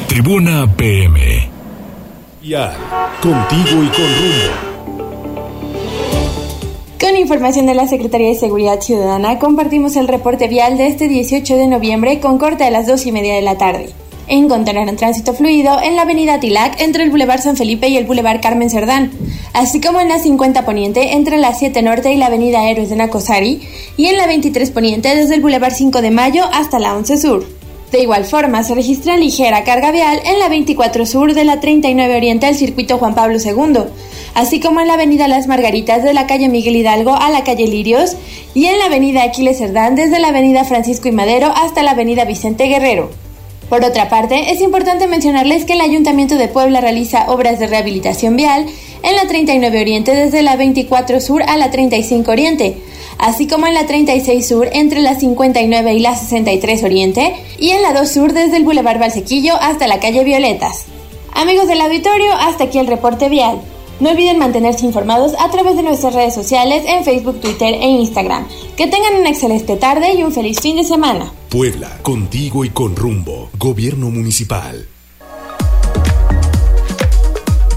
Tribuna 0.08 0.66
PM. 0.76 1.52
Ya, 2.42 2.76
contigo 3.22 3.84
y 3.84 3.88
con 3.90 4.06
rumbo. 4.06 4.69
Con 7.00 7.16
información 7.16 7.66
de 7.66 7.76
la 7.76 7.88
Secretaría 7.88 8.28
de 8.28 8.36
Seguridad 8.36 8.82
Ciudadana, 8.82 9.40
compartimos 9.40 9.96
el 9.96 10.10
reporte 10.10 10.50
vial 10.50 10.78
de 10.78 10.88
este 10.88 11.08
18 11.08 11.56
de 11.56 11.68
noviembre 11.68 12.20
con 12.20 12.38
corte 12.38 12.66
a 12.66 12.72
las 12.72 12.88
2 12.88 13.06
y 13.06 13.12
media 13.14 13.36
de 13.36 13.42
la 13.42 13.58
tarde. 13.58 13.92
Encontrarán 14.28 14.94
tránsito 14.98 15.34
fluido 15.34 15.82
en 15.82 15.96
la 15.96 16.02
avenida 16.02 16.42
Tilac 16.42 16.82
entre 16.82 17.04
el 17.04 17.10
Boulevard 17.10 17.40
San 17.40 17.56
Felipe 17.56 17.88
y 17.88 17.96
el 17.96 18.06
Boulevard 18.06 18.42
Carmen 18.42 18.70
Cerdán, 18.70 19.12
así 19.54 19.80
como 19.80 20.02
en 20.02 20.10
la 20.10 20.20
50 20.20 20.66
Poniente 20.66 21.14
entre 21.14 21.38
la 21.38 21.54
7 21.54 21.82
Norte 21.84 22.12
y 22.12 22.18
la 22.18 22.26
avenida 22.26 22.70
Héroes 22.70 22.90
de 22.90 22.98
Nacosari, 22.98 23.62
y 23.96 24.08
en 24.08 24.18
la 24.18 24.28
23 24.28 24.70
Poniente 24.72 25.16
desde 25.16 25.36
el 25.36 25.42
Boulevard 25.42 25.74
5 25.74 26.02
de 26.02 26.12
Mayo 26.12 26.44
hasta 26.52 26.80
la 26.80 26.96
11 26.98 27.18
Sur. 27.18 27.46
De 27.94 28.02
igual 28.02 28.26
forma, 28.26 28.62
se 28.64 28.76
registra 28.76 29.16
ligera 29.16 29.64
carga 29.64 29.92
vial 29.92 30.20
en 30.26 30.38
la 30.38 30.50
24 30.50 31.06
Sur 31.06 31.34
de 31.34 31.46
la 31.46 31.62
39 31.62 32.18
Oriente 32.18 32.46
al 32.46 32.56
circuito 32.56 32.98
Juan 32.98 33.16
Pablo 33.16 33.38
II, 33.44 33.86
así 34.34 34.60
como 34.60 34.82
en 34.82 34.88
la 34.88 34.94
avenida 34.94 35.28
Las 35.28 35.48
Margaritas 35.48 36.04
de 36.04 36.14
la 36.14 36.28
calle 36.28 36.50
Miguel 36.50 36.76
Hidalgo 36.76 37.14
a 37.16 37.30
la 37.30 37.44
calle 37.44 37.68
Lirios 37.68 38.16
y 38.54 38.66
en 38.66 38.80
la 38.80 38.86
avenida 38.86 39.24
Aquiles 39.24 39.58
Cerdán 39.58 39.96
desde 39.96 40.20
la 40.20 40.30
avenida 40.30 40.64
Francisco 40.66 41.08
y 41.08 41.12
Madero 41.12 41.52
hasta 41.56 41.84
la 41.84 41.92
avenida 41.92 42.26
Vicente 42.26 42.66
Guerrero. 42.66 43.10
Por 43.70 43.86
otra 43.86 44.10
parte, 44.10 44.52
es 44.52 44.62
importante 44.62 45.06
mencionarles 45.06 45.64
que 45.64 45.74
el 45.74 45.82
Ayuntamiento 45.82 46.36
de 46.36 46.48
Puebla 46.48 46.82
realiza 46.82 47.26
obras 47.30 47.60
de 47.60 47.68
rehabilitación 47.68 48.36
vial 48.36 48.66
en 49.04 49.16
la 49.16 49.28
39 49.28 49.80
Oriente 49.80 50.16
desde 50.16 50.42
la 50.42 50.56
24 50.56 51.22
Sur 51.22 51.44
a 51.44 51.56
la 51.56 51.70
35 51.70 52.32
Oriente, 52.32 52.78
así 53.20 53.48
como 53.48 53.68
en 53.68 53.76
la 53.76 53.86
36 53.86 54.48
Sur 54.48 54.70
entre 54.74 55.02
la 55.02 55.14
59 55.14 55.94
y 55.94 56.00
la 56.00 56.16
63 56.16 56.84
Oriente 56.84 57.36
y 57.60 57.70
en 57.70 57.84
la 57.84 57.94
2 57.94 58.10
Sur 58.10 58.34
desde 58.34 58.58
el 58.58 58.64
Boulevard 58.64 59.00
Valsequillo 59.00 59.54
hasta 59.62 59.86
la 59.86 60.00
calle 60.00 60.24
Violetas. 60.24 60.86
Amigos 61.34 61.68
del 61.68 61.82
auditorio, 61.82 62.34
hasta 62.34 62.64
aquí 62.66 62.80
el 62.80 62.88
reporte 62.88 63.30
vial. 63.30 63.62
No 64.00 64.12
olviden 64.12 64.40
mantenerse 64.40 64.86
informados 64.86 65.34
a 65.40 65.52
través 65.52 65.76
de 65.76 65.84
nuestras 65.84 66.14
redes 66.14 66.34
sociales 66.34 66.86
en 66.88 67.04
Facebook, 67.04 67.42
Twitter 67.42 67.74
e 67.74 67.88
Instagram. 67.88 68.48
Que 68.78 68.88
tengan 68.88 69.16
una 69.20 69.30
excelente 69.30 69.76
tarde 69.76 70.14
y 70.14 70.24
un 70.24 70.32
feliz 70.32 70.62
fin 70.62 70.78
de 70.78 70.86
semana. 70.86 71.34
Puebla, 71.50 71.98
contigo 72.02 72.64
y 72.64 72.70
con 72.70 72.96
rumbo. 72.96 73.50
Gobierno 73.58 74.10
Municipal. 74.10 74.88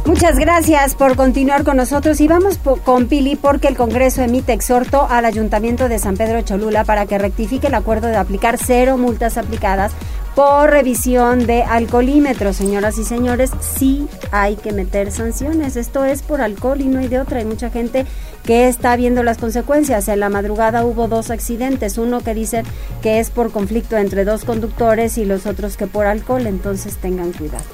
Muchas 0.05 0.39
gracias 0.39 0.95
por 0.95 1.17
continuar 1.17 1.65
con 1.65 1.77
nosotros 1.77 2.21
y 2.21 2.29
vamos 2.29 2.59
con 2.85 3.07
Pili 3.07 3.35
porque 3.35 3.69
el 3.69 3.77
Congreso 3.77 4.23
emite 4.23 4.53
exhorto 4.53 5.07
al 5.09 5.25
Ayuntamiento 5.25 5.89
de 5.89 5.99
San 5.99 6.17
Pedro 6.17 6.43
Cholula 6.43 6.85
para 6.85 7.07
que 7.07 7.19
rectifique 7.19 7.69
el 7.69 7.75
acuerdo 7.75 8.09
de 8.09 8.17
aplicar 8.17 8.59
cero 8.59 8.99
multas 8.99 9.39
aplicadas 9.39 9.93
por 10.35 10.71
revisión 10.71 11.47
de 11.47 11.63
alcoholímetros. 11.63 12.57
Señoras 12.57 12.99
y 12.99 13.05
señores, 13.05 13.51
sí 13.61 14.09
hay 14.31 14.57
que 14.57 14.73
meter 14.73 15.11
sanciones. 15.13 15.77
Esto 15.77 16.05
es 16.05 16.23
por 16.23 16.41
alcohol 16.41 16.81
y 16.81 16.87
no 16.87 17.01
hay 17.01 17.09
de 17.09 17.21
otra. 17.21 17.39
Hay 17.39 17.45
mucha 17.45 17.71
gente 17.71 18.07
que 18.45 18.69
está 18.69 18.97
viendo 18.97 19.23
las 19.23 19.39
consecuencias. 19.39 20.09
En 20.09 20.21
la 20.21 20.29
madrugada 20.29 20.85
hubo 20.85 21.09
dos 21.09 21.31
accidentes, 21.31 21.99
uno 21.99 22.21
que 22.21 22.35
dice 22.35 22.63
que 23.03 23.21
es 23.21 23.31
por 23.31 23.53
conflicto 23.53 23.97
entre 23.97 24.25
dos 24.25 24.45
conductores 24.45 25.19
y 25.19 25.25
los 25.25 25.47
otros 25.47 25.77
que 25.77 25.87
por 25.87 26.07
alcohol, 26.07 26.47
entonces 26.47 26.97
tengan 26.97 27.33
cuidado. 27.33 27.65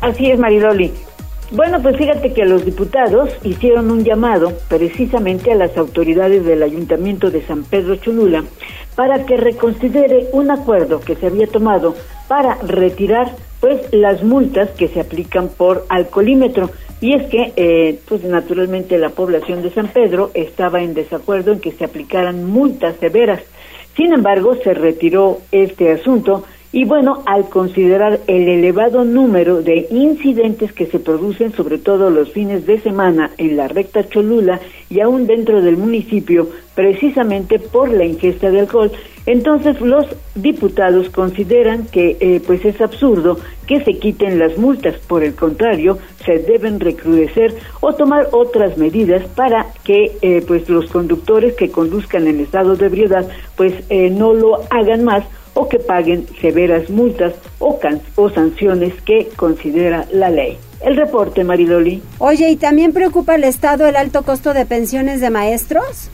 Así 0.00 0.30
es, 0.30 0.38
Mariloli. 0.38 0.92
Bueno, 1.50 1.80
pues 1.82 1.96
fíjate 1.96 2.32
que 2.32 2.46
los 2.46 2.64
diputados 2.64 3.30
hicieron 3.42 3.90
un 3.90 4.02
llamado 4.02 4.52
precisamente 4.68 5.52
a 5.52 5.54
las 5.54 5.76
autoridades 5.76 6.44
del 6.44 6.62
Ayuntamiento 6.62 7.30
de 7.30 7.42
San 7.42 7.64
Pedro 7.64 7.96
Cholula 7.96 8.44
para 8.96 9.26
que 9.26 9.36
reconsidere 9.36 10.28
un 10.32 10.50
acuerdo 10.50 11.00
que 11.00 11.16
se 11.16 11.26
había 11.26 11.46
tomado 11.46 11.94
para 12.28 12.54
retirar 12.62 13.32
pues 13.60 13.80
las 13.92 14.22
multas 14.22 14.70
que 14.70 14.88
se 14.88 15.00
aplican 15.00 15.48
por 15.48 15.84
alcoholímetro. 15.88 16.70
Y 17.00 17.14
es 17.14 17.28
que 17.28 17.52
eh, 17.56 17.98
pues 18.08 18.24
naturalmente 18.24 18.98
la 18.98 19.10
población 19.10 19.62
de 19.62 19.70
San 19.70 19.88
Pedro 19.88 20.30
estaba 20.34 20.82
en 20.82 20.94
desacuerdo 20.94 21.52
en 21.52 21.60
que 21.60 21.72
se 21.72 21.84
aplicaran 21.84 22.44
multas 22.44 22.96
severas. 23.00 23.42
Sin 23.96 24.12
embargo 24.12 24.54
se 24.56 24.74
retiró 24.74 25.38
este 25.52 25.92
asunto 25.92 26.44
y 26.74 26.84
bueno, 26.84 27.22
al 27.24 27.48
considerar 27.50 28.18
el 28.26 28.48
elevado 28.48 29.04
número 29.04 29.62
de 29.62 29.86
incidentes 29.92 30.72
que 30.72 30.86
se 30.86 30.98
producen, 30.98 31.52
sobre 31.52 31.78
todo 31.78 32.10
los 32.10 32.32
fines 32.32 32.66
de 32.66 32.80
semana, 32.80 33.30
en 33.38 33.56
la 33.56 33.68
recta 33.68 34.08
Cholula 34.08 34.58
y 34.90 34.98
aún 34.98 35.28
dentro 35.28 35.62
del 35.62 35.76
municipio, 35.76 36.48
precisamente 36.74 37.60
por 37.60 37.92
la 37.92 38.04
ingesta 38.04 38.50
de 38.50 38.58
alcohol, 38.58 38.90
entonces 39.24 39.80
los 39.80 40.04
diputados 40.34 41.10
consideran 41.10 41.86
que 41.86 42.16
eh, 42.18 42.42
pues 42.44 42.64
es 42.64 42.80
absurdo 42.80 43.38
que 43.68 43.84
se 43.84 44.00
quiten 44.00 44.40
las 44.40 44.58
multas, 44.58 44.96
por 45.06 45.22
el 45.22 45.36
contrario, 45.36 45.98
se 46.26 46.40
deben 46.40 46.80
recrudecer 46.80 47.54
o 47.82 47.92
tomar 47.92 48.30
otras 48.32 48.76
medidas 48.78 49.22
para 49.36 49.68
que 49.84 50.16
eh, 50.22 50.42
pues 50.44 50.68
los 50.68 50.90
conductores 50.90 51.54
que 51.54 51.70
conduzcan 51.70 52.26
en 52.26 52.40
estado 52.40 52.74
de 52.74 52.86
ebriedad 52.86 53.28
pues 53.56 53.74
eh, 53.90 54.10
no 54.10 54.34
lo 54.34 54.58
hagan 54.70 55.04
más 55.04 55.24
o 55.54 55.68
que 55.68 55.78
paguen 55.78 56.26
severas 56.40 56.90
multas 56.90 57.34
o, 57.58 57.78
o 58.16 58.30
sanciones 58.30 58.94
que 59.02 59.28
considera 59.36 60.06
la 60.12 60.30
ley. 60.30 60.58
El 60.84 60.96
reporte, 60.96 61.44
Maridoli. 61.44 62.02
Oye, 62.18 62.50
¿y 62.50 62.56
también 62.56 62.92
preocupa 62.92 63.36
el 63.36 63.44
Estado 63.44 63.86
el 63.86 63.96
alto 63.96 64.22
costo 64.22 64.52
de 64.52 64.66
pensiones 64.66 65.20
de 65.20 65.30
maestros? 65.30 66.10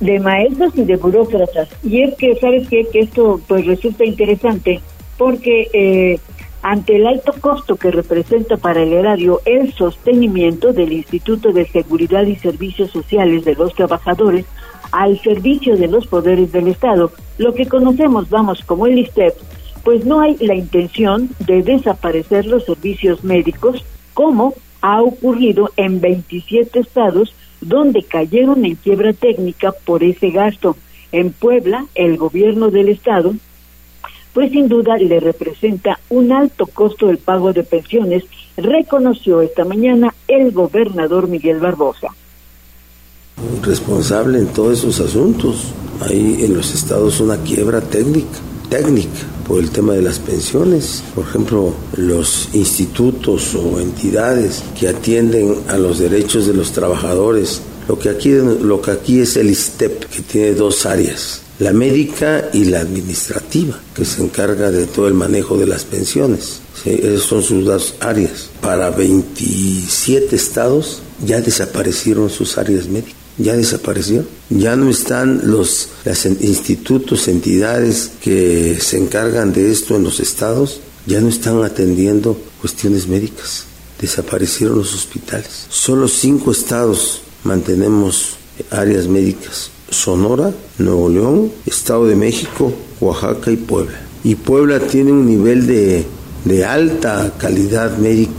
De 0.00 0.18
maestros 0.18 0.72
y 0.74 0.84
de 0.84 0.96
burócratas. 0.96 1.68
Y 1.84 2.02
es 2.02 2.14
que, 2.16 2.34
¿sabes 2.36 2.68
qué? 2.68 2.86
Que 2.92 3.00
esto 3.00 3.40
pues 3.46 3.64
resulta 3.64 4.04
interesante 4.04 4.80
porque 5.16 5.68
eh, 5.72 6.18
ante 6.62 6.96
el 6.96 7.06
alto 7.06 7.32
costo 7.40 7.76
que 7.76 7.90
representa 7.90 8.56
para 8.56 8.82
el 8.82 8.92
erario 8.92 9.40
el 9.44 9.72
sostenimiento 9.72 10.72
del 10.72 10.92
Instituto 10.92 11.52
de 11.52 11.66
Seguridad 11.66 12.24
y 12.24 12.36
Servicios 12.36 12.90
Sociales 12.90 13.44
de 13.44 13.54
los 13.54 13.72
Trabajadores 13.74 14.46
al 14.92 15.20
servicio 15.20 15.76
de 15.76 15.88
los 15.88 16.06
poderes 16.06 16.52
del 16.52 16.68
Estado, 16.68 17.12
lo 17.38 17.54
que 17.54 17.66
conocemos, 17.66 18.30
vamos, 18.30 18.62
como 18.64 18.86
el 18.86 18.98
ISTEP, 18.98 19.34
pues 19.84 20.04
no 20.04 20.20
hay 20.20 20.36
la 20.38 20.54
intención 20.54 21.30
de 21.46 21.62
desaparecer 21.62 22.46
los 22.46 22.64
servicios 22.64 23.22
médicos, 23.22 23.84
como 24.14 24.54
ha 24.80 25.02
ocurrido 25.02 25.70
en 25.76 26.00
27 26.00 26.80
estados 26.80 27.34
donde 27.60 28.02
cayeron 28.02 28.64
en 28.64 28.76
quiebra 28.76 29.12
técnica 29.12 29.72
por 29.84 30.02
ese 30.02 30.30
gasto. 30.30 30.76
En 31.12 31.32
Puebla, 31.32 31.86
el 31.94 32.16
gobierno 32.16 32.70
del 32.70 32.88
estado 32.88 33.34
pues 34.36 34.52
sin 34.52 34.68
duda 34.68 34.98
le 34.98 35.18
representa 35.18 35.98
un 36.10 36.30
alto 36.30 36.66
costo 36.66 37.08
el 37.08 37.16
pago 37.16 37.54
de 37.54 37.62
pensiones, 37.62 38.22
reconoció 38.58 39.40
esta 39.40 39.64
mañana 39.64 40.14
el 40.28 40.52
gobernador 40.52 41.26
Miguel 41.26 41.58
Barbosa. 41.58 42.08
Responsable 43.62 44.38
en 44.38 44.46
todos 44.48 44.78
esos 44.78 45.00
asuntos. 45.00 45.72
Hay 46.00 46.44
en 46.44 46.54
los 46.54 46.74
estados 46.74 47.20
una 47.20 47.36
quiebra 47.38 47.80
técnica, 47.80 48.38
técnica 48.68 49.26
por 49.46 49.60
el 49.60 49.70
tema 49.70 49.92
de 49.94 50.02
las 50.02 50.18
pensiones. 50.18 51.02
Por 51.14 51.24
ejemplo, 51.24 51.74
los 51.96 52.48
institutos 52.52 53.54
o 53.54 53.80
entidades 53.80 54.62
que 54.78 54.88
atienden 54.88 55.54
a 55.68 55.76
los 55.76 55.98
derechos 55.98 56.46
de 56.46 56.54
los 56.54 56.72
trabajadores. 56.72 57.60
Lo 57.88 57.98
que 57.98 58.08
aquí, 58.08 58.30
lo 58.30 58.80
que 58.80 58.90
aquí 58.90 59.20
es 59.20 59.36
el 59.36 59.50
ISTEP, 59.50 60.04
que 60.06 60.22
tiene 60.22 60.54
dos 60.54 60.86
áreas 60.86 61.42
la 61.58 61.72
médica 61.72 62.50
y 62.52 62.66
la 62.66 62.80
administrativa, 62.80 63.80
que 63.94 64.04
se 64.04 64.22
encarga 64.22 64.70
de 64.70 64.86
todo 64.86 65.08
el 65.08 65.14
manejo 65.14 65.56
de 65.56 65.66
las 65.66 65.84
pensiones. 65.84 66.60
esas 66.84 67.22
son 67.22 67.42
sus 67.42 67.64
dos 67.64 67.94
áreas. 68.00 68.50
Para 68.60 68.90
27 68.90 70.36
estados 70.36 71.00
ya 71.24 71.40
desaparecieron 71.40 72.28
sus 72.28 72.58
áreas 72.58 72.88
médicas. 72.88 73.25
Ya 73.38 73.54
desapareció. 73.54 74.24
Ya 74.50 74.76
no 74.76 74.88
están 74.88 75.42
los 75.50 75.90
institutos, 76.40 77.28
entidades 77.28 78.12
que 78.20 78.78
se 78.80 78.98
encargan 78.98 79.52
de 79.52 79.70
esto 79.70 79.96
en 79.96 80.04
los 80.04 80.20
estados, 80.20 80.80
ya 81.06 81.20
no 81.20 81.28
están 81.28 81.62
atendiendo 81.62 82.38
cuestiones 82.60 83.08
médicas. 83.08 83.64
Desaparecieron 84.00 84.78
los 84.78 84.94
hospitales. 84.94 85.66
Solo 85.68 86.08
cinco 86.08 86.52
estados 86.52 87.22
mantenemos 87.44 88.36
áreas 88.70 89.06
médicas 89.06 89.70
Sonora, 89.90 90.52
Nuevo 90.78 91.08
León, 91.08 91.52
Estado 91.64 92.06
de 92.06 92.16
México, 92.16 92.72
Oaxaca 93.00 93.50
y 93.50 93.56
Puebla. 93.56 94.00
Y 94.24 94.34
Puebla 94.34 94.80
tiene 94.80 95.12
un 95.12 95.26
nivel 95.26 95.66
de, 95.66 96.04
de 96.44 96.64
alta 96.64 97.32
calidad 97.38 97.96
médica. 97.98 98.32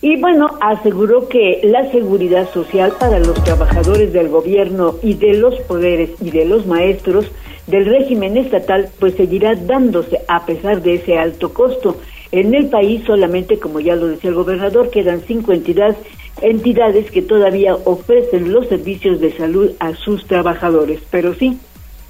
Y 0.00 0.20
bueno, 0.20 0.48
aseguró 0.60 1.28
que 1.28 1.60
la 1.64 1.90
seguridad 1.90 2.48
social 2.52 2.92
para 3.00 3.18
los 3.18 3.42
trabajadores 3.42 4.12
del 4.12 4.28
gobierno 4.28 4.94
y 5.02 5.14
de 5.14 5.34
los 5.34 5.56
poderes 5.62 6.10
y 6.20 6.30
de 6.30 6.44
los 6.44 6.66
maestros 6.66 7.26
del 7.66 7.84
régimen 7.84 8.36
estatal 8.36 8.90
pues 9.00 9.14
seguirá 9.14 9.56
dándose 9.56 10.20
a 10.28 10.46
pesar 10.46 10.82
de 10.82 10.94
ese 10.94 11.18
alto 11.18 11.52
costo. 11.52 11.96
En 12.30 12.54
el 12.54 12.68
país 12.68 13.02
solamente, 13.06 13.58
como 13.58 13.80
ya 13.80 13.96
lo 13.96 14.06
decía 14.06 14.30
el 14.30 14.36
gobernador, 14.36 14.90
quedan 14.90 15.22
cinco 15.26 15.52
entidades 15.52 15.96
entidades 16.40 17.10
que 17.10 17.22
todavía 17.22 17.74
ofrecen 17.74 18.52
los 18.52 18.68
servicios 18.68 19.20
de 19.20 19.36
salud 19.36 19.72
a 19.80 19.96
sus 19.96 20.24
trabajadores, 20.26 21.00
pero 21.10 21.34
sí 21.34 21.58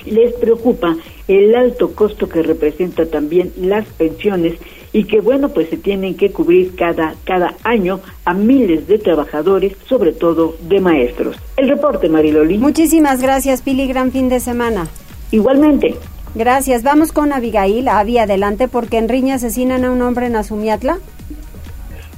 les 0.05 0.35
preocupa 0.35 0.97
el 1.27 1.55
alto 1.55 1.95
costo 1.95 2.29
que 2.29 2.43
representa 2.43 3.07
también 3.07 3.53
las 3.57 3.87
pensiones 3.87 4.55
y 4.93 5.05
que 5.05 5.21
bueno 5.21 5.49
pues 5.51 5.69
se 5.69 5.77
tienen 5.77 6.17
que 6.17 6.31
cubrir 6.33 6.75
cada 6.77 7.15
cada 7.25 7.55
año 7.65 8.01
a 8.25 8.35
miles 8.35 8.87
de 8.87 8.99
trabajadores, 8.99 9.77
sobre 9.87 10.13
todo 10.13 10.57
de 10.63 10.81
maestros. 10.81 11.37
El 11.57 11.69
reporte 11.69 12.09
Mariloli. 12.09 12.59
Muchísimas 12.59 13.21
gracias 13.23 13.63
Pili, 13.63 13.87
gran 13.87 14.13
fin 14.13 14.29
de 14.29 14.41
semana. 14.41 14.89
Igualmente. 15.31 15.97
Gracias. 16.35 16.83
Vamos 16.83 17.13
con 17.13 17.33
Abigail, 17.33 17.89
Avi, 17.89 18.19
adelante 18.19 18.69
porque 18.69 18.99
en 18.99 19.09
Riña 19.09 19.37
asesinan 19.37 19.85
a 19.85 19.91
un 19.91 20.03
hombre 20.03 20.27
en 20.27 20.37
Azumiatla. 20.37 20.99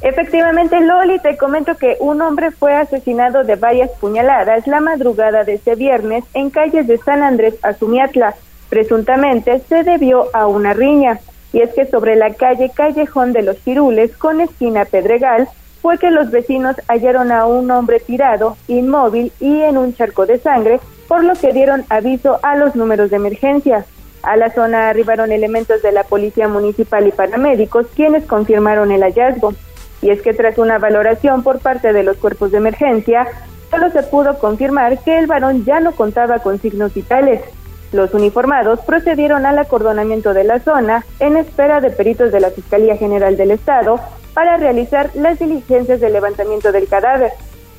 Efectivamente, 0.03 0.81
Loli, 0.81 1.19
te 1.19 1.37
comento 1.37 1.77
que 1.77 1.97
un 2.01 2.23
hombre 2.23 2.51
fue 2.51 2.75
asesinado 2.75 3.45
de 3.45 3.57
varias 3.57 3.91
puñaladas 4.01 4.67
la 4.67 4.81
madrugada 4.81 5.45
de 5.45 5.55
este 5.55 5.75
viernes 5.75 6.25
en 6.33 6.49
calles 6.51 6.87
de 6.87 6.97
San 6.99 7.23
Andrés 7.23 7.55
Azumiatla. 7.63 8.35
Presuntamente 8.71 9.61
se 9.69 9.83
debió 9.83 10.35
a 10.35 10.47
una 10.47 10.73
riña. 10.73 11.21
Y 11.53 11.63
es 11.63 11.73
que 11.75 11.87
sobre 11.87 12.17
la 12.17 12.35
calle 12.35 12.71
Callejón 12.75 13.33
de 13.33 13.43
los 13.43 13.59
Cirules, 13.59 14.17
con 14.17 14.41
esquina 14.41 14.85
Pedregal, 14.85 15.49
fue 15.83 15.99
que 15.99 16.11
los 16.11 16.31
vecinos 16.31 16.77
hallaron 16.89 17.33
a 17.33 17.47
un 17.47 17.71
hombre 17.71 18.01
tirado, 18.01 18.57
inmóvil 18.69 19.33
y 19.41 19.63
en 19.63 19.79
un 19.79 19.95
charco 19.95 20.27
de 20.27 20.39
sangre, 20.39 20.81
por 21.09 21.25
lo 21.25 21.35
que 21.35 21.53
dieron 21.53 21.85
aviso 21.89 22.39
a 22.43 22.57
los 22.57 22.77
números 22.77 23.11
de 23.11 23.17
emergencia. 23.17 23.85
A 24.23 24.37
la 24.37 24.51
zona 24.51 24.91
arribaron 24.91 25.33
elementos 25.33 25.81
de 25.83 25.93
la 25.93 26.05
Policía 26.05 26.47
Municipal 26.47 27.07
y 27.07 27.13
paramédicos, 27.13 27.87
quienes 27.97 28.27
confirmaron 28.27 28.93
el 28.93 29.03
hallazgo. 29.03 29.55
Y 30.03 30.11
es 30.11 30.21
que 30.21 30.35
tras 30.35 30.59
una 30.59 30.79
valoración 30.79 31.43
por 31.43 31.61
parte 31.61 31.93
de 31.93 32.03
los 32.03 32.19
cuerpos 32.19 32.53
de 32.53 32.59
emergencia, 32.59 33.27
solo 33.71 33.91
se 33.91 34.03
pudo 34.03 34.39
confirmar 34.39 34.99
que 34.99 35.19
el 35.19 35.27
varón 35.27 35.65
ya 35.65 35.81
no 35.81 35.93
contaba 35.93 36.41
con 36.41 36.61
signos 36.61 36.93
vitales. 36.93 37.41
Los 37.93 38.15
uniformados 38.15 38.81
procedieron 38.81 39.47
al 39.47 39.59
acordonamiento 39.59 40.33
de 40.33 40.45
la 40.45 40.61
zona 40.61 41.05
en 41.19 41.37
espera 41.37 41.81
de 41.81 41.91
peritos 41.91 42.31
de 42.31 42.41
la 42.41 42.51
Fiscalía 42.51 42.97
General 42.97 43.37
del 43.37 43.51
Estado 43.51 43.99
para 44.33 44.57
realizar 44.57 45.11
las 45.15 45.39
diligencias 45.39 46.01
de 46.01 46.11
levantamiento 46.11 46.71
del 46.71 46.87
cadáver. 46.87 47.33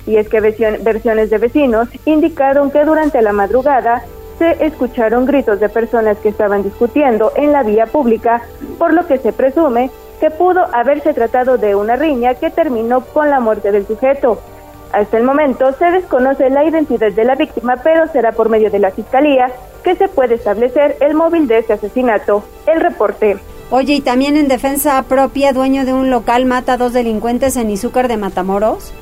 Y 0.06 0.18
es 0.18 0.28
que 0.28 0.42
versiones 0.42 1.30
de 1.30 1.38
vecinos 1.38 1.88
indicaron 2.06 2.72
que 2.72 2.84
durante 2.84 3.22
la 3.22 3.34
madrugada 3.34 4.04
se 4.38 4.66
escucharon 4.66 5.26
gritos 5.26 5.60
de 5.60 5.70
personas 5.70 6.18
que 6.18 6.30
estaban 6.30 6.64
discutiendo 6.64 7.32
en 7.36 7.52
la 7.52 7.64
vía 7.64 7.86
pública, 7.86 8.42
por 8.80 8.92
lo 8.92 9.06
que 9.06 9.20
se 9.20 9.32
presume 9.32 9.92
que 10.20 10.32
pudo 10.32 10.66
haberse 10.74 11.14
tratado 11.14 11.58
de 11.58 11.76
una 11.76 11.96
riña 11.96 12.36
que 12.36 12.50
terminó 12.50 13.02
con 13.02 13.30
la 13.30 13.40
muerte 13.40 13.72
del 13.72 13.86
sujeto. 13.88 14.40
Hasta 14.94 15.18
el 15.18 15.24
momento 15.24 15.72
se 15.74 15.86
desconoce 15.92 16.50
la 16.50 16.66
identidad 16.66 17.12
de 17.12 17.24
la 17.24 17.36
víctima, 17.36 17.78
pero 17.84 18.08
será 18.08 18.34
por 18.34 18.50
medio 18.50 18.70
de 18.70 18.80
la 18.80 18.92
fiscalía 18.92 19.52
que 19.84 19.96
se 19.96 20.08
puede 20.08 20.36
establecer 20.36 20.98
el 21.00 21.14
móvil 21.14 21.48
de 21.48 21.60
este 21.60 21.74
asesinato. 21.74 22.44
El 22.68 22.82
reporte. 22.82 23.38
Oye, 23.70 23.94
¿y 23.94 24.02
también 24.02 24.36
en 24.36 24.50
defensa 24.50 25.02
propia, 25.04 25.54
dueño 25.54 25.86
de 25.86 25.94
un 25.94 26.10
local 26.10 26.46
mata 26.46 26.74
a 26.74 26.78
dos 26.78 26.92
delincuentes 26.92 27.56
en 27.56 27.70
Izúcar 27.70 28.10
de 28.10 28.18
Matamoros? 28.18 28.94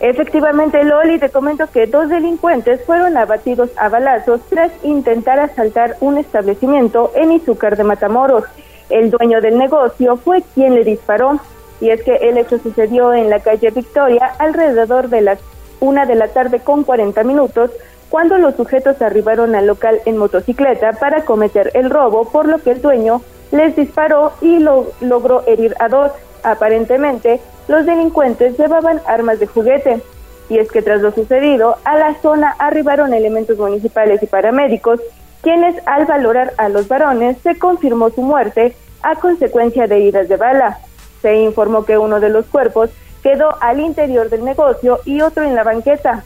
Efectivamente, 0.00 0.82
Loli, 0.82 1.18
te 1.18 1.30
comento 1.30 1.66
que 1.70 1.86
dos 1.86 2.08
delincuentes 2.08 2.84
fueron 2.84 3.16
abatidos 3.16 3.70
a 3.76 3.88
balazos 3.90 4.40
tras 4.48 4.72
intentar 4.82 5.38
asaltar 5.38 5.96
un 6.00 6.18
establecimiento 6.18 7.12
en 7.14 7.32
Izúcar 7.32 7.76
de 7.76 7.84
Matamoros. 7.84 8.44
El 8.88 9.10
dueño 9.10 9.40
del 9.40 9.58
negocio 9.58 10.16
fue 10.16 10.42
quien 10.54 10.74
le 10.74 10.84
disparó 10.84 11.38
y 11.80 11.90
es 11.90 12.02
que 12.02 12.16
el 12.16 12.38
hecho 12.38 12.58
sucedió 12.58 13.12
en 13.12 13.30
la 13.30 13.40
calle 13.40 13.70
Victoria 13.70 14.26
alrededor 14.38 15.08
de 15.08 15.20
las 15.20 15.38
una 15.80 16.06
de 16.06 16.14
la 16.14 16.28
tarde 16.28 16.60
con 16.60 16.84
40 16.84 17.22
minutos 17.24 17.70
cuando 18.08 18.38
los 18.38 18.54
sujetos 18.54 19.02
arribaron 19.02 19.54
al 19.54 19.66
local 19.66 20.00
en 20.06 20.16
motocicleta 20.16 20.92
para 20.92 21.24
cometer 21.24 21.72
el 21.74 21.90
robo, 21.90 22.30
por 22.30 22.46
lo 22.46 22.58
que 22.58 22.70
el 22.70 22.80
dueño 22.80 23.22
les 23.50 23.74
disparó 23.74 24.32
y 24.40 24.58
lo 24.60 24.92
logró 25.00 25.42
herir 25.46 25.74
a 25.80 25.88
dos. 25.88 26.12
Aparentemente, 26.42 27.40
los 27.66 27.86
delincuentes 27.86 28.56
llevaban 28.58 29.00
armas 29.06 29.40
de 29.40 29.46
juguete. 29.46 30.00
Y 30.48 30.58
es 30.58 30.70
que 30.70 30.82
tras 30.82 31.00
lo 31.00 31.10
sucedido, 31.10 31.76
a 31.84 31.96
la 31.96 32.14
zona 32.20 32.54
arribaron 32.58 33.14
elementos 33.14 33.58
municipales 33.58 34.22
y 34.22 34.26
paramédicos 34.26 35.00
quienes 35.42 35.76
al 35.86 36.06
valorar 36.06 36.52
a 36.56 36.68
los 36.68 36.88
varones 36.88 37.36
se 37.42 37.58
confirmó 37.58 38.10
su 38.10 38.22
muerte 38.22 38.74
a 39.02 39.16
consecuencia 39.16 39.86
de 39.86 39.96
heridas 39.96 40.28
de 40.28 40.36
bala. 40.36 40.78
Se 41.24 41.36
informó 41.36 41.86
que 41.86 41.96
uno 41.96 42.20
de 42.20 42.28
los 42.28 42.44
cuerpos 42.44 42.90
quedó 43.22 43.56
al 43.62 43.80
interior 43.80 44.28
del 44.28 44.44
negocio 44.44 45.00
y 45.06 45.22
otro 45.22 45.42
en 45.42 45.54
la 45.54 45.64
banqueta. 45.64 46.22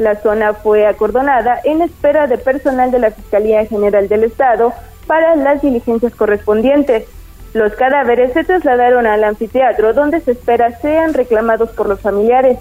La 0.00 0.16
zona 0.16 0.54
fue 0.54 0.88
acordonada 0.88 1.60
en 1.62 1.82
espera 1.82 2.26
de 2.26 2.36
personal 2.36 2.90
de 2.90 2.98
la 2.98 3.12
Fiscalía 3.12 3.64
General 3.66 4.08
del 4.08 4.24
Estado 4.24 4.72
para 5.06 5.36
las 5.36 5.62
diligencias 5.62 6.16
correspondientes. 6.16 7.04
Los 7.54 7.74
cadáveres 7.74 8.32
se 8.32 8.42
trasladaron 8.42 9.06
al 9.06 9.22
anfiteatro 9.22 9.94
donde 9.94 10.20
se 10.20 10.32
espera 10.32 10.76
sean 10.80 11.14
reclamados 11.14 11.70
por 11.70 11.88
los 11.88 12.00
familiares. 12.00 12.58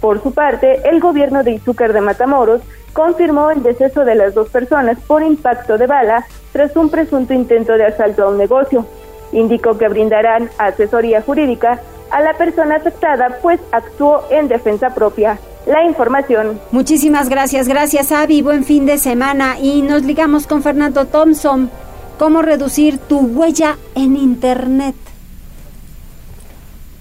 Por 0.00 0.20
su 0.24 0.34
parte, 0.34 0.80
el 0.88 0.98
gobierno 0.98 1.44
de 1.44 1.52
Izúcar 1.52 1.92
de 1.92 2.00
Matamoros 2.00 2.60
confirmó 2.92 3.52
el 3.52 3.62
deceso 3.62 4.04
de 4.04 4.16
las 4.16 4.34
dos 4.34 4.48
personas 4.48 4.98
por 5.06 5.22
impacto 5.22 5.78
de 5.78 5.86
bala 5.86 6.26
tras 6.52 6.74
un 6.74 6.90
presunto 6.90 7.32
intento 7.34 7.74
de 7.74 7.84
asalto 7.84 8.24
a 8.24 8.30
un 8.30 8.38
negocio. 8.38 8.84
Indicó 9.32 9.78
que 9.78 9.88
brindarán 9.88 10.50
asesoría 10.58 11.22
jurídica 11.22 11.80
a 12.10 12.20
la 12.20 12.34
persona 12.34 12.76
afectada, 12.76 13.38
pues 13.40 13.60
actuó 13.72 14.24
en 14.30 14.48
defensa 14.48 14.90
propia. 14.94 15.38
La 15.66 15.84
información. 15.84 16.60
Muchísimas 16.70 17.28
gracias, 17.28 17.68
gracias 17.68 18.12
Avi, 18.12 18.42
buen 18.42 18.64
fin 18.64 18.86
de 18.86 18.98
semana 18.98 19.58
y 19.60 19.82
nos 19.82 20.02
ligamos 20.02 20.46
con 20.46 20.62
Fernando 20.62 21.04
Thompson. 21.04 21.70
¿Cómo 22.18 22.42
reducir 22.42 22.98
tu 22.98 23.20
huella 23.20 23.76
en 23.94 24.16
Internet? 24.16 24.94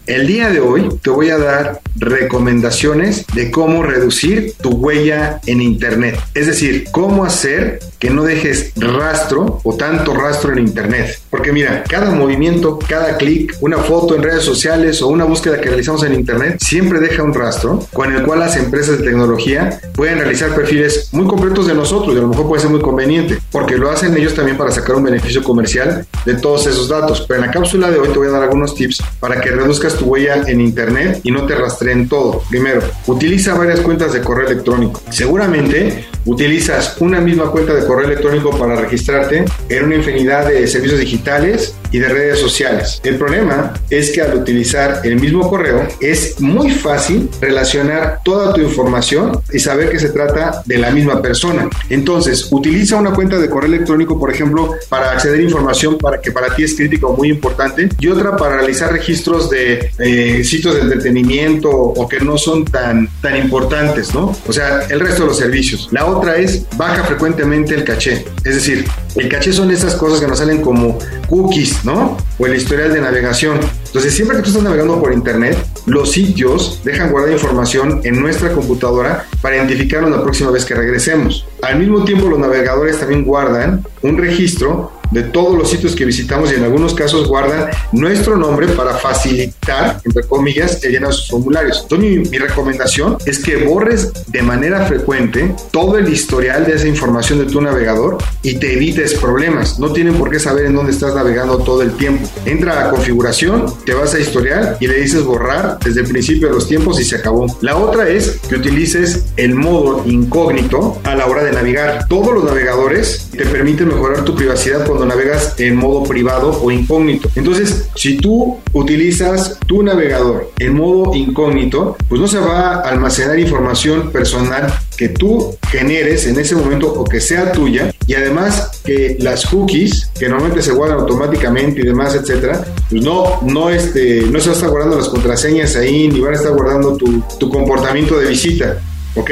El 0.10 0.26
día 0.26 0.50
de 0.50 0.60
hoy 0.60 0.90
te 1.04 1.12
voy 1.12 1.30
a 1.30 1.38
dar 1.38 1.82
recomendaciones 1.98 3.28
de 3.36 3.52
cómo 3.52 3.84
reducir 3.84 4.54
tu 4.60 4.72
huella 4.72 5.40
en 5.46 5.62
Internet. 5.62 6.20
Es 6.34 6.48
decir, 6.48 6.86
cómo 6.92 7.24
hacer 7.24 7.78
que 8.00 8.10
no 8.10 8.24
dejes 8.24 8.74
rastro 8.76 9.62
o 9.64 9.76
tanto 9.76 10.16
rastro 10.16 10.52
en 10.54 10.60
Internet. 10.60 11.20
Porque 11.30 11.52
mira, 11.52 11.84
cada 11.88 12.12
movimiento, 12.12 12.80
cada 12.88 13.18
clic, 13.18 13.56
una 13.62 13.78
foto 13.78 14.16
en 14.16 14.24
redes 14.24 14.44
sociales 14.44 15.02
o 15.02 15.08
una 15.08 15.26
búsqueda 15.26 15.60
que 15.60 15.70
realizamos 15.70 16.04
en 16.04 16.14
Internet 16.14 16.58
siempre 16.60 17.00
deja 17.00 17.24
un 17.24 17.34
rastro 17.34 17.86
con 17.94 18.14
el 18.14 18.24
cual 18.24 18.40
las 18.40 18.56
empresas 18.56 18.98
de 18.98 19.06
tecnología 19.06 19.80
pueden 19.96 20.18
realizar 20.18 20.54
perfiles 20.56 21.10
muy 21.12 21.28
completos 21.28 21.68
de 21.68 21.74
nosotros 21.74 22.16
y 22.16 22.18
a 22.18 22.22
lo 22.22 22.28
mejor 22.28 22.48
puede 22.48 22.62
ser 22.62 22.72
muy 22.72 22.82
conveniente 22.82 23.40
porque 23.52 23.78
lo 23.78 23.92
hacen 23.92 24.16
ellos 24.18 24.34
también 24.34 24.58
para 24.58 24.72
sacar 24.72 24.96
un 24.96 25.04
beneficio 25.04 25.44
comercial 25.44 26.06
de 26.26 26.36
todos 26.36 26.66
esos 26.68 26.90
datos. 26.90 27.26
Pero 27.28 27.42
en 27.42 27.48
la 27.48 27.52
cápsula 27.52 27.92
de 27.92 28.00
hoy 28.00 28.10
te 28.10 28.18
voy 28.18 28.28
a 28.28 28.32
dar 28.32 28.44
algunos 28.44 28.76
tips 28.76 29.04
para 29.20 29.40
que 29.40 29.52
reduzcas 29.52 29.96
tu 29.96 30.06
huella 30.06 30.44
en 30.48 30.62
Internet 30.62 31.22
y 31.24 31.32
no 31.32 31.46
te 31.46 31.56
rastreen 31.56 32.10
todo. 32.10 32.42
Primero, 32.50 32.82
utiliza 33.08 33.54
varias 33.54 33.82
cuentas 33.82 34.14
de 34.14 34.22
correo 34.22 34.48
electrónico. 34.48 35.02
Seguramente 35.10 36.06
utilizas 36.30 36.96
una 37.00 37.20
misma 37.20 37.50
cuenta 37.50 37.74
de 37.74 37.86
correo 37.88 38.06
electrónico 38.06 38.52
para 38.52 38.76
registrarte 38.76 39.46
en 39.68 39.84
una 39.84 39.96
infinidad 39.96 40.48
de 40.48 40.68
servicios 40.68 41.00
digitales 41.00 41.76
y 41.92 42.00
de 42.00 42.10
redes 42.10 42.40
sociales. 42.40 43.02
El 43.04 43.18
problema 43.18 43.74
es 43.90 44.12
que 44.12 44.22
al 44.22 44.36
utilizar 44.36 45.02
el 45.04 45.20
mismo 45.20 45.50
correo 45.50 45.88
es 46.00 46.40
muy 46.40 46.72
fácil 46.72 47.30
relacionar 47.42 48.20
toda 48.24 48.54
tu 48.54 48.62
información 48.62 49.42
y 49.52 49.60
saber 49.60 49.90
que 49.90 50.00
se 50.00 50.10
trata 50.10 50.62
de 50.66 50.78
la 50.78 50.92
misma 50.92 51.22
persona. 51.22 51.70
Entonces, 51.90 52.48
utiliza 52.52 52.98
una 52.98 53.14
cuenta 53.14 53.38
de 53.38 53.50
correo 53.50 53.74
electrónico, 53.74 54.20
por 54.20 54.32
ejemplo, 54.32 54.76
para 54.90 55.12
acceder 55.12 55.40
a 55.40 55.44
información 55.44 55.98
para 55.98 56.22
que 56.22 56.32
para 56.32 56.56
ti 56.56 56.64
es 56.64 56.76
crítica 56.76 57.08
o 57.08 57.16
muy 57.16 57.30
importante 57.30 57.90
y 58.00 58.08
otra 58.08 58.36
para 58.38 58.58
realizar 58.58 58.92
registros 58.92 59.50
de 59.50 59.92
eh, 60.00 60.44
sitios 60.44 60.76
de 60.76 60.82
entretenimiento 60.82 61.70
o 61.70 62.08
que 62.08 62.20
no 62.20 62.38
son 62.38 62.66
tan, 62.66 63.10
tan 63.22 63.38
importantes, 63.38 64.14
¿no? 64.14 64.36
O 64.48 64.54
sea, 64.54 64.82
el 64.90 65.00
resto 65.00 65.24
de 65.24 65.30
los 65.30 65.38
servicios. 65.38 65.90
La 65.92 66.06
otra 66.06 66.38
es 66.38 66.66
baja 66.78 67.04
frecuentemente 67.04 67.74
el 67.74 67.84
caché. 67.84 68.26
Es 68.44 68.56
decir, 68.56 68.86
el 69.16 69.30
caché 69.30 69.54
son 69.54 69.72
esas 69.72 69.96
cosas 69.96 70.20
que 70.20 70.28
nos 70.28 70.40
salen 70.40 70.62
como 70.62 70.98
cookies, 71.30 71.86
¿no? 71.86 72.18
O 72.38 72.46
el 72.46 72.56
historial 72.56 72.94
de 72.94 73.02
navegación. 73.02 73.60
Entonces, 73.86 74.14
siempre 74.14 74.38
que 74.38 74.44
tú 74.44 74.50
estás 74.50 74.64
navegando 74.64 75.00
por 75.00 75.14
internet, 75.14 75.58
los 75.86 76.12
sitios 76.12 76.82
dejan 76.84 77.12
guardar 77.12 77.32
información 77.32 78.02
en 78.04 78.20
nuestra 78.20 78.52
computadora 78.52 79.26
para 79.42 79.58
identificarnos 79.58 80.12
la 80.12 80.22
próxima 80.22 80.52
vez 80.52 80.66
que 80.66 80.76
regresemos. 80.76 81.48
Al 81.62 81.80
mismo 81.80 82.04
tiempo, 82.04 82.28
los 82.28 82.40
navegadores 82.40 83.00
también 83.00 83.24
guardan 83.24 83.86
un 84.02 84.18
registro 84.18 84.99
de 85.12 85.24
todos 85.24 85.58
los 85.58 85.70
sitios 85.70 85.96
que 85.96 86.06
visitamos 86.06 86.52
y 86.52 86.56
en 86.56 86.64
algunos 86.64 86.94
casos 86.94 87.28
guardan 87.28 87.70
nuestro 87.92 88.38
nombre 88.38 88.68
para 88.68 88.96
facilitar, 88.96 90.00
entre 90.04 90.24
comillas, 90.24 90.84
el 90.84 90.92
llenar 90.92 91.14
sus 91.14 91.30
formularios. 91.30 91.82
Entonces 91.84 92.10
mi, 92.10 92.30
mi, 92.30 92.38
recomendación 92.38 93.18
es 93.26 93.40
que 93.40 93.58
borres 93.66 94.12
de 94.28 94.42
manera 94.42 94.86
frecuente 94.86 95.54
todo 95.72 95.98
el 95.98 96.12
historial 96.12 96.66
de 96.66 96.76
esa 96.76 96.88
información 96.88 97.40
de 97.40 97.52
tu 97.52 97.62
navegador 97.62 98.18
y 98.44 98.56
te 98.56 98.74
evites 98.74 99.14
problemas. 99.16 99.80
No 99.80 99.92
tienen 99.92 100.16
por 100.16 100.30
qué 100.30 100.40
saber 100.40 100.66
en 100.66 100.76
dónde 100.76 100.92
estás 100.92 101.16
navegando 101.16 101.60
todo 101.60 101.82
el 101.82 101.92
tiempo. 101.94 102.30
Entra 102.46 102.88
a 102.88 102.90
configuración, 102.90 103.74
te 103.86 103.94
vas 103.94 104.14
a 104.14 104.20
historial 104.20 104.78
y 104.80 104.88
le 104.88 105.02
dices 105.02 105.24
borrar 105.24 105.78
desde 105.84 106.02
el 106.02 106.08
principio 106.08 106.48
de 106.48 106.54
los 106.54 106.68
tiempos 106.68 107.00
y 107.00 107.04
se 107.04 107.18
acabó. 107.18 107.48
La 107.62 107.78
otra 107.78 108.08
es 108.08 108.40
que 108.48 108.56
utilices 108.56 109.26
el 109.38 109.56
modo 109.56 110.04
incógnito 110.06 111.00
a 111.04 111.16
la 111.16 111.26
hora 111.26 111.44
de 111.44 111.52
navegar. 111.52 112.06
Todos 112.08 112.34
los 112.34 112.44
navegadores 112.44 113.30
te 113.32 113.46
permiten 113.46 113.88
mejorar 113.90 114.24
tu 114.24 114.36
privacidad 114.36 114.86
cuando 115.00 115.16
navegas 115.16 115.56
en 115.60 115.78
modo 115.78 116.04
privado 116.04 116.60
o 116.62 116.70
incógnito. 116.72 117.30
Entonces, 117.36 117.88
si 117.96 118.18
tú 118.18 118.58
utilizas 118.74 119.58
tu 119.66 119.82
navegador 119.82 120.52
en 120.60 120.76
modo 120.76 121.16
incógnito, 121.16 121.96
pues 122.10 122.20
no 122.20 122.28
se 122.28 122.40
va 122.40 122.76
a 122.76 122.80
almacenar 122.82 123.40
información 123.40 124.12
personal 124.12 124.74
que 124.98 125.08
tú 125.08 125.56
generes 125.70 126.28
en 126.28 126.38
ese 126.38 126.54
momento 126.56 126.92
o 126.92 127.06
que 127.06 127.22
sea 127.22 127.54
tuya 127.54 127.94
y 128.08 128.14
además 128.14 128.82
que 128.84 129.16
las 129.22 129.46
cookies 129.46 130.10
que 130.20 130.28
normalmente 130.28 130.62
se 130.62 130.74
guardan 130.74 131.00
automáticamente 131.00 131.80
y 131.80 131.86
demás, 131.86 132.14
etcétera, 132.16 132.66
pues 132.90 133.02
no, 133.02 133.40
no, 133.44 133.70
este, 133.70 134.24
no 134.24 134.38
se 134.42 134.48
va 134.48 134.52
a 134.52 134.56
estar 134.56 134.70
guardando 134.70 134.98
las 134.98 135.08
contraseñas 135.08 135.78
ahí 135.78 136.10
ni 136.10 136.20
van 136.20 136.34
a 136.34 136.38
estar 136.38 136.52
guardando 136.52 136.98
tu, 136.98 137.22
tu 137.40 137.50
comportamiento 137.50 138.20
de 138.20 138.28
visita. 138.28 138.82
¿Ok? 139.16 139.32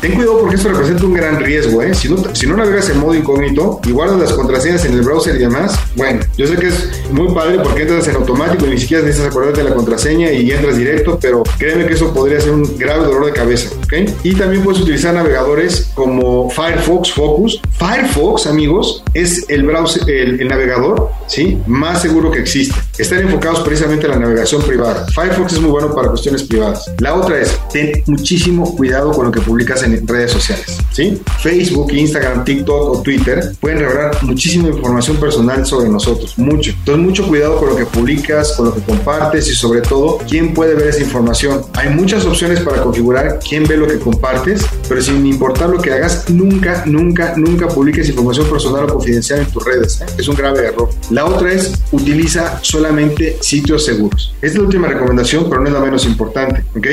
Ten 0.00 0.14
cuidado 0.14 0.40
porque 0.40 0.56
esto 0.56 0.70
representa 0.70 1.04
un 1.04 1.12
gran 1.12 1.38
riesgo, 1.40 1.82
¿eh? 1.82 1.94
Si 1.94 2.08
no, 2.08 2.34
si 2.34 2.46
no 2.46 2.56
navegas 2.56 2.88
en 2.88 3.00
modo 3.00 3.14
incógnito 3.14 3.80
y 3.84 3.90
guardas 3.90 4.18
las 4.18 4.32
contraseñas 4.32 4.84
en 4.86 4.94
el 4.94 5.02
browser 5.02 5.36
y 5.36 5.40
demás, 5.40 5.78
bueno, 5.94 6.20
yo 6.38 6.46
sé 6.46 6.56
que 6.56 6.68
es 6.68 6.88
muy 7.10 7.34
padre 7.34 7.58
porque 7.62 7.82
entras 7.82 8.08
en 8.08 8.16
automático 8.16 8.66
y 8.66 8.70
ni 8.70 8.78
siquiera 8.78 9.02
necesitas 9.02 9.30
acordarte 9.30 9.62
de 9.62 9.68
la 9.68 9.74
contraseña 9.74 10.32
y 10.32 10.50
entras 10.50 10.78
directo, 10.78 11.18
pero 11.20 11.42
créeme 11.58 11.86
que 11.86 11.94
eso 11.94 12.14
podría 12.14 12.40
ser 12.40 12.52
un 12.52 12.78
grave 12.78 13.04
dolor 13.04 13.26
de 13.26 13.32
cabeza, 13.32 13.68
¿ok? 13.84 14.10
Y 14.22 14.34
también 14.34 14.62
puedes 14.62 14.80
utilizar 14.80 15.12
navegadores 15.12 15.90
como 15.94 16.48
Firefox 16.48 17.12
Focus. 17.12 17.60
Firefox, 17.72 18.46
amigos, 18.46 19.04
es 19.12 19.44
el 19.50 19.64
browser, 19.64 20.08
el, 20.08 20.40
el 20.40 20.48
navegador, 20.48 21.10
¿sí? 21.26 21.58
Más 21.66 22.00
seguro 22.00 22.30
que 22.30 22.38
existe. 22.38 22.74
Están 22.96 23.20
enfocados 23.20 23.60
precisamente 23.60 24.06
en 24.06 24.12
la 24.12 24.18
navegación 24.18 24.62
privada. 24.62 25.06
Firefox 25.14 25.52
es 25.52 25.60
muy 25.60 25.70
bueno 25.70 25.94
para 25.94 26.08
cuestiones 26.08 26.42
privadas. 26.44 26.90
La 27.00 27.14
otra 27.14 27.38
es, 27.38 27.58
ten 27.70 28.02
muchísimo 28.06 28.74
cuidado 28.76 29.12
con 29.12 29.26
lo 29.26 29.30
que 29.30 29.40
publicas 29.40 29.82
en 29.82 29.89
redes 30.06 30.32
sociales, 30.32 30.78
¿sí? 30.92 31.20
Facebook, 31.42 31.92
Instagram, 31.92 32.44
TikTok 32.44 32.98
o 32.98 33.02
Twitter 33.02 33.52
pueden 33.60 33.78
revelar 33.80 34.22
muchísima 34.22 34.68
información 34.68 35.16
personal 35.16 35.64
sobre 35.66 35.88
nosotros, 35.88 36.38
mucho. 36.38 36.70
Entonces, 36.70 37.04
mucho 37.04 37.26
cuidado 37.26 37.56
con 37.58 37.70
lo 37.70 37.76
que 37.76 37.86
publicas, 37.86 38.52
con 38.52 38.66
lo 38.66 38.74
que 38.74 38.80
compartes 38.82 39.48
y 39.48 39.54
sobre 39.54 39.80
todo, 39.80 40.18
quién 40.28 40.54
puede 40.54 40.74
ver 40.74 40.88
esa 40.88 41.02
información. 41.02 41.62
Hay 41.74 41.90
muchas 41.90 42.24
opciones 42.24 42.60
para 42.60 42.82
configurar 42.82 43.38
quién 43.46 43.64
ve 43.64 43.76
lo 43.76 43.86
que 43.86 43.98
compartes, 43.98 44.64
pero 44.88 45.00
sin 45.00 45.26
importar 45.26 45.70
lo 45.70 45.80
que 45.80 45.92
hagas, 45.92 46.28
nunca, 46.30 46.84
nunca, 46.86 47.34
nunca 47.36 47.68
publiques 47.68 48.08
información 48.08 48.48
personal 48.48 48.84
o 48.84 48.94
confidencial 48.94 49.40
en 49.40 49.46
tus 49.46 49.64
redes. 49.64 50.00
¿eh? 50.00 50.06
Es 50.18 50.28
un 50.28 50.36
grave 50.36 50.66
error. 50.66 50.90
La 51.10 51.26
otra 51.26 51.52
es, 51.52 51.72
utiliza 51.92 52.58
solamente 52.62 53.38
sitios 53.40 53.84
seguros. 53.84 54.34
Esta 54.36 54.46
es 54.46 54.54
la 54.56 54.62
última 54.62 54.88
recomendación, 54.88 55.48
pero 55.48 55.60
no 55.60 55.68
es 55.68 55.72
la 55.72 55.80
menos 55.80 56.04
importante, 56.06 56.64
¿ok? 56.76 56.86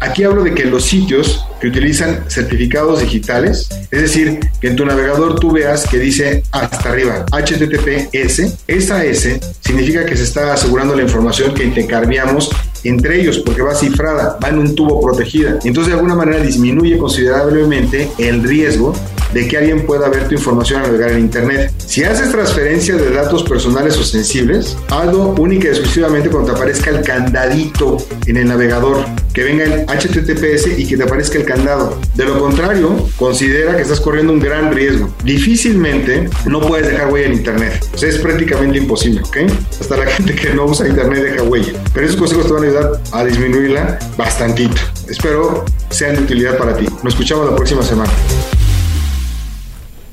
Aquí 0.00 0.22
hablo 0.22 0.44
de 0.44 0.54
que 0.54 0.64
los 0.64 0.84
sitios 0.84 1.44
que 1.60 1.68
utilizan 1.68 2.17
certificados 2.28 3.00
digitales, 3.00 3.68
es 3.90 4.02
decir, 4.02 4.40
que 4.60 4.68
en 4.68 4.76
tu 4.76 4.84
navegador 4.84 5.38
tú 5.38 5.52
veas 5.52 5.86
que 5.86 5.98
dice 5.98 6.42
hasta 6.52 6.90
arriba 6.90 7.24
HTTPS, 7.30 8.58
esa 8.66 9.04
S 9.04 9.40
significa 9.60 10.04
que 10.04 10.16
se 10.16 10.24
está 10.24 10.52
asegurando 10.52 10.94
la 10.94 11.02
información 11.02 11.54
que 11.54 11.64
intercambiamos 11.64 12.50
entre 12.84 13.20
ellos 13.20 13.38
porque 13.40 13.62
va 13.62 13.74
cifrada, 13.74 14.38
va 14.42 14.48
en 14.48 14.58
un 14.58 14.74
tubo 14.74 15.00
protegida. 15.00 15.58
Entonces 15.64 15.88
de 15.88 15.94
alguna 15.94 16.14
manera 16.14 16.40
disminuye 16.40 16.98
considerablemente 16.98 18.08
el 18.18 18.42
riesgo 18.42 18.94
de 19.32 19.48
que 19.48 19.56
alguien 19.56 19.86
pueda 19.86 20.08
ver 20.08 20.28
tu 20.28 20.34
información 20.34 20.80
al 20.80 20.88
navegar 20.88 21.12
en 21.12 21.20
Internet. 21.20 21.72
Si 21.86 22.04
haces 22.04 22.30
transferencia 22.30 22.96
de 22.96 23.10
datos 23.10 23.42
personales 23.42 23.96
o 23.96 24.04
sensibles, 24.04 24.76
hazlo 24.88 25.34
única 25.38 25.68
y 25.68 25.70
exclusivamente 25.70 26.28
cuando 26.28 26.52
te 26.52 26.56
aparezca 26.56 26.90
el 26.90 27.02
candadito 27.02 27.96
en 28.26 28.36
el 28.36 28.48
navegador, 28.48 29.04
que 29.32 29.44
venga 29.44 29.64
el 29.64 29.86
HTTPS 29.86 30.78
y 30.78 30.86
que 30.86 30.96
te 30.96 31.02
aparezca 31.02 31.38
el 31.38 31.44
candado. 31.44 31.98
De 32.14 32.24
lo 32.24 32.38
contrario, 32.38 33.08
considera 33.16 33.76
que 33.76 33.82
estás 33.82 34.00
corriendo 34.00 34.32
un 34.32 34.40
gran 34.40 34.72
riesgo. 34.72 35.12
Difícilmente 35.24 36.28
no 36.46 36.60
puedes 36.60 36.88
dejar 36.88 37.12
huella 37.12 37.26
en 37.26 37.34
Internet. 37.34 37.84
O 37.94 38.04
es 38.04 38.18
prácticamente 38.18 38.78
imposible, 38.78 39.20
¿ok? 39.22 39.38
Hasta 39.80 39.96
la 39.96 40.06
gente 40.10 40.34
que 40.34 40.50
no 40.50 40.64
usa 40.64 40.88
Internet 40.88 41.22
deja 41.22 41.42
huella. 41.42 41.72
Pero 41.92 42.06
esos 42.06 42.16
consejos 42.16 42.46
te 42.46 42.52
van 42.52 42.64
a 42.64 42.66
ayudar 42.66 43.00
a 43.12 43.24
disminuirla 43.24 43.98
bastantito. 44.16 44.80
Espero 45.08 45.64
sean 45.90 46.16
de 46.16 46.22
utilidad 46.22 46.58
para 46.58 46.76
ti. 46.76 46.86
Nos 47.02 47.14
escuchamos 47.14 47.46
la 47.48 47.56
próxima 47.56 47.82
semana. 47.82 48.12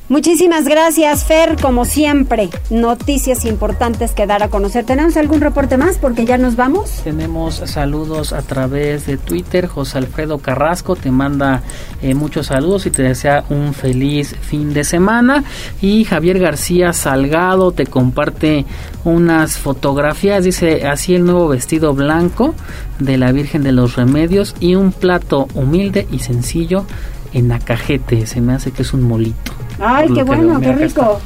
Muchísimas 0.07 0.65
gracias, 0.65 1.25
Fer, 1.25 1.55
como 1.59 1.83
siempre. 1.83 2.51
Noticias 2.69 3.43
importantes 3.43 4.11
que 4.11 4.27
dar 4.27 4.43
a 4.43 4.49
conocer. 4.49 4.85
¿Tenemos 4.85 5.17
algún 5.17 5.41
reporte 5.41 5.77
más? 5.77 5.97
Porque 5.97 6.25
ya 6.25 6.37
nos 6.37 6.55
vamos. 6.55 7.01
Tenemos 7.03 7.55
saludos 7.65 8.31
a 8.31 8.43
través 8.43 9.07
de 9.07 9.17
Twitter. 9.17 9.65
José 9.65 9.97
Alfredo 9.97 10.37
Carrasco 10.37 10.95
te 10.95 11.09
manda 11.09 11.63
eh, 12.03 12.13
muchos 12.13 12.47
saludos 12.47 12.85
y 12.85 12.91
te 12.91 13.01
desea 13.01 13.45
un 13.49 13.73
feliz 13.73 14.35
fin 14.41 14.75
de 14.75 14.83
semana. 14.83 15.43
Y 15.81 16.03
Javier 16.03 16.37
García 16.37 16.93
Salgado 16.93 17.71
te 17.71 17.87
comparte 17.87 18.65
unas 19.05 19.57
fotografías. 19.57 20.43
Dice 20.43 20.85
así 20.85 21.15
el 21.15 21.25
nuevo 21.25 21.47
vestido 21.47 21.95
blanco 21.95 22.53
de 22.99 23.17
la 23.17 23.31
Virgen 23.31 23.63
de 23.63 23.71
los 23.71 23.95
Remedios 23.95 24.55
y 24.59 24.75
un 24.75 24.91
plato 24.91 25.47
humilde 25.55 26.07
y 26.11 26.19
sencillo 26.19 26.85
en 27.33 27.51
Acajete. 27.51 28.27
Se 28.27 28.39
me 28.39 28.53
hace 28.53 28.69
que 28.69 28.83
es 28.83 28.93
un 28.93 29.01
molito. 29.01 29.64
Ay, 29.79 30.09
qué 30.13 30.23
bueno, 30.23 30.59
qué 30.59 30.73
rico. 30.73 31.19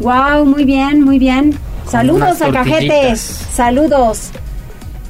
Wow, 0.00 0.44
muy 0.44 0.64
bien, 0.64 1.02
muy 1.02 1.18
bien. 1.18 1.56
Saludos 1.88 2.42
a 2.42 2.50
Cajetes. 2.50 3.20
Saludos. 3.20 4.30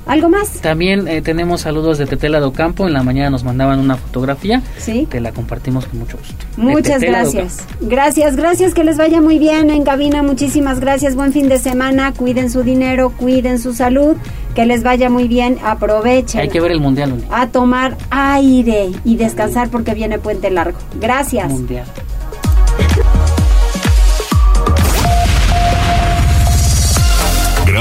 ¿Algo 0.04 0.28
más? 0.28 0.60
También 0.60 1.06
eh, 1.06 1.22
tenemos 1.22 1.60
saludos 1.60 1.96
de 1.96 2.06
Tetela 2.06 2.40
do 2.40 2.52
Campo. 2.52 2.88
En 2.88 2.92
la 2.92 3.04
mañana 3.04 3.30
nos 3.30 3.44
mandaban 3.44 3.78
una 3.78 3.96
fotografía. 3.96 4.60
Sí. 4.76 5.06
Te 5.08 5.20
la 5.20 5.30
compartimos 5.30 5.86
con 5.86 6.00
mucho 6.00 6.18
gusto. 6.18 6.34
Muchas 6.56 7.00
gracias. 7.00 7.64
Gracias, 7.80 8.34
gracias, 8.34 8.74
que 8.74 8.82
les 8.82 8.96
vaya 8.96 9.20
muy 9.20 9.38
bien 9.38 9.70
en 9.70 9.84
cabina. 9.84 10.24
Muchísimas 10.24 10.80
gracias. 10.80 11.14
Buen 11.14 11.32
fin 11.32 11.48
de 11.48 11.58
semana. 11.58 12.12
Cuiden 12.12 12.50
su 12.50 12.64
dinero, 12.64 13.10
cuiden 13.16 13.60
su 13.60 13.74
salud. 13.74 14.16
Que 14.56 14.66
les 14.66 14.82
vaya 14.82 15.08
muy 15.08 15.28
bien. 15.28 15.58
Aprovechen. 15.64 16.40
Hay 16.40 16.48
que 16.48 16.60
ver 16.60 16.72
el 16.72 16.80
mundial. 16.80 17.10
Luli. 17.10 17.24
A 17.30 17.46
tomar 17.46 17.96
aire 18.10 18.90
y 19.04 19.16
descansar 19.16 19.68
porque 19.68 19.94
viene 19.94 20.18
puente 20.18 20.50
largo. 20.50 20.78
Gracias. 21.00 21.48
Mundial. 21.48 21.86